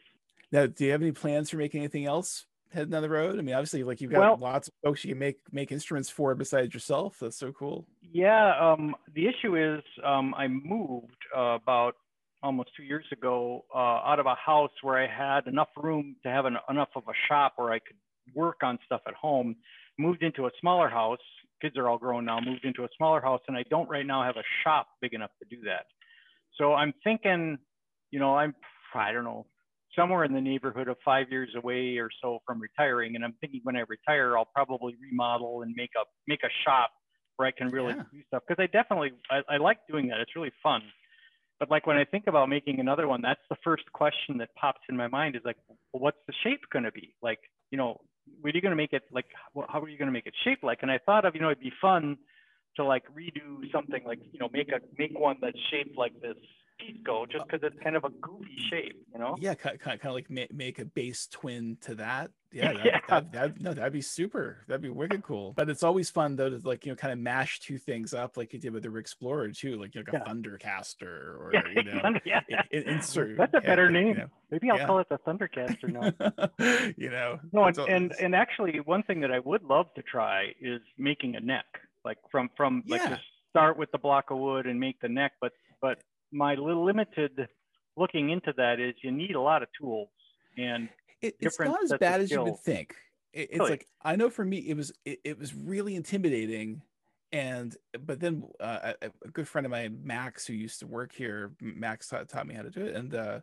Now, 0.51 0.67
do 0.67 0.85
you 0.85 0.91
have 0.91 1.01
any 1.01 1.11
plans 1.11 1.49
for 1.49 1.57
making 1.57 1.79
anything 1.81 2.05
else 2.05 2.45
heading 2.71 2.91
down 2.91 3.01
the 3.01 3.09
road? 3.09 3.39
I 3.39 3.41
mean, 3.41 3.55
obviously, 3.55 3.83
like 3.83 3.99
you've 4.01 4.11
got 4.11 4.19
Well- 4.19 4.37
lots 4.51 4.67
of 4.67 4.73
folks 4.83 5.03
you 5.03 5.11
can 5.11 5.19
make 5.19 5.37
make 5.51 5.71
instruments 5.71 6.09
for 6.09 6.35
besides 6.35 6.73
yourself. 6.73 7.17
That's 7.19 7.37
so 7.37 7.51
cool. 7.51 7.87
Yeah, 8.11 8.53
um, 8.59 8.95
the 9.13 9.27
issue 9.27 9.57
is 9.57 9.83
um, 10.03 10.33
I 10.35 10.47
moved 10.47 11.17
uh, 11.35 11.57
about 11.61 11.95
almost 12.45 12.69
two 12.77 12.83
years 12.83 13.05
ago 13.11 13.65
uh, 13.73 13.77
out 14.09 14.19
of 14.19 14.27
a 14.27 14.35
house 14.35 14.71
where 14.81 14.97
I 14.97 15.07
had 15.07 15.47
enough 15.47 15.69
room 15.75 16.15
to 16.23 16.29
have 16.29 16.45
an, 16.45 16.57
enough 16.69 16.89
of 16.95 17.03
a 17.07 17.17
shop 17.27 17.53
where 17.57 17.71
I 17.71 17.79
could 17.79 17.97
work 18.33 18.57
on 18.63 18.77
stuff 18.85 19.01
at 19.07 19.13
home. 19.15 19.55
Moved 19.97 20.23
into 20.23 20.45
a 20.45 20.51
smaller 20.61 20.89
house. 20.89 21.25
Kids 21.61 21.77
are 21.77 21.89
all 21.89 21.97
grown 21.97 22.25
now. 22.25 22.39
Moved 22.39 22.65
into 22.65 22.83
a 22.83 22.87
smaller 22.97 23.21
house, 23.21 23.41
and 23.47 23.57
I 23.57 23.63
don't 23.69 23.89
right 23.89 24.05
now 24.05 24.23
have 24.23 24.35
a 24.37 24.43
shop 24.63 24.87
big 25.01 25.13
enough 25.13 25.31
to 25.41 25.55
do 25.55 25.61
that. 25.65 25.85
So 26.57 26.73
I'm 26.73 26.93
thinking, 27.03 27.57
you 28.11 28.19
know, 28.19 28.35
I'm 28.35 28.53
I 28.93 29.11
don't 29.11 29.23
know 29.25 29.45
somewhere 29.97 30.25
in 30.25 30.33
the 30.33 30.41
neighborhood 30.41 30.87
of 30.89 30.97
five 31.03 31.27
years 31.31 31.49
away 31.55 31.97
or 31.97 32.09
so 32.21 32.39
from 32.45 32.59
retiring, 32.61 33.15
and 33.15 33.23
I'm 33.23 33.35
thinking 33.41 33.61
when 33.63 33.75
I 33.77 33.83
retire, 33.87 34.37
I'll 34.37 34.49
probably 34.53 34.95
remodel 35.01 35.61
and 35.63 35.73
make 35.75 35.91
a 35.95 36.03
make 36.27 36.43
a 36.43 36.49
shop 36.65 36.91
where 37.37 37.47
I 37.47 37.51
can 37.51 37.67
really 37.69 37.93
Yeah. 37.93 38.03
do 38.11 38.21
stuff 38.27 38.43
because 38.47 38.61
I 38.61 38.67
definitely 38.67 39.11
I, 39.31 39.41
I 39.55 39.57
like 39.57 39.79
doing 39.89 40.07
that. 40.07 40.19
It's 40.19 40.35
really 40.35 40.51
fun. 40.61 40.81
But 41.59 41.71
like 41.71 41.87
when 41.87 41.97
I 41.97 42.03
think 42.03 42.25
about 42.27 42.49
making 42.49 42.79
another 42.79 43.07
one, 43.07 43.21
that's 43.21 43.39
the 43.49 43.55
first 43.63 43.83
question 43.93 44.37
that 44.39 44.49
pops 44.55 44.81
in 44.89 44.97
my 44.97 45.07
mind 45.07 45.35
is 45.35 45.41
like, 45.45 45.57
well, 45.67 45.77
what's 46.01 46.17
the 46.27 46.33
shape 46.43 46.61
going 46.71 46.83
to 46.83 46.91
be? 46.91 47.15
Like, 47.21 47.39
you 47.71 47.77
know, 47.77 48.01
what 48.41 48.53
are 48.53 48.57
you 48.57 48.61
going 48.61 48.71
to 48.71 48.75
make 48.75 48.93
it 48.93 49.03
like? 49.11 49.25
How 49.69 49.81
are 49.81 49.89
you 49.89 49.97
going 49.97 50.07
to 50.07 50.13
make 50.13 50.25
it 50.25 50.33
shaped 50.43 50.63
like? 50.63 50.79
And 50.81 50.91
I 50.91 50.99
thought 51.05 51.25
of, 51.25 51.35
you 51.35 51.41
know, 51.41 51.49
it'd 51.49 51.63
be 51.63 51.71
fun 51.81 52.17
to 52.75 52.83
like 52.83 53.03
redo 53.15 53.71
something 53.71 54.03
like, 54.05 54.19
you 54.31 54.39
know, 54.39 54.49
make 54.51 54.69
a 54.69 54.79
make 54.97 55.17
one 55.17 55.37
that's 55.41 55.57
shaped 55.71 55.97
like 55.97 56.19
this 56.21 56.35
Teisco, 56.81 57.29
just 57.29 57.45
because 57.45 57.61
it's 57.63 57.81
kind 57.83 57.95
of 57.95 58.03
a 58.03 58.09
goofy 58.09 58.57
shape, 58.69 58.95
you 59.13 59.19
know? 59.19 59.35
Yeah, 59.39 59.53
kind, 59.53 59.79
kind, 59.79 59.99
kind 59.99 60.09
of 60.09 60.15
like 60.15 60.29
ma- 60.29 60.53
make 60.53 60.79
a 60.79 60.85
bass 60.85 61.27
twin 61.27 61.77
to 61.81 61.95
that. 61.95 62.31
Yeah, 62.55 62.71
that, 62.71 62.85
Yeah. 62.85 62.99
That, 63.09 63.31
that, 63.33 63.59
no, 63.61 63.73
that'd 63.73 63.91
be 63.91 63.99
super. 64.01 64.59
That'd 64.69 64.81
be 64.81 64.87
wicked 64.89 65.23
cool. 65.23 65.51
But 65.57 65.69
it's 65.69 65.83
always 65.83 66.09
fun 66.09 66.37
though 66.37 66.49
to 66.49 66.61
like 66.63 66.85
you 66.85 66.93
know 66.93 66.95
kind 66.95 67.11
of 67.11 67.19
mash 67.19 67.59
two 67.59 67.77
things 67.77 68.13
up 68.13 68.37
like 68.37 68.53
you 68.53 68.59
did 68.59 68.71
with 68.71 68.83
the 68.83 68.95
Explorer 68.95 69.49
too, 69.49 69.75
like, 69.75 69.93
like 69.93 70.07
a 70.07 70.11
Yeah. 70.13 70.23
Thundercaster 70.23 71.01
or 71.37 71.49
Yeah, 71.53 71.63
you 71.75 71.83
know 71.83 72.13
yeah. 72.23 72.39
in- 72.71 72.83
insert. 72.83 73.35
That's 73.37 73.53
a 73.55 73.59
better 73.59 73.87
you 73.87 73.91
name. 73.91 74.17
know. 74.17 74.27
Maybe 74.51 74.69
I'll 74.71 74.85
call 74.85 74.99
it 74.99 75.09
the 75.09 75.17
Thundercaster 75.17 75.89
now. 75.91 76.89
you 76.97 77.09
know. 77.09 77.39
No, 77.51 77.65
and, 77.65 77.77
and 77.77 78.13
and 78.21 78.33
actually, 78.35 78.79
one 78.79 79.03
thing 79.03 79.19
that 79.19 79.31
I 79.33 79.39
would 79.39 79.63
love 79.63 79.93
to 79.95 80.01
try 80.01 80.53
is 80.61 80.79
making 80.97 81.35
a 81.35 81.41
neck, 81.41 81.65
like 82.05 82.19
from 82.31 82.49
from 82.55 82.83
like 82.87 83.01
just 83.09 83.21
start 83.49 83.77
with 83.77 83.91
the 83.91 83.97
block 83.97 84.31
of 84.31 84.37
wood 84.37 84.65
and 84.65 84.79
make 84.79 85.01
the 85.01 85.09
neck. 85.09 85.33
But 85.41 85.51
but 85.81 85.97
my 86.31 86.55
little 86.55 86.85
limited 86.85 87.47
looking 87.97 88.29
into 88.29 88.53
that 88.57 88.79
is 88.79 88.93
you 89.03 89.11
need 89.11 89.35
a 89.35 89.41
lot 89.41 89.63
of 89.63 89.69
tools 89.79 90.09
and 90.57 90.89
it, 91.21 91.35
it's 91.39 91.59
not 91.59 91.83
as 91.83 91.93
bad 91.99 92.21
as 92.21 92.29
you 92.31 92.43
would 92.43 92.59
think. 92.59 92.95
It, 93.33 93.49
it's 93.51 93.59
Really? 93.59 93.71
like 93.71 93.87
I 94.03 94.15
know 94.15 94.29
for 94.29 94.45
me 94.45 94.57
it 94.57 94.75
was 94.75 94.91
it, 95.05 95.19
it 95.23 95.39
was 95.39 95.53
really 95.55 95.95
intimidating, 95.95 96.81
and 97.31 97.75
but 98.01 98.19
then 98.19 98.43
uh, 98.59 98.93
a, 99.01 99.11
a 99.25 99.29
good 99.29 99.47
friend 99.47 99.65
of 99.65 99.71
mine, 99.71 99.99
Max, 100.03 100.45
who 100.45 100.53
used 100.53 100.79
to 100.79 100.87
work 100.87 101.13
here, 101.13 101.53
Max 101.61 102.07
taught, 102.09 102.27
taught 102.29 102.47
me 102.47 102.53
how 102.53 102.61
to 102.63 102.69
do 102.69 102.85
it, 102.85 102.95
and 102.95 103.15
uh, 103.15 103.39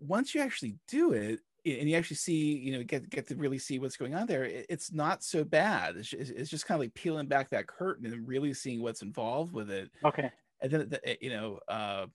once 0.00 0.34
you 0.34 0.40
actually 0.40 0.76
do 0.88 1.12
it. 1.12 1.40
And 1.66 1.90
you 1.90 1.96
actually 1.96 2.16
see, 2.16 2.56
you 2.56 2.72
know, 2.72 2.82
get 2.84 3.10
get 3.10 3.26
to 3.26 3.34
really 3.36 3.58
see 3.58 3.78
what's 3.78 3.96
going 3.96 4.14
on 4.14 4.26
there. 4.26 4.44
it- 4.44 4.66
it's 4.70 4.90
not 4.92 5.22
so 5.22 5.44
bad. 5.44 5.96
It's, 5.96 6.12
it's 6.14 6.48
just 6.48 6.64
kind 6.66 6.76
of 6.76 6.80
like 6.80 6.94
peeling 6.94 7.26
back 7.26 7.50
that 7.50 7.66
curtain 7.66 8.06
and 8.06 8.26
really 8.26 8.54
seeing 8.54 8.80
what's 8.80 9.02
involved 9.02 9.52
with 9.52 9.68
it 9.70 9.90
okay, 10.04 10.30
and 10.60 10.70
then 10.70 10.98
you 11.20 11.30
know 11.30 11.58
uh 11.68 12.06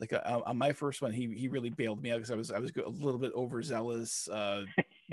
like 0.00 0.12
uh, 0.12 0.40
on 0.44 0.58
my 0.58 0.72
first 0.72 1.02
one 1.02 1.12
he 1.12 1.32
he 1.34 1.48
really 1.48 1.70
bailed 1.70 2.02
me 2.02 2.10
out 2.10 2.16
because 2.16 2.30
i 2.30 2.34
was 2.34 2.50
i 2.50 2.58
was 2.58 2.72
a 2.76 2.88
little 2.88 3.18
bit 3.18 3.32
overzealous 3.34 4.28
uh 4.28 4.64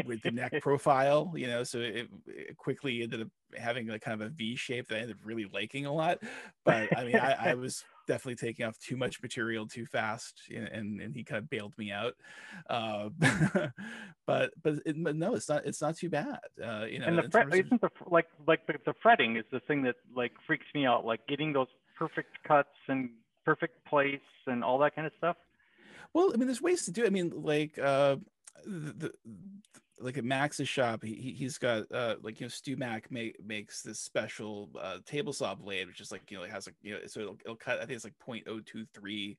with 0.05 0.21
the 0.23 0.31
neck 0.31 0.53
profile 0.61 1.31
you 1.35 1.47
know 1.47 1.63
so 1.63 1.79
it, 1.79 2.07
it 2.27 2.57
quickly 2.57 3.03
ended 3.03 3.21
up 3.21 3.27
having 3.55 3.87
like 3.87 4.01
kind 4.01 4.21
of 4.21 4.27
a 4.27 4.31
v 4.31 4.55
shape 4.55 4.87
that 4.87 4.95
i 4.95 4.99
ended 4.99 5.15
up 5.15 5.21
really 5.23 5.49
liking 5.53 5.85
a 5.85 5.93
lot. 5.93 6.19
But 6.65 6.95
i 6.97 7.03
mean 7.03 7.15
i, 7.15 7.51
I 7.51 7.53
was 7.53 7.83
definitely 8.07 8.35
taking 8.35 8.65
off 8.65 8.77
too 8.79 8.97
much 8.97 9.21
material 9.21 9.67
too 9.67 9.85
fast 9.85 10.41
and 10.53 10.67
and, 10.67 11.01
and 11.01 11.15
he 11.15 11.23
kind 11.23 11.39
of 11.39 11.49
bailed 11.49 11.73
me 11.77 11.91
out 11.91 12.13
uh 12.69 13.09
but 14.25 14.51
but, 14.61 14.75
it, 14.85 14.95
but 15.03 15.15
no 15.15 15.35
it's 15.35 15.49
not 15.49 15.65
it's 15.65 15.81
not 15.81 15.95
too 15.95 16.09
bad 16.09 16.39
uh 16.63 16.85
you 16.89 16.99
know 16.99 17.07
and 17.07 17.17
the 17.17 17.29
fret 17.29 17.53
isn't 17.53 17.81
the 17.81 17.89
like 18.07 18.27
like 18.47 18.65
the, 18.67 18.73
the 18.85 18.93
fretting 19.01 19.37
is 19.37 19.45
the 19.51 19.59
thing 19.61 19.83
that 19.83 19.95
like 20.15 20.31
freaks 20.45 20.65
me 20.73 20.85
out, 20.85 21.05
like 21.05 21.25
getting 21.27 21.53
those 21.53 21.67
perfect 21.97 22.43
cuts 22.47 22.69
and 22.87 23.09
perfect 23.45 23.85
place 23.85 24.19
and 24.47 24.63
all 24.63 24.77
that 24.79 24.95
kind 24.95 25.07
of 25.07 25.13
stuff. 25.17 25.37
Well, 26.13 26.31
I 26.33 26.37
mean, 26.37 26.47
there's 26.47 26.61
ways 26.61 26.85
to 26.85 26.91
do. 26.91 27.03
It. 27.03 27.07
I 27.07 27.09
mean, 27.09 27.31
like 27.35 27.77
uh, 27.79 28.17
the 28.65 29.11
like 30.01 30.17
at 30.17 30.23
Max's 30.25 30.67
shop, 30.69 31.03
he 31.03 31.13
he- 31.15 31.33
he's 31.33 31.57
got 31.57 31.91
uh 31.91 32.17
like 32.21 32.39
you 32.39 32.45
know 32.45 32.49
StewMac 32.49 33.11
make, 33.11 33.43
makes 33.43 33.81
this 33.83 33.99
special 33.99 34.71
uh 34.79 34.99
table 35.05 35.33
saw 35.33 35.55
blade, 35.55 35.87
which 35.87 36.01
is 36.01 36.11
like 36.11 36.29
you 36.31 36.37
know 36.37 36.43
it 36.43 36.51
has 36.51 36.67
like 36.67 36.75
you 36.81 36.93
know 36.93 37.05
so 37.07 37.19
it'll, 37.21 37.37
it'll 37.45 37.55
cut. 37.55 37.77
I 37.79 37.85
think 37.85 37.91
it's 37.95 38.03
like 38.05 38.17
0.023 38.19 39.37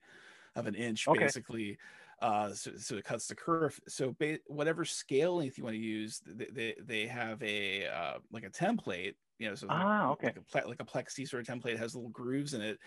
of 0.54 0.66
an 0.66 0.74
inch 0.74 1.08
Okay. 1.08 1.24
basically. 1.24 1.78
Uh, 2.20 2.52
so, 2.52 2.70
so 2.76 2.94
it 2.96 3.04
cuts 3.04 3.26
the 3.26 3.34
curve. 3.34 3.80
So 3.88 4.12
ba- 4.18 4.38
whatever 4.46 4.84
scale 4.84 5.36
length 5.38 5.58
you 5.58 5.64
want 5.64 5.74
to 5.74 5.80
use, 5.80 6.20
they, 6.24 6.46
they 6.52 6.74
they 6.80 7.06
have 7.08 7.42
a 7.42 7.86
uh 7.86 8.18
like 8.30 8.44
a 8.44 8.50
template. 8.50 9.14
You 9.38 9.48
know, 9.48 9.54
so 9.56 9.66
like- 9.66 9.76
Ah, 9.80 10.10
okay. 10.10 10.28
like 10.28 10.36
a 10.36 10.42
ple- 10.42 10.68
like 10.68 10.80
a 10.80 10.84
plexi 10.84 11.26
sort 11.28 11.48
of 11.48 11.52
template 11.60 11.78
has 11.78 11.96
little 11.96 12.10
grooves 12.10 12.54
in 12.54 12.60
it, 12.62 12.78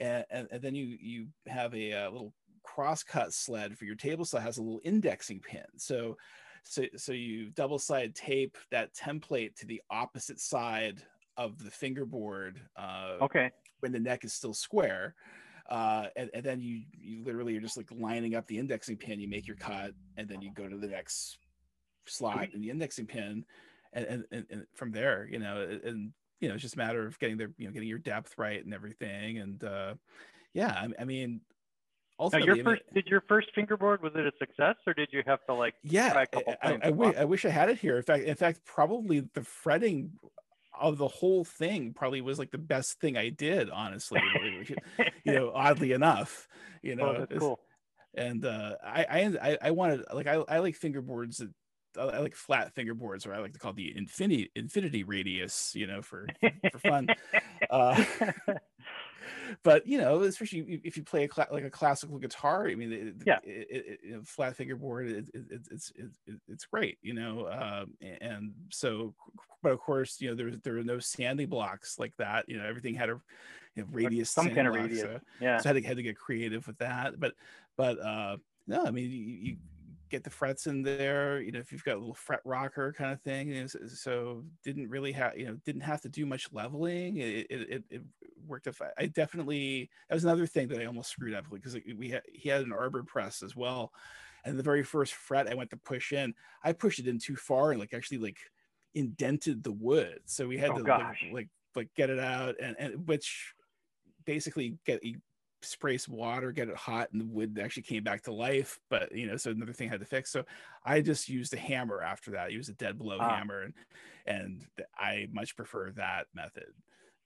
and 0.00 0.24
and, 0.30 0.48
and 0.50 0.62
then 0.62 0.74
you 0.74 0.98
you 1.00 1.28
have 1.46 1.74
a, 1.74 1.92
uh 1.94 2.10
little 2.10 2.34
crosscut 2.62 3.32
sled 3.32 3.76
for 3.78 3.84
your 3.84 3.94
table 3.96 4.24
saw 4.24 4.38
has 4.38 4.58
a 4.58 4.62
little 4.62 4.80
indexing 4.84 5.40
pin. 5.40 5.64
So 5.76 6.16
so 6.64 6.84
so 6.96 7.12
you 7.12 7.50
double 7.50 7.78
side 7.78 8.14
tape 8.14 8.56
that 8.70 8.94
template 8.94 9.54
to 9.56 9.66
the 9.66 9.80
opposite 9.90 10.40
side 10.40 11.02
of 11.36 11.62
the 11.62 11.70
fingerboard 11.70 12.60
uh, 12.76 13.16
Okay, 13.22 13.50
when 13.80 13.92
the 13.92 14.00
neck 14.00 14.24
is 14.24 14.32
still 14.32 14.54
square. 14.54 15.14
Uh, 15.70 16.08
and, 16.16 16.30
and 16.34 16.44
then 16.44 16.60
you 16.60 16.82
you 16.92 17.24
literally 17.24 17.56
are 17.56 17.60
just 17.60 17.76
like 17.76 17.90
lining 17.90 18.34
up 18.34 18.46
the 18.46 18.58
indexing 18.58 18.96
pin. 18.96 19.20
You 19.20 19.28
make 19.28 19.46
your 19.46 19.56
cut, 19.56 19.92
and 20.16 20.28
then 20.28 20.42
you 20.42 20.50
go 20.54 20.68
to 20.68 20.76
the 20.76 20.88
next 20.88 21.38
slot 22.06 22.48
in 22.52 22.60
the 22.60 22.70
indexing 22.70 23.06
pin, 23.06 23.44
and 23.92 24.06
and, 24.06 24.24
and, 24.30 24.46
and 24.50 24.66
from 24.74 24.92
there, 24.92 25.26
you 25.30 25.38
know, 25.38 25.78
and 25.84 26.12
you 26.40 26.48
know, 26.48 26.54
it's 26.54 26.62
just 26.62 26.74
a 26.74 26.78
matter 26.78 27.06
of 27.06 27.18
getting 27.18 27.38
the 27.38 27.50
you 27.56 27.66
know 27.66 27.72
getting 27.72 27.88
your 27.88 27.98
depth 27.98 28.34
right 28.36 28.62
and 28.62 28.74
everything. 28.74 29.38
And 29.38 29.64
uh, 29.64 29.94
yeah, 30.52 30.72
I, 30.72 31.02
I 31.02 31.04
mean, 31.04 31.40
now 32.18 32.24
ultimately, 32.24 32.46
your 32.46 32.68
I 32.68 32.70
mean, 32.72 32.80
did 32.94 33.06
your 33.06 33.22
first 33.28 33.48
fingerboard 33.54 34.02
was 34.02 34.12
it 34.14 34.26
a 34.26 34.32
success 34.38 34.76
or 34.86 34.94
did 34.94 35.08
you 35.12 35.22
have 35.26 35.44
to 35.46 35.54
like 35.54 35.74
yeah 35.82 36.12
try 36.12 36.22
a 36.22 36.26
couple 36.26 36.54
I, 36.62 36.68
I, 36.68 36.70
times 36.90 37.16
I, 37.18 37.24
wish 37.24 37.44
i 37.44 37.50
had 37.50 37.70
it 37.70 37.78
here 37.78 37.96
in 37.96 38.02
fact 38.02 38.24
in 38.24 38.36
fact 38.36 38.60
probably 38.64 39.20
the 39.34 39.42
fretting 39.42 40.12
of 40.78 40.98
the 40.98 41.08
whole 41.08 41.44
thing 41.44 41.92
probably 41.94 42.20
was 42.20 42.38
like 42.38 42.50
the 42.50 42.58
best 42.58 43.00
thing 43.00 43.16
i 43.16 43.28
did 43.28 43.70
honestly 43.70 44.20
you 45.24 45.32
know 45.32 45.52
oddly 45.54 45.92
enough 45.92 46.48
you 46.82 46.96
know 46.96 47.16
oh, 47.16 47.26
that's 47.28 47.38
cool. 47.38 47.60
and 48.14 48.44
uh 48.44 48.74
I, 48.84 49.04
I 49.04 49.50
i 49.50 49.58
i 49.62 49.70
wanted 49.70 50.04
like 50.12 50.26
i, 50.26 50.34
I 50.48 50.58
like 50.58 50.78
fingerboards 50.78 51.38
that 51.38 51.50
I 51.96 52.18
like 52.18 52.34
flat 52.34 52.74
fingerboards, 52.74 53.26
or 53.26 53.34
I 53.34 53.38
like 53.38 53.52
to 53.52 53.58
call 53.58 53.72
the 53.72 53.96
infinity 53.96 54.50
infinity 54.56 55.04
radius, 55.04 55.72
you 55.74 55.86
know, 55.86 56.02
for 56.02 56.26
for 56.72 56.78
fun. 56.78 57.08
Uh, 57.70 58.04
but 59.62 59.86
you 59.86 59.98
know, 59.98 60.22
especially 60.22 60.80
if- 60.84 60.96
you 60.96 61.02
play 61.02 61.24
a 61.24 61.28
cla- 61.28 61.48
like 61.50 61.64
a 61.64 61.70
classical 61.70 62.18
guitar, 62.18 62.66
I 62.68 62.74
mean, 62.74 62.92
it, 62.92 63.14
Yeah. 63.26 63.38
it, 63.44 63.66
it, 63.70 64.00
it- 64.02 64.26
flat 64.26 64.56
fingerboard, 64.56 65.08
it, 65.08 65.28
it, 65.34 65.42
it, 65.50 65.60
it's 65.70 65.90
it, 65.96 66.10
it- 66.26 66.40
it's 66.48 66.64
great, 66.66 66.98
you 67.02 67.14
know. 67.14 67.48
Um, 67.48 67.94
and 68.20 68.52
so, 68.70 69.14
but 69.62 69.72
of 69.72 69.80
course, 69.80 70.20
you 70.20 70.28
know, 70.30 70.34
there 70.34 70.50
there 70.50 70.74
were 70.74 70.82
no 70.84 70.98
sanding 70.98 71.48
blocks 71.48 71.98
like 71.98 72.16
that. 72.18 72.48
You 72.48 72.58
know, 72.58 72.64
everything 72.66 72.94
had 72.94 73.10
a 73.10 73.20
you 73.76 73.82
know, 73.82 73.88
radius, 73.90 74.30
Some 74.30 74.50
kind 74.54 74.66
of 74.68 74.74
block, 74.74 74.84
radius. 74.84 75.00
so- 75.02 75.20
yeah. 75.40 75.58
so 75.58 75.70
I 75.70 75.72
had 75.74 75.82
to, 75.82 75.88
had 75.88 75.96
to 75.96 76.02
get 76.02 76.16
creative 76.16 76.66
with 76.66 76.78
that. 76.78 77.18
But 77.18 77.34
but 77.76 77.98
uh 78.00 78.36
no, 78.66 78.84
I 78.86 78.90
mean 78.90 79.10
you, 79.10 79.18
you 79.18 79.56
get 80.14 80.24
the 80.24 80.30
frets 80.30 80.66
in 80.66 80.82
there, 80.82 81.40
you 81.40 81.52
know, 81.52 81.58
if 81.58 81.72
you've 81.72 81.84
got 81.84 81.96
a 81.96 81.98
little 81.98 82.14
fret 82.14 82.40
rocker 82.44 82.92
kind 82.92 83.12
of 83.12 83.20
thing. 83.22 83.48
you 83.48 83.60
know, 83.62 83.66
so, 83.66 83.86
so 83.88 84.44
didn't 84.62 84.88
really 84.88 85.12
have 85.12 85.36
you 85.38 85.46
know, 85.46 85.54
didn't 85.64 85.82
have 85.82 86.00
to 86.02 86.08
do 86.08 86.26
much 86.26 86.52
leveling. 86.52 87.16
It 87.18 87.46
it, 87.50 87.84
it, 87.90 88.02
worked 88.46 88.66
if 88.66 88.80
I 88.98 89.06
definitely 89.06 89.90
that 90.08 90.14
was 90.14 90.24
another 90.24 90.46
thing 90.46 90.68
that 90.68 90.80
I 90.80 90.84
almost 90.84 91.10
screwed 91.10 91.34
up 91.34 91.46
because 91.50 91.76
we 91.96 92.10
had 92.10 92.22
he 92.32 92.48
had 92.48 92.62
an 92.62 92.72
arbor 92.72 93.02
press 93.02 93.42
as 93.42 93.56
well. 93.56 93.92
And 94.44 94.58
the 94.58 94.62
very 94.62 94.82
first 94.82 95.14
fret 95.14 95.48
I 95.48 95.54
went 95.54 95.70
to 95.70 95.76
push 95.78 96.12
in, 96.12 96.34
I 96.62 96.72
pushed 96.74 96.98
it 96.98 97.08
in 97.08 97.18
too 97.18 97.36
far 97.36 97.70
and 97.70 97.80
like 97.80 97.94
actually 97.94 98.18
like 98.18 98.38
indented 98.94 99.62
the 99.62 99.72
wood. 99.72 100.20
So 100.26 100.46
we 100.46 100.58
had 100.58 100.74
Oh, 100.74 100.76
to 100.76 100.82
like, 100.82 101.16
like 101.30 101.48
like 101.74 101.88
get 101.94 102.10
it 102.10 102.18
out 102.20 102.56
and, 102.60 102.76
and 102.78 103.08
which 103.08 103.54
basically 104.24 104.78
get 104.84 105.00
spray 105.64 105.98
some 105.98 106.16
water, 106.16 106.52
get 106.52 106.68
it 106.68 106.76
hot, 106.76 107.08
and 107.12 107.20
the 107.20 107.26
wood 107.26 107.58
actually 107.62 107.82
came 107.84 108.02
back 108.04 108.22
to 108.22 108.32
life. 108.32 108.78
But 108.90 109.12
you 109.12 109.26
know, 109.26 109.36
so 109.36 109.50
another 109.50 109.72
thing 109.72 109.88
I 109.88 109.92
had 109.92 110.00
to 110.00 110.06
fix. 110.06 110.30
So 110.30 110.44
I 110.84 111.00
just 111.00 111.28
used 111.28 111.54
a 111.54 111.58
hammer 111.58 112.02
after 112.02 112.32
that. 112.32 112.46
I 112.46 112.48
used 112.48 112.70
a 112.70 112.74
dead 112.74 112.98
blow 112.98 113.18
Ah. 113.20 113.36
hammer, 113.36 113.62
and 113.62 113.74
and 114.26 114.66
I 114.96 115.28
much 115.32 115.56
prefer 115.56 115.90
that 115.92 116.26
method. 116.34 116.72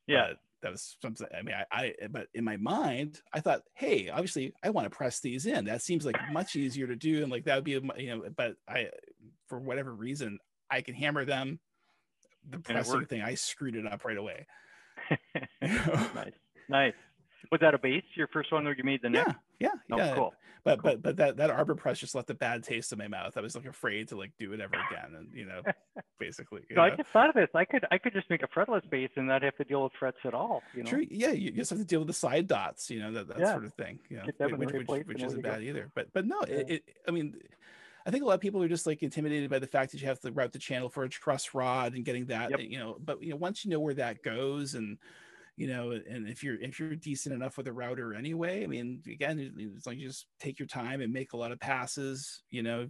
Yeah. 0.07 0.29
But 0.29 0.37
that 0.63 0.73
was 0.73 0.97
something. 1.01 1.27
I 1.37 1.43
mean, 1.43 1.55
I, 1.55 1.65
I 1.71 1.95
but 2.11 2.27
in 2.35 2.43
my 2.45 2.57
mind, 2.57 3.21
I 3.33 3.41
thought, 3.41 3.63
hey, 3.75 4.09
obviously, 4.09 4.55
I 4.63 4.71
want 4.71 4.87
to 4.91 4.97
press 4.97 5.21
these 5.21 5.47
in. 5.47 5.67
That 5.67 5.83
seems 5.83 6.05
like 6.05 6.17
much 6.33 6.57
easier 6.57 6.87
to 6.89 6.97
do, 6.97 7.23
and 7.23 7.31
like 7.31 7.45
that 7.45 7.55
would 7.57 7.65
be, 7.65 7.75
a 7.75 7.81
you 7.97 8.17
know. 8.17 8.23
But 8.37 8.57
I, 8.69 8.89
for 9.47 9.61
whatever 9.61 9.95
reason, 9.95 10.39
I 10.71 10.81
can 10.81 10.95
hammer 10.95 11.25
them. 11.25 11.61
The 12.51 12.59
pressing 12.59 13.05
thing, 13.07 13.23
I 13.23 13.35
screwed 13.35 13.77
it 13.77 13.87
up 13.87 14.05
right 14.05 14.17
away. 14.17 14.47
nice, 15.63 16.33
nice. 16.69 16.95
Was 17.51 17.61
that 17.61 17.75
a 17.75 17.79
bass? 17.79 18.03
Your 18.15 18.29
first 18.29 18.53
one 18.53 18.65
where 18.65 18.75
you 18.75 18.85
made 18.85 19.03
the 19.03 19.11
neck? 19.11 19.27
Yeah, 19.59 19.71
yeah, 19.89 19.95
oh, 19.95 19.99
yeah. 19.99 20.15
Cool. 20.15 20.35
But 20.65 20.83
cool. 20.83 20.91
but 20.91 21.03
but 21.03 21.17
that 21.17 21.37
that 21.39 21.51
arbor 21.51 21.75
press 21.75 21.99
just 21.99 22.15
left 22.15 22.31
a 22.31 22.35
bad 22.35 22.63
taste 22.63 22.93
in 22.93 22.99
my 22.99 23.09
mouth. 23.09 23.37
I 23.37 23.41
was 23.41 23.55
like 23.55 23.67
afraid 23.67 24.09
to 24.09 24.17
like 24.17 24.33
do 24.39 24.53
it 24.53 24.61
ever 24.61 24.75
again, 24.91 25.15
and 25.17 25.29
you 25.33 25.47
know, 25.47 25.63
basically. 26.19 26.63
You 26.69 26.77
so 26.77 26.83
know? 26.83 26.83
I 26.83 26.97
just 26.97 27.09
thought 27.11 27.29
of 27.29 27.35
this. 27.35 27.49
I 27.55 27.65
could 27.65 27.87
I 27.91 27.99
could 27.99 28.13
just 28.13 28.29
make 28.29 28.43
a 28.43 28.49
fretless 28.49 28.89
bass 28.91 29.11
and 29.17 29.29
not 29.29 29.43
have 29.43 29.57
to 29.57 29.65
deal 29.65 29.85
with 29.85 29.93
frets 29.99 30.19
at 30.25 30.35
all. 30.35 30.63
You 30.75 30.83
know. 30.83 30.91
True. 30.91 31.07
Yeah, 31.11 31.31
you 31.31 31.51
just 31.53 31.71
have 31.71 31.79
to 31.79 31.85
deal 31.85 32.01
with 32.01 32.09
the 32.09 32.15
side 32.15 32.49
dots. 32.49 32.91
You 32.91 33.01
know 33.01 33.13
that 33.13 33.29
that 33.29 33.39
yeah. 33.39 33.53
sort 33.53 33.65
of 33.65 33.75
thing. 33.75 34.01
You 34.09 34.19
know, 34.19 34.25
which, 34.57 34.73
which, 34.73 35.07
which 35.07 35.23
isn't 35.23 35.43
bad 35.43 35.63
either. 35.63 35.91
But 35.95 36.13
but 36.13 36.27
no, 36.27 36.41
yeah. 36.49 36.55
it, 36.55 36.71
it, 36.71 36.85
I 37.07 37.11
mean. 37.11 37.37
I 38.07 38.11
think 38.11 38.23
a 38.25 38.27
lot 38.27 38.37
of 38.37 38.41
people 38.41 38.63
are 38.63 38.69
just 38.69 38.87
like 38.87 39.03
intimidated 39.03 39.51
by 39.51 39.59
the 39.59 39.67
fact 39.67 39.93
that 39.93 40.01
you 40.01 40.07
have 40.07 40.21
to 40.21 40.33
route 40.33 40.53
the 40.53 40.59
channel 40.59 40.89
for 40.89 41.05
a 41.05 41.11
truss 41.11 41.53
rod 41.53 41.93
and 41.93 42.07
getting 42.07 42.27
that, 42.27 42.51
yep. 42.51 42.61
you 42.61 42.79
know. 42.79 42.97
But 42.99 43.23
you 43.23 43.31
know, 43.31 43.37
once 43.37 43.67
you 43.67 43.71
know 43.71 43.81
where 43.81 43.93
that 43.95 44.23
goes 44.23 44.75
and 44.75 44.97
you 45.59 45.67
know 45.67 45.91
and 45.91 46.29
if 46.29 46.45
you're 46.45 46.55
if 46.61 46.79
you're 46.79 46.95
decent 46.95 47.35
enough 47.35 47.59
with 47.59 47.67
a 47.67 47.73
router 47.73 48.15
anyway 48.15 48.63
i 48.63 48.67
mean 48.67 49.03
again 49.11 49.53
it's 49.59 49.87
like 49.89 49.99
you 49.99 50.07
just 50.07 50.27
take 50.39 50.57
your 50.59 50.69
time 50.69 51.01
and 51.01 51.13
make 51.13 51.33
a 51.33 51.37
lot 51.37 51.51
of 51.51 51.59
passes 51.59 52.43
you 52.51 52.63
know 52.63 52.89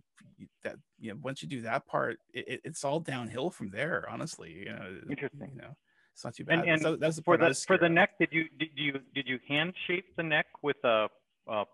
that 0.63 0.77
you 1.01 1.11
know 1.11 1.19
once 1.23 1.43
you 1.43 1.49
do 1.49 1.63
that 1.63 1.87
part 1.87 2.19
it, 2.35 2.61
it's 2.65 2.85
all 2.85 3.01
downhill 3.01 3.51
from 3.51 3.71
there 3.71 4.07
honestly 4.11 4.53
you 4.53 4.67
know 4.67 5.01
interesting 5.11 5.51
you 5.55 5.63
know 5.63 5.75
it's 6.13 6.25
not 6.25 6.35
too 6.35 6.45
bad 6.45 6.59
and, 6.59 6.69
and 6.69 6.85
that's, 6.85 7.01
that's 7.01 7.17
the 7.17 7.23
for 7.23 7.39
the 7.39 7.55
for 7.67 7.79
the 7.79 7.89
neck 7.89 8.11
did 8.21 8.29
you 8.33 8.45
did 8.59 8.69
you 8.77 9.01
did 9.15 9.27
you 9.27 9.39
hand 9.49 9.73
shape 9.87 10.05
the 10.19 10.23
neck 10.23 10.47
with 10.63 10.77
a, 10.85 11.09
a 11.49 11.65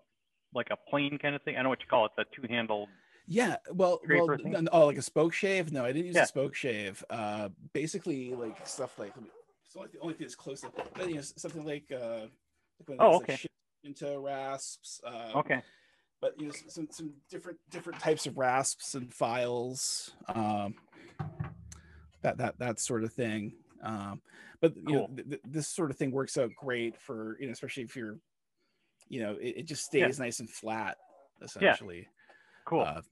like 0.54 0.68
a 0.70 0.76
plane 0.88 1.18
kind 1.20 1.34
of 1.34 1.42
thing 1.42 1.54
i 1.54 1.56
don't 1.56 1.64
know 1.64 1.70
what 1.70 1.80
you 1.80 1.88
call 1.88 2.06
it 2.06 2.12
the 2.16 2.24
two 2.34 2.46
handled 2.48 2.88
yeah, 3.26 3.56
well, 3.72 4.02
well, 4.06 4.36
oh, 4.70 4.84
like 4.84 4.98
a 4.98 5.02
spoke 5.02 5.32
shave? 5.32 5.72
No, 5.72 5.82
I 5.82 5.92
didn't 5.92 6.08
use 6.08 6.14
yeah. 6.14 6.24
a 6.24 6.26
spoke 6.26 6.54
shave. 6.54 7.02
Uh, 7.08 7.48
basically, 7.72 8.34
like 8.34 8.66
stuff 8.66 8.98
like 8.98 9.14
the 9.74 9.80
only, 9.80 9.90
the 9.92 10.00
only 10.00 10.14
thing 10.14 10.24
that's 10.24 10.34
close 10.34 10.60
to 10.60 10.70
but, 10.94 11.08
you 11.08 11.16
know, 11.16 11.22
something 11.36 11.64
like 11.64 11.90
uh 11.92 12.26
like 12.88 12.98
oh 13.00 13.16
okay 13.16 13.32
like 13.32 13.46
into 13.84 14.18
rasps 14.18 15.00
uh, 15.06 15.38
okay 15.38 15.60
but 16.20 16.32
you 16.38 16.46
know 16.46 16.52
some 16.68 16.88
some 16.90 17.12
different 17.30 17.58
different 17.70 17.98
types 18.00 18.26
of 18.26 18.38
rasps 18.38 18.94
and 18.94 19.12
files 19.12 20.12
um 20.34 20.74
that 22.22 22.38
that 22.38 22.58
that 22.58 22.80
sort 22.80 23.04
of 23.04 23.12
thing 23.12 23.52
um 23.82 24.20
but 24.60 24.74
you 24.76 24.82
cool. 24.86 24.94
know 24.94 25.06
th- 25.14 25.28
th- 25.28 25.40
this 25.44 25.68
sort 25.68 25.90
of 25.90 25.96
thing 25.96 26.10
works 26.10 26.38
out 26.38 26.50
great 26.56 26.96
for 26.98 27.36
you 27.38 27.46
know 27.46 27.52
especially 27.52 27.82
if 27.82 27.94
you're 27.94 28.18
you 29.08 29.20
know 29.20 29.32
it, 29.32 29.58
it 29.58 29.66
just 29.66 29.84
stays 29.84 30.18
yeah. 30.18 30.24
nice 30.24 30.40
and 30.40 30.48
flat 30.48 30.96
essentially 31.42 31.98
yeah. 31.98 32.04
cool 32.64 32.80
uh, 32.80 33.02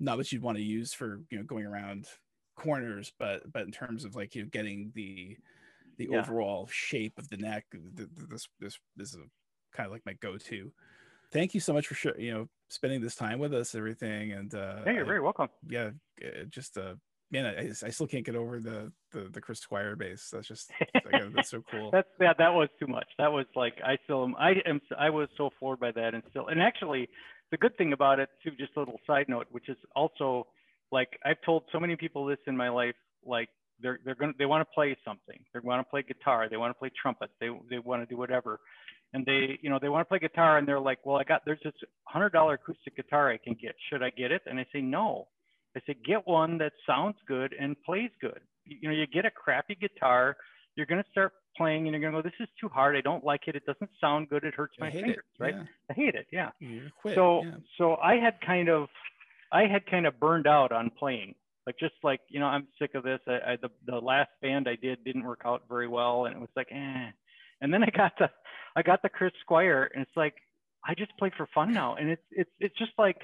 not 0.00 0.16
that 0.16 0.32
you'd 0.32 0.42
want 0.42 0.56
to 0.56 0.64
use 0.64 0.94
for 0.94 1.20
you 1.30 1.36
know 1.36 1.44
going 1.44 1.66
around 1.66 2.06
corners 2.56 3.12
but 3.18 3.40
but 3.52 3.62
in 3.62 3.70
terms 3.70 4.04
of 4.04 4.14
like 4.14 4.34
you 4.34 4.42
know 4.42 4.48
getting 4.50 4.90
the 4.94 5.36
the 5.96 6.08
yeah. 6.10 6.20
overall 6.20 6.68
shape 6.70 7.18
of 7.18 7.28
the 7.28 7.36
neck. 7.36 7.66
This 7.72 8.48
this 8.60 8.78
this 8.96 9.14
is 9.14 9.18
kind 9.72 9.86
of 9.86 9.92
like 9.92 10.06
my 10.06 10.14
go-to. 10.14 10.72
Thank 11.32 11.54
you 11.54 11.60
so 11.60 11.72
much 11.72 11.86
for 11.86 11.94
sure, 11.94 12.18
you 12.18 12.32
know 12.32 12.48
spending 12.72 13.02
this 13.02 13.14
time 13.14 13.38
with 13.38 13.52
us, 13.52 13.74
everything, 13.74 14.32
and 14.32 14.54
uh, 14.54 14.82
hey, 14.84 14.94
you're 14.94 15.04
I, 15.04 15.06
very 15.06 15.20
welcome. 15.20 15.48
Yeah, 15.68 15.90
just 16.48 16.78
uh, 16.78 16.94
man, 17.30 17.46
I, 17.46 17.86
I 17.86 17.90
still 17.90 18.06
can't 18.06 18.24
get 18.24 18.34
over 18.34 18.58
the 18.58 18.92
the, 19.12 19.28
the 19.30 19.40
Chris 19.40 19.60
Squire 19.60 19.94
bass. 19.94 20.30
That's 20.32 20.48
just 20.48 20.72
that's 21.36 21.50
so 21.50 21.62
cool. 21.70 21.90
That's 21.92 22.08
yeah, 22.20 22.32
that 22.38 22.52
was 22.52 22.68
too 22.80 22.86
much. 22.86 23.06
That 23.18 23.30
was 23.30 23.46
like 23.54 23.74
I 23.84 23.96
still 24.04 24.24
am. 24.24 24.34
I 24.36 24.54
am. 24.66 24.80
I 24.98 25.10
was 25.10 25.28
so 25.36 25.50
floored 25.58 25.80
by 25.80 25.92
that, 25.92 26.14
and 26.14 26.22
still, 26.30 26.48
and 26.48 26.60
actually, 26.60 27.08
the 27.50 27.58
good 27.58 27.76
thing 27.76 27.92
about 27.92 28.18
it 28.18 28.30
too. 28.42 28.50
Just 28.58 28.72
a 28.76 28.80
little 28.80 29.00
side 29.06 29.26
note, 29.28 29.46
which 29.50 29.68
is 29.68 29.76
also 29.94 30.46
like 30.90 31.18
I've 31.24 31.40
told 31.44 31.64
so 31.72 31.78
many 31.78 31.96
people 31.96 32.26
this 32.26 32.38
in 32.46 32.56
my 32.56 32.70
life. 32.70 32.96
Like 33.24 33.48
they're 33.82 33.98
they're 34.04 34.14
going 34.14 34.34
they 34.38 34.46
want 34.46 34.66
to 34.66 34.74
play 34.74 34.96
something. 35.04 35.38
They 35.52 35.60
want 35.60 35.84
to 35.84 35.90
play 35.90 36.02
guitar. 36.02 36.48
They 36.48 36.56
want 36.56 36.74
to 36.74 36.78
play 36.78 36.90
trumpet. 37.00 37.30
They 37.40 37.48
they 37.70 37.78
want 37.78 38.02
to 38.02 38.06
do 38.06 38.16
whatever, 38.16 38.60
and 39.12 39.26
they 39.26 39.58
you 39.62 39.70
know 39.70 39.78
they 39.80 39.88
want 39.88 40.06
to 40.06 40.08
play 40.08 40.18
guitar 40.18 40.58
and 40.58 40.66
they're 40.66 40.80
like, 40.80 40.98
well, 41.04 41.16
I 41.16 41.24
got 41.24 41.42
there's 41.44 41.60
this 41.64 41.74
hundred 42.04 42.32
dollar 42.32 42.54
acoustic 42.54 42.96
guitar 42.96 43.30
I 43.30 43.38
can 43.38 43.56
get. 43.60 43.74
Should 43.90 44.02
I 44.02 44.10
get 44.10 44.32
it? 44.32 44.42
And 44.46 44.58
I 44.58 44.66
say 44.72 44.80
no. 44.80 45.28
I 45.76 45.80
say 45.86 45.96
get 46.04 46.26
one 46.26 46.58
that 46.58 46.72
sounds 46.86 47.16
good 47.26 47.54
and 47.58 47.76
plays 47.84 48.10
good. 48.20 48.40
You, 48.64 48.76
you 48.82 48.88
know, 48.88 48.94
you 48.94 49.06
get 49.06 49.24
a 49.24 49.30
crappy 49.30 49.74
guitar. 49.74 50.36
You're 50.76 50.86
going 50.86 51.02
to 51.02 51.10
start 51.10 51.32
playing 51.56 51.86
and 51.86 51.92
you're 51.92 52.00
going 52.00 52.12
to 52.12 52.22
go, 52.22 52.22
this 52.22 52.38
is 52.40 52.48
too 52.60 52.68
hard. 52.68 52.96
I 52.96 53.00
don't 53.00 53.24
like 53.24 53.42
it. 53.46 53.56
It 53.56 53.64
doesn't 53.66 53.90
sound 54.00 54.28
good. 54.28 54.44
It 54.44 54.54
hurts 54.54 54.74
my 54.78 54.90
fingers, 54.90 55.16
it. 55.16 55.42
right? 55.42 55.54
Yeah. 55.54 55.64
I 55.90 55.92
hate 55.92 56.14
it. 56.14 56.26
Yeah. 56.32 56.50
So, 57.14 57.42
yeah. 57.44 57.50
so 57.78 57.96
I 57.96 58.16
had 58.16 58.34
kind 58.44 58.68
of, 58.68 58.88
I 59.50 59.66
had 59.66 59.84
kind 59.86 60.06
of 60.06 60.18
burned 60.18 60.46
out 60.46 60.72
on 60.72 60.90
playing 60.98 61.34
like 61.66 61.78
just 61.78 61.94
like 62.02 62.20
you 62.28 62.40
know 62.40 62.46
i'm 62.46 62.66
sick 62.80 62.94
of 62.94 63.04
this. 63.04 63.20
I, 63.26 63.52
I, 63.52 63.56
the, 63.60 63.70
the 63.86 63.96
last 63.96 64.30
band 64.40 64.68
i 64.68 64.76
did 64.76 65.04
didn't 65.04 65.24
work 65.24 65.42
out 65.44 65.62
very 65.68 65.88
well 65.88 66.26
and 66.26 66.34
it 66.34 66.40
was 66.40 66.50
like 66.56 66.68
eh. 66.70 67.10
and 67.60 67.72
then 67.72 67.82
i 67.82 67.90
got 67.90 68.12
the 68.18 68.28
i 68.76 68.82
got 68.82 69.02
the 69.02 69.08
chris 69.08 69.32
squire 69.42 69.90
and 69.94 70.02
it's 70.02 70.16
like 70.16 70.34
i 70.84 70.94
just 70.94 71.16
play 71.18 71.30
for 71.36 71.48
fun 71.54 71.72
now. 71.72 71.96
And 71.96 72.10
it's 72.10 72.22
it's 72.30 72.50
it's 72.60 72.78
just 72.78 72.92
like 72.98 73.16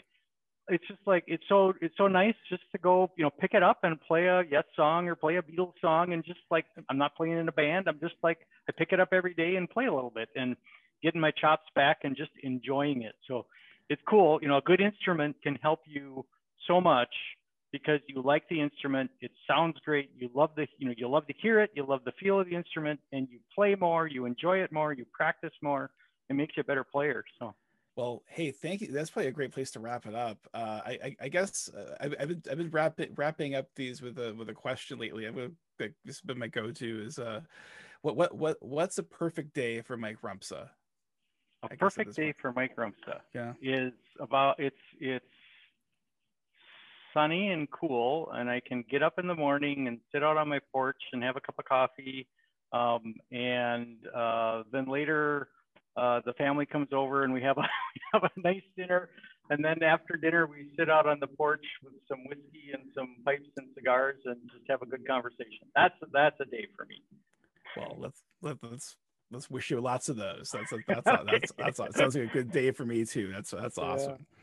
it's 0.69 0.87
just 0.87 1.01
like 1.07 1.25
it's 1.27 1.43
so 1.49 1.73
it's 1.81 1.97
so 1.97 2.09
nice 2.09 2.35
just 2.49 2.63
to 2.73 2.79
go 2.79 3.11
you 3.17 3.25
know 3.25 3.31
pick 3.31 3.55
it 3.55 3.63
up 3.63 3.79
and 3.83 4.01
play 4.01 4.27
a 4.27 4.43
yes 4.51 4.65
song 4.77 5.09
or 5.09 5.15
play 5.15 5.37
a 5.37 5.43
beatles 5.43 5.73
song 5.81 6.13
and 6.13 6.25
just 6.25 6.41
like 6.51 6.67
i'm 6.91 6.99
not 6.99 7.17
playing 7.17 7.39
in 7.39 7.49
a 7.49 7.53
band. 7.53 7.89
I'm 7.89 8.01
just 8.01 8.15
like 8.23 8.39
i 8.69 8.73
pick 8.77 8.93
it 8.93 9.01
up 9.01 9.09
every 9.13 9.35
day 9.35 9.57
and 9.57 9.69
play 9.69 9.87
a 9.87 9.95
little 9.95 10.13
bit 10.15 10.29
and 10.37 10.57
getting 11.03 11.21
my 11.21 11.31
chops 11.31 11.67
back 11.75 11.99
and 12.05 12.17
just 12.17 12.33
enjoying 12.43 13.03
it. 13.03 13.15
So 13.27 13.47
it's 13.89 14.03
cool. 14.09 14.39
You 14.43 14.49
know 14.49 14.59
a 14.59 14.63
good 14.63 14.81
instrument 14.81 15.37
can 15.43 15.57
help 15.57 15.81
you 15.87 16.25
so 16.67 16.81
much 16.81 17.15
because 17.73 18.01
you 18.07 18.23
like 18.23 18.49
the 18.49 18.61
instrument, 18.61 19.11
it 19.21 19.31
sounds 19.47 19.77
great, 19.85 20.11
you 20.17 20.31
love 20.35 20.51
the, 20.57 20.67
you 20.79 20.89
know, 20.89 20.95
you 20.97 21.09
love 21.09 21.27
to 21.27 21.35
hear 21.41 21.61
it, 21.61 21.71
you 21.75 21.85
love 21.87 22.01
the 22.05 22.13
feel 22.21 22.41
of 22.41 22.49
the 22.49 22.57
instrument, 22.57 23.01
and 23.13 23.29
you 23.31 23.39
play 23.55 23.75
more, 23.75 24.07
you 24.07 24.25
enjoy 24.25 24.59
it 24.59 24.73
more, 24.73 24.93
you 24.93 25.05
practice 25.13 25.53
more, 25.63 25.91
it 26.29 26.35
makes 26.35 26.57
you 26.57 26.63
a 26.63 26.65
better 26.65 26.85
player. 26.85 27.25
So. 27.39 27.55
Well, 27.97 28.23
hey, 28.29 28.53
thank 28.53 28.81
you. 28.81 28.93
That's 28.93 29.11
probably 29.11 29.29
a 29.29 29.33
great 29.33 29.53
place 29.53 29.73
to 29.73 29.81
wrap 29.81 30.07
it 30.07 30.15
up. 30.15 30.39
Uh, 30.55 30.81
I, 30.87 30.99
I, 31.03 31.17
I, 31.23 31.29
guess 31.29 31.69
uh, 31.77 31.97
I've, 32.01 32.15
I've, 32.21 32.29
been, 32.29 32.43
I've 32.49 32.59
been 32.59 32.71
wrapping, 32.71 33.13
wrapping 33.17 33.55
up 33.57 33.67
these 33.75 34.01
with 34.01 34.19
a 34.21 34.33
with 34.35 34.49
a 34.49 34.55
question 34.55 35.01
lately. 35.01 35.27
I've 35.27 35.35
been, 35.35 35.57
this 35.79 36.17
has 36.17 36.21
been 36.21 36.39
my 36.39 36.47
go-to. 36.47 37.03
Is 37.05 37.19
uh, 37.19 37.41
what 38.03 38.15
what 38.15 38.37
what 38.37 38.57
what's 38.61 38.99
a 38.99 39.03
perfect 39.03 39.53
day 39.53 39.81
for 39.81 39.97
Mike 39.97 40.19
Rumpza? 40.23 40.69
A 41.65 41.69
perfect 41.77 42.15
day 42.15 42.33
for 42.41 42.53
Mike 42.53 42.77
Rumpza. 42.77 43.19
Yeah. 43.35 43.55
Is 43.61 43.93
about 44.21 44.61
it's 44.61 44.77
it's 45.01 45.25
sunny 47.15 47.49
and 47.49 47.71
cool, 47.71 48.31
and 48.33 48.49
I 48.49 48.61
can 48.61 48.85
get 48.91 49.03
up 49.03 49.19
in 49.19 49.27
the 49.27 49.35
morning 49.35 49.89
and 49.89 49.99
sit 50.13 50.23
out 50.23 50.37
on 50.37 50.49
my 50.49 50.61
porch 50.73 51.01
and 51.13 51.23
have 51.23 51.37
a 51.37 51.41
cup 51.41 51.57
of 51.59 51.65
coffee. 51.65 52.27
Um, 52.73 53.15
and 53.33 53.97
uh, 54.15 54.63
then 54.73 54.87
later, 54.87 55.49
uh, 55.97 56.21
the 56.25 56.33
family 56.35 56.67
comes 56.67 56.89
over 56.93 57.25
and 57.25 57.33
we 57.33 57.43
have 57.43 57.59
a 57.59 57.63
we 57.95 58.01
have 58.13 58.25
a 58.25 58.41
nice 58.41 58.63
dinner. 58.77 59.09
And 59.51 59.65
then 59.65 59.83
after 59.83 60.17
dinner, 60.17 60.47
we 60.47 60.69
sit 60.79 60.91
out 60.91 61.07
on 61.07 61.19
the 61.21 61.27
porch 61.27 61.65
with 61.83 61.95
some 62.07 62.19
whiskey 62.27 62.71
and 62.75 62.83
some 62.95 63.17
pipes 63.25 63.49
and 63.57 63.69
cigars 63.75 64.21
and 64.27 64.37
just 64.53 64.65
have 64.69 64.83
a 64.83 64.87
good 64.87 65.07
conversation. 65.07 65.67
That's 65.75 65.95
that's 66.13 66.37
a 66.41 66.45
day 66.45 66.67
for 66.77 66.85
me. 66.85 67.03
Well, 67.77 67.97
let's 67.99 68.23
let, 68.43 68.59
let's 68.63 68.97
let's 69.31 69.51
wish 69.51 69.71
you 69.71 69.81
lots 69.81 70.09
of 70.09 70.17
those. 70.17 70.51
That's 70.53 70.73
a, 70.73 70.77
that's 70.87 71.07
a, 71.07 71.25
that's, 71.25 71.53
that's, 71.59 71.79
that's 71.79 71.97
sounds 71.97 72.15
like 72.15 72.29
a 72.29 72.33
good 72.33 72.53
day 72.53 72.71
for 72.71 72.85
me 72.85 73.05
too. 73.05 73.33
That's 73.33 73.51
that's 73.51 73.79
awesome. 73.79 74.17
Yeah. 74.19 74.38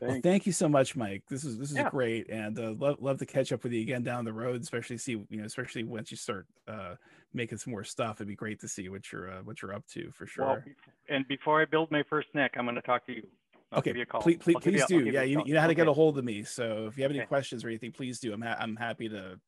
Well, 0.00 0.20
thank 0.22 0.46
you 0.46 0.52
so 0.52 0.68
much, 0.68 0.96
Mike. 0.96 1.22
This 1.28 1.44
is 1.44 1.58
this 1.58 1.70
is 1.70 1.76
yeah. 1.76 1.90
great, 1.90 2.28
and 2.28 2.58
uh, 2.58 2.74
love 2.78 2.96
love 3.00 3.18
to 3.18 3.26
catch 3.26 3.52
up 3.52 3.62
with 3.62 3.72
you 3.72 3.80
again 3.80 4.02
down 4.02 4.24
the 4.24 4.32
road. 4.32 4.62
Especially 4.62 4.98
see 4.98 5.12
you 5.12 5.38
know, 5.38 5.44
especially 5.44 5.84
once 5.84 6.10
you 6.10 6.16
start 6.16 6.46
uh, 6.66 6.94
making 7.32 7.58
some 7.58 7.72
more 7.72 7.84
stuff. 7.84 8.16
It'd 8.16 8.28
be 8.28 8.36
great 8.36 8.60
to 8.60 8.68
see 8.68 8.88
what 8.88 9.10
you're 9.12 9.30
uh, 9.30 9.42
what 9.42 9.62
you're 9.62 9.74
up 9.74 9.86
to 9.88 10.10
for 10.10 10.26
sure. 10.26 10.44
Well, 10.44 10.62
and 11.08 11.26
before 11.28 11.60
I 11.60 11.64
build 11.64 11.90
my 11.90 12.02
first 12.08 12.28
neck, 12.34 12.54
I'm 12.56 12.64
going 12.64 12.76
to 12.76 12.82
talk 12.82 13.06
to 13.06 13.12
you. 13.12 13.26
I'll 13.70 13.80
okay, 13.80 13.92
please, 13.92 14.38
please, 14.38 14.56
please 14.60 14.84
do. 14.86 15.00
Yeah, 15.00 15.22
you, 15.22 15.42
you 15.44 15.52
know 15.52 15.60
how 15.60 15.66
to 15.66 15.72
okay. 15.72 15.82
get 15.82 15.88
a 15.88 15.92
hold 15.92 16.16
of 16.16 16.24
me. 16.24 16.42
So 16.42 16.86
if 16.88 16.96
you 16.96 17.02
have 17.02 17.10
any 17.10 17.20
okay. 17.20 17.26
questions 17.26 17.64
or 17.64 17.68
anything, 17.68 17.92
please 17.92 18.18
do. 18.18 18.32
I'm 18.32 18.40
ha- 18.40 18.56
I'm 18.58 18.76
happy 18.76 19.08
to. 19.10 19.38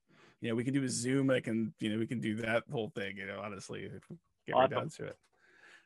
You 0.42 0.48
know, 0.48 0.54
we 0.54 0.64
can 0.64 0.72
do 0.72 0.82
a 0.82 0.88
Zoom. 0.88 1.30
I 1.30 1.40
can, 1.40 1.74
you 1.80 1.90
know, 1.90 1.98
we 1.98 2.06
can 2.06 2.18
do 2.18 2.36
that 2.36 2.64
whole 2.72 2.90
thing. 2.94 3.16
You 3.16 3.26
know, 3.26 3.40
honestly, 3.42 3.90
get 4.46 4.54
awesome. 4.54 4.60
right 4.60 4.70
down 4.70 4.88
to 4.88 5.04
it. 5.04 5.18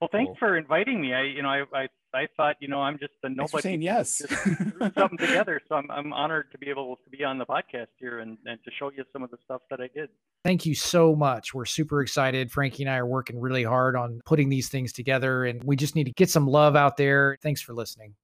Well, 0.01 0.09
thanks 0.13 0.29
cool. 0.31 0.37
for 0.37 0.57
inviting 0.57 1.01
me. 1.01 1.15
I, 1.15 1.23
you 1.23 1.43
know, 1.43 1.49
I, 1.49 1.63
I 1.73 1.89
I 2.15 2.27
thought, 2.37 2.57
you 2.61 2.69
know, 2.69 2.81
I'm 2.81 2.99
just 2.99 3.13
a 3.23 3.29
nobody. 3.29 3.63
saying 3.63 3.83
yes. 3.83 4.23
something 4.97 5.19
together. 5.19 5.61
So 5.69 5.75
I'm, 5.77 5.91
I'm 5.91 6.13
honored 6.13 6.51
to 6.53 6.59
be 6.59 6.69
able 6.71 6.97
to 6.97 7.11
be 7.11 7.25
on 7.25 7.39
the 7.39 7.47
podcast 7.47 7.89
here 7.99 8.21
and, 8.21 8.39
and 8.47 8.59
to 8.65 8.71
show 8.79 8.91
you 8.91 9.05
some 9.13 9.23
of 9.23 9.31
the 9.31 9.39
stuff 9.45 9.63
that 9.71 9.81
I 9.81 9.89
did. 9.95 10.09
Thank 10.45 10.67
you 10.67 10.75
so 10.75 11.17
much. 11.17 11.55
We're 11.55 11.65
super 11.65 12.03
excited. 12.03 12.53
Frankie 12.53 12.83
and 12.83 12.91
I 12.91 12.97
are 12.97 13.07
working 13.07 13.41
really 13.41 13.65
hard 13.65 13.97
on 13.97 14.21
putting 14.27 14.49
these 14.49 14.69
things 14.69 14.93
together, 14.93 15.45
and 15.45 15.63
we 15.65 15.77
just 15.77 15.95
need 15.95 16.05
to 16.05 16.13
get 16.13 16.31
some 16.31 16.47
love 16.47 16.77
out 16.77 16.97
there. 16.97 17.39
Thanks 17.43 17.63
for 17.63 17.73
listening. 17.73 18.15